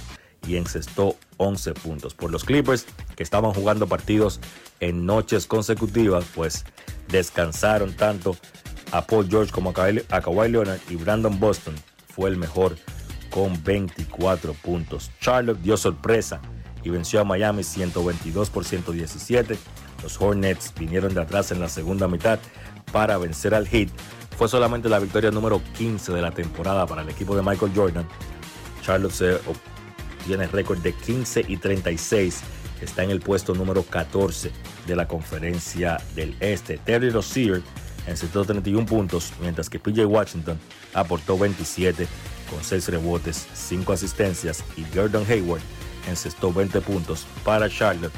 [0.48, 2.14] y encestó 11 puntos.
[2.14, 2.86] Por los Clippers,
[3.16, 4.40] que estaban jugando partidos
[4.80, 6.64] en noches consecutivas, pues
[7.08, 8.34] descansaron tanto
[8.92, 11.74] a Paul George como a Kawhi, Leonard y Brandon Boston
[12.08, 12.76] fue el mejor
[13.30, 15.10] con 24 puntos.
[15.20, 16.40] Charlotte dio sorpresa
[16.82, 19.58] y venció a Miami 122 por 117.
[20.02, 22.38] Los Hornets vinieron de atrás en la segunda mitad
[22.92, 23.88] para vencer al Heat.
[24.36, 28.06] Fue solamente la victoria número 15 de la temporada para el equipo de Michael Jordan.
[28.82, 29.38] Charlotte se
[30.26, 32.42] tiene récord de 15 y 36.
[32.80, 34.52] Está en el puesto número 14
[34.86, 36.78] de la conferencia del Este.
[36.78, 37.62] Terry Rozier
[38.06, 40.58] encestó 31 puntos, mientras que PJ Washington
[40.94, 42.06] aportó 27
[42.50, 45.60] con 6 rebotes, 5 asistencias y Gordon Hayward
[46.08, 48.12] encestó 20 puntos para Charlotte,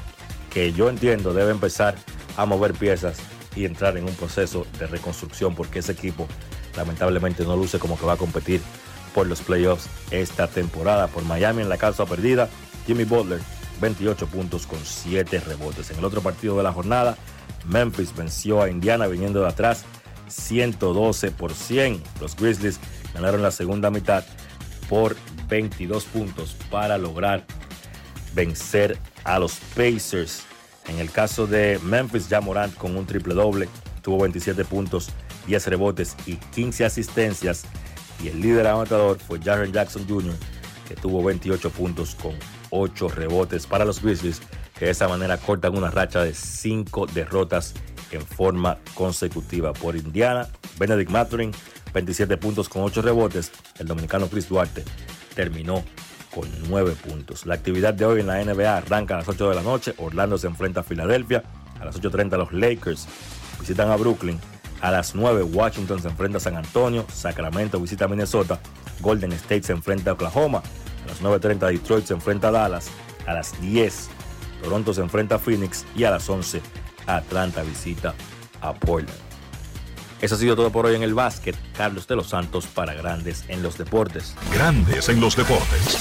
[0.51, 1.97] que yo entiendo debe empezar
[2.37, 3.19] a mover piezas
[3.57, 6.29] y entrar en un proceso de reconstrucción porque ese equipo
[6.77, 8.61] lamentablemente no luce como que va a competir
[9.15, 11.09] por los playoffs esta temporada.
[11.09, 12.49] Por Miami en la casa perdida,
[12.87, 13.41] Jimmy Butler
[13.81, 15.91] 28 puntos con 7 rebotes.
[15.91, 17.17] En el otro partido de la jornada,
[17.69, 19.85] Memphis venció a Indiana viniendo de atrás
[20.29, 22.03] 112 por 100.
[22.21, 22.81] Los Grizzlies
[23.15, 24.25] ganaron la segunda mitad
[24.89, 25.17] por
[25.49, 27.45] 22 puntos para lograr
[28.35, 30.43] vencer a los Pacers.
[30.87, 33.69] En el caso de Memphis, ya Morant con un triple doble,
[34.03, 35.11] tuvo 27 puntos,
[35.47, 37.65] 10 rebotes y 15 asistencias.
[38.23, 40.35] Y el líder anotador fue Jaren Jackson Jr.,
[40.89, 42.35] que tuvo 28 puntos con
[42.71, 44.41] 8 rebotes para los Grizzlies,
[44.87, 47.75] de esa manera cortan una racha de 5 derrotas
[48.11, 49.73] en forma consecutiva.
[49.73, 50.49] Por Indiana,
[50.79, 51.53] Benedict Mathurin,
[51.93, 53.53] 27 puntos con 8 rebotes.
[53.79, 54.85] El dominicano Chris Duarte
[55.35, 55.85] terminó
[56.35, 57.47] con 9 puntos.
[57.47, 59.95] La actividad de hoy en la NBA arranca a las 8 de la noche.
[59.99, 61.43] Orlando se enfrenta a Filadelfia.
[61.81, 63.07] A las 8.30 los Lakers
[63.61, 64.39] visitan a Brooklyn.
[64.81, 67.05] A las 9 Washington se enfrenta a San Antonio.
[67.13, 68.61] Sacramento visita a Minnesota.
[69.01, 70.63] Golden State se enfrenta a Oklahoma.
[71.05, 72.91] A las 9.30 Detroit se enfrenta a Dallas.
[73.27, 74.11] A las 10
[74.63, 75.85] Toronto se enfrenta a Phoenix.
[75.95, 76.61] Y a las 11
[77.07, 78.15] Atlanta visita
[78.61, 79.29] a Portland.
[80.21, 81.57] Eso ha sido todo por hoy en el básquet.
[81.77, 84.35] Carlos de los Santos para Grandes en los Deportes.
[84.53, 85.99] Grandes en los deportes.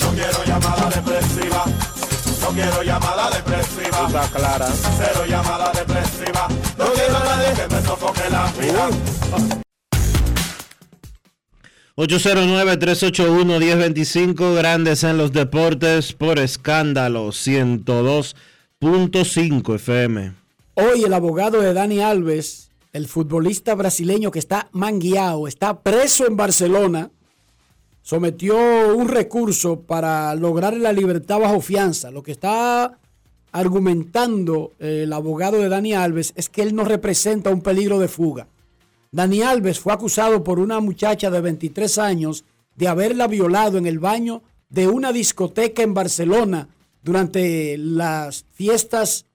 [0.00, 1.64] No quiero llamada depresiva.
[2.40, 4.06] No quiero llamada depresiva.
[4.06, 4.66] Está clara.
[4.98, 6.48] Cero llamada depresiva.
[6.76, 9.61] No quiero a nadie que me sofoque la vida.
[11.96, 20.32] 809-381-1025, grandes en los deportes por escándalo 102.5 FM.
[20.72, 26.34] Hoy el abogado de Dani Alves, el futbolista brasileño que está mangueado, está preso en
[26.34, 27.10] Barcelona,
[28.00, 28.56] sometió
[28.96, 32.10] un recurso para lograr la libertad bajo fianza.
[32.10, 32.96] Lo que está
[33.52, 38.46] argumentando el abogado de Dani Alves es que él no representa un peligro de fuga.
[39.12, 42.44] Dani Alves fue acusado por una muchacha de 23 años
[42.76, 46.68] de haberla violado en el baño de una discoteca en Barcelona
[47.02, 49.26] durante las fiestas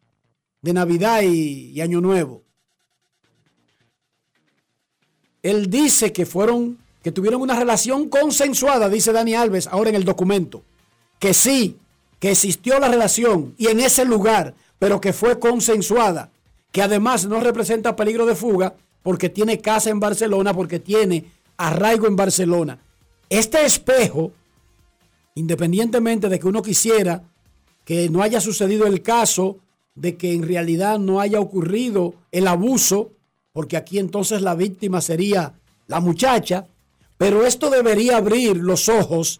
[0.64, 2.42] de Navidad y, Año Nuevo.
[5.44, 10.06] Él dice que fueron, que tuvieron una relación consensuada, dice Dani Alves ahora en el
[10.06, 10.64] documento.
[11.20, 11.78] Que sí,
[12.20, 16.32] que existió la relación y en ese lugar, pero que fue consensuada.
[16.72, 18.76] Que además no representa peligro de fuga
[19.08, 22.78] porque tiene casa en Barcelona, porque tiene arraigo en Barcelona.
[23.30, 24.34] Este espejo,
[25.36, 27.24] independientemente de que uno quisiera
[27.86, 29.60] que no haya sucedido el caso,
[29.96, 33.12] de que en realidad no haya ocurrido el abuso,
[33.54, 35.54] porque aquí entonces la víctima sería
[35.88, 36.68] la muchacha,
[37.18, 39.40] pero esto debería abrir los ojos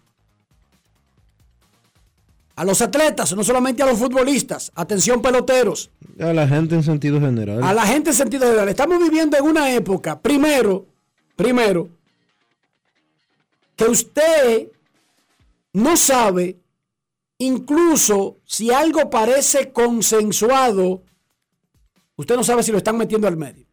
[2.58, 4.72] a los atletas, no solamente a los futbolistas.
[4.74, 5.92] Atención peloteros.
[6.18, 7.62] A la gente en sentido general.
[7.62, 8.68] A la gente en sentido general.
[8.68, 10.84] Estamos viviendo en una época, primero,
[11.36, 11.88] primero,
[13.76, 14.72] que usted
[15.74, 16.56] no sabe,
[17.38, 21.02] incluso si algo parece consensuado,
[22.16, 23.66] usted no sabe si lo están metiendo al medio.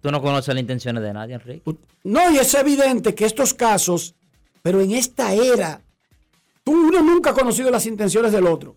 [0.00, 1.74] Tú no conoces las intenciones de nadie, Enrique.
[2.04, 4.14] No, y es evidente que estos casos,
[4.62, 5.82] pero en esta era,
[6.66, 8.74] tú uno nunca ha conocido las intenciones del otro.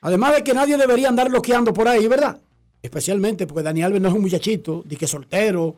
[0.00, 2.40] Además de que nadie debería andar bloqueando por ahí, ¿verdad?
[2.82, 5.76] Especialmente porque Daniel Alves no es un muchachito, de que es soltero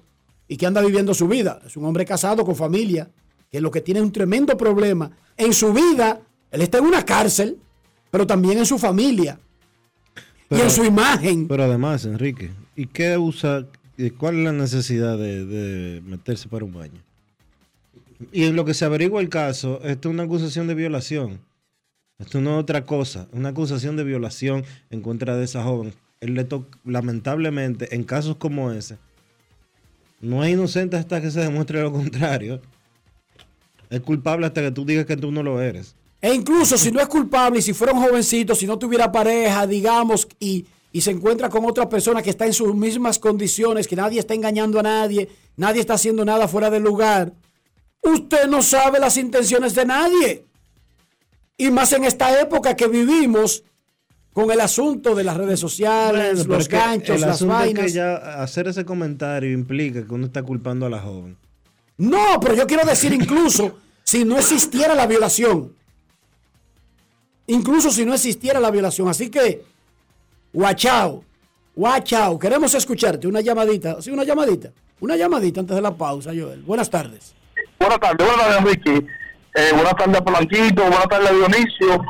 [0.48, 1.60] y que anda viviendo su vida.
[1.66, 3.10] Es un hombre casado con familia,
[3.52, 5.10] que lo que tiene es un tremendo problema.
[5.36, 6.18] En su vida,
[6.50, 7.59] él está en una cárcel,
[8.10, 9.38] pero también en su familia.
[10.48, 11.46] y en su imagen.
[11.46, 13.66] Pero además, Enrique, ¿y qué usa?
[14.16, 17.02] ¿Cuál es la necesidad de, de meterse para un baño?
[18.32, 21.40] Y en lo que se averigua el caso, esto es una acusación de violación.
[22.19, 25.95] Esto no es otra cosa, una acusación de violación en contra de esa joven.
[26.85, 28.99] Lamentablemente, en casos como ese,
[30.20, 32.61] no es inocente hasta que se demuestre lo contrario.
[33.89, 35.95] Es culpable hasta que tú digas que tú no lo eres.
[36.20, 39.66] E incluso si no es culpable y si fuera un jovencito, si no tuviera pareja,
[39.69, 43.95] digamos, y, y se encuentra con otra persona que está en sus mismas condiciones, que
[43.95, 47.32] nadie está engañando a nadie, nadie está haciendo nada fuera del lugar,
[48.03, 50.45] usted no sabe las intenciones de nadie.
[51.57, 53.65] Y más en esta época que vivimos
[54.33, 57.85] con el asunto de las redes sociales, Bueno, los ganchos, el las asunto es vainas.
[57.87, 61.37] que ya hacer ese comentario implica que uno está culpando a la joven.
[61.97, 65.73] No, pero yo quiero decir incluso si no existiera la violación.
[67.49, 69.09] Incluso si no existiera la violación.
[69.09, 69.65] Así que,
[70.53, 71.25] guachao,
[71.75, 72.39] guachao.
[72.39, 73.27] Queremos escucharte.
[73.27, 74.01] Una llamadita.
[74.03, 74.70] Sí, una llamadita.
[75.01, 76.62] Una llamadita antes de la pausa, Joel.
[76.62, 77.35] Buenas tardes.
[77.78, 79.06] Buenas tardes, buenas tardes, Enrique.
[79.55, 82.05] Eh, buenas tardes a Polanquito, buenas tardes a Dionisio.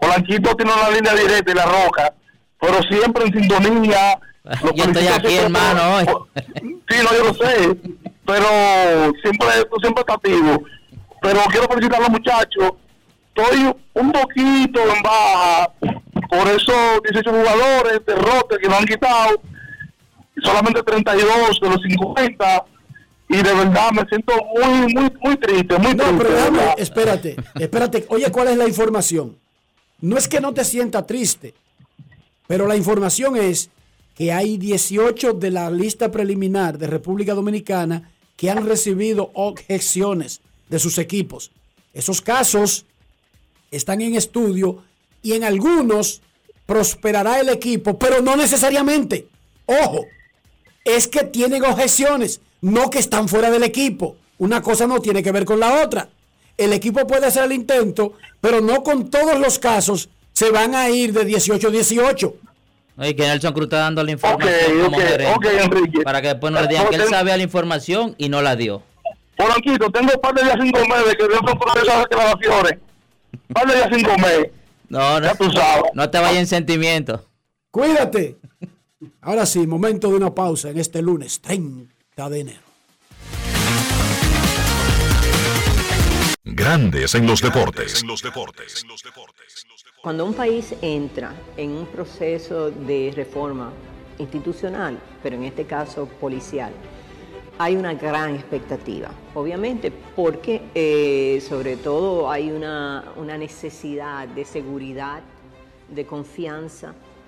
[0.00, 2.14] Polanquito tiene una línea directa y la roca,
[2.60, 4.18] pero siempre en sintonía.
[4.44, 6.28] Los Yo estoy aquí, hermano, por-
[6.88, 7.76] Sí, no, yo lo sé,
[8.26, 8.46] pero
[9.22, 9.48] siempre,
[9.80, 10.62] siempre estás activo.
[11.22, 12.72] Pero quiero felicitar a los muchachos.
[13.34, 15.70] Estoy un poquito en baja
[16.28, 19.40] por esos 18 jugadores de rote que nos han quitado.
[20.42, 22.64] Solamente 32 de los 50
[23.28, 26.24] y de verdad me siento muy, muy, muy triste, muy No, triste.
[26.28, 28.06] pero espérate, espérate.
[28.08, 29.36] Oye, ¿cuál es la información?
[30.00, 31.54] No es que no te sienta triste,
[32.46, 33.70] pero la información es
[34.14, 40.78] que hay 18 de la lista preliminar de República Dominicana que han recibido objeciones de
[40.78, 41.50] sus equipos.
[41.92, 42.84] Esos casos
[43.70, 44.82] están en estudio
[45.22, 46.20] y en algunos
[46.66, 49.28] prosperará el equipo, pero no necesariamente.
[49.66, 50.06] Ojo,
[50.84, 54.16] es que tienen objeciones, no que están fuera del equipo.
[54.38, 56.08] Una cosa no tiene que ver con la otra.
[56.56, 60.88] El equipo puede hacer el intento, pero no con todos los casos se van a
[60.88, 62.34] ir de 18 a 18.
[62.96, 66.02] Oye, que Nelson Cruz está dando la información Ok, como ok, gerente, ok, Enrique.
[66.02, 68.82] para que después no le digan que él sabía la información y no la dio.
[69.36, 72.78] Polanquito, tengo un par de días sin comer, que veo con esas declaraciones.
[73.32, 74.52] Un par de días sin comer.
[74.88, 75.90] No, no, tú sabes.
[75.92, 77.26] no te vayas en sentimiento.
[77.70, 78.38] Cuídate.
[79.20, 82.60] Ahora sí, momento de una pausa en este lunes 30 de enero.
[86.44, 88.04] Grandes en los deportes.
[90.00, 93.72] Cuando un país entra en un proceso de reforma
[94.18, 96.72] institucional, pero en este caso policial,
[97.58, 105.20] hay una gran expectativa, obviamente, porque eh, sobre todo hay una, una necesidad de seguridad,
[105.88, 106.94] de confianza,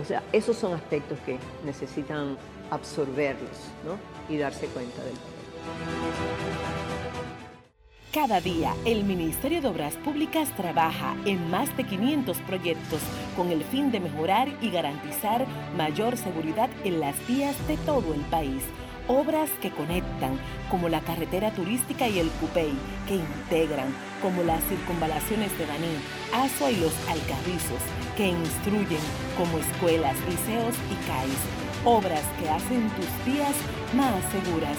[0.00, 2.38] O sea, esos son aspectos que necesitan
[2.70, 3.50] absorberlos
[3.84, 3.98] ¿no?
[4.34, 5.12] y darse cuenta del
[8.10, 13.02] Cada día, el Ministerio de Obras Públicas trabaja en más de 500 proyectos
[13.36, 15.46] con el fin de mejorar y garantizar
[15.76, 18.62] mayor seguridad en las vías de todo el país.
[19.12, 20.38] Obras que conectan,
[20.70, 22.72] como la carretera turística y el Cupey,
[23.08, 23.92] que integran,
[24.22, 25.98] como las circunvalaciones de Baní,
[26.32, 27.82] Asua y los Alcarrizos,
[28.16, 29.02] que instruyen,
[29.36, 31.42] como escuelas, liceos y CAIS.
[31.84, 33.56] Obras que hacen tus vías
[33.96, 34.78] más seguras,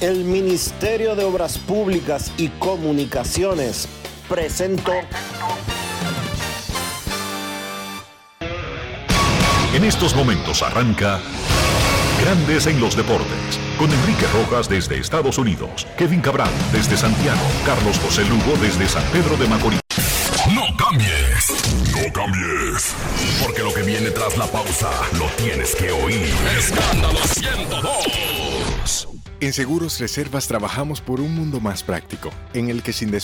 [0.00, 3.86] El Ministerio de Obras Públicas y Comunicaciones
[4.30, 4.92] presentó.
[9.74, 11.20] En estos momentos arranca
[12.22, 17.98] Grandes en los Deportes, con Enrique Rojas desde Estados Unidos, Kevin Cabral desde Santiago, Carlos
[17.98, 19.80] José Lugo desde San Pedro de Macorís.
[20.54, 21.46] No cambies,
[21.92, 22.94] no cambies,
[23.42, 26.32] porque lo que viene tras la pausa lo tienes que oír.
[26.56, 28.49] Escándalo 102.
[29.42, 33.20] En Seguros Reservas trabajamos por un mundo más práctico, en el que sin desplazamiento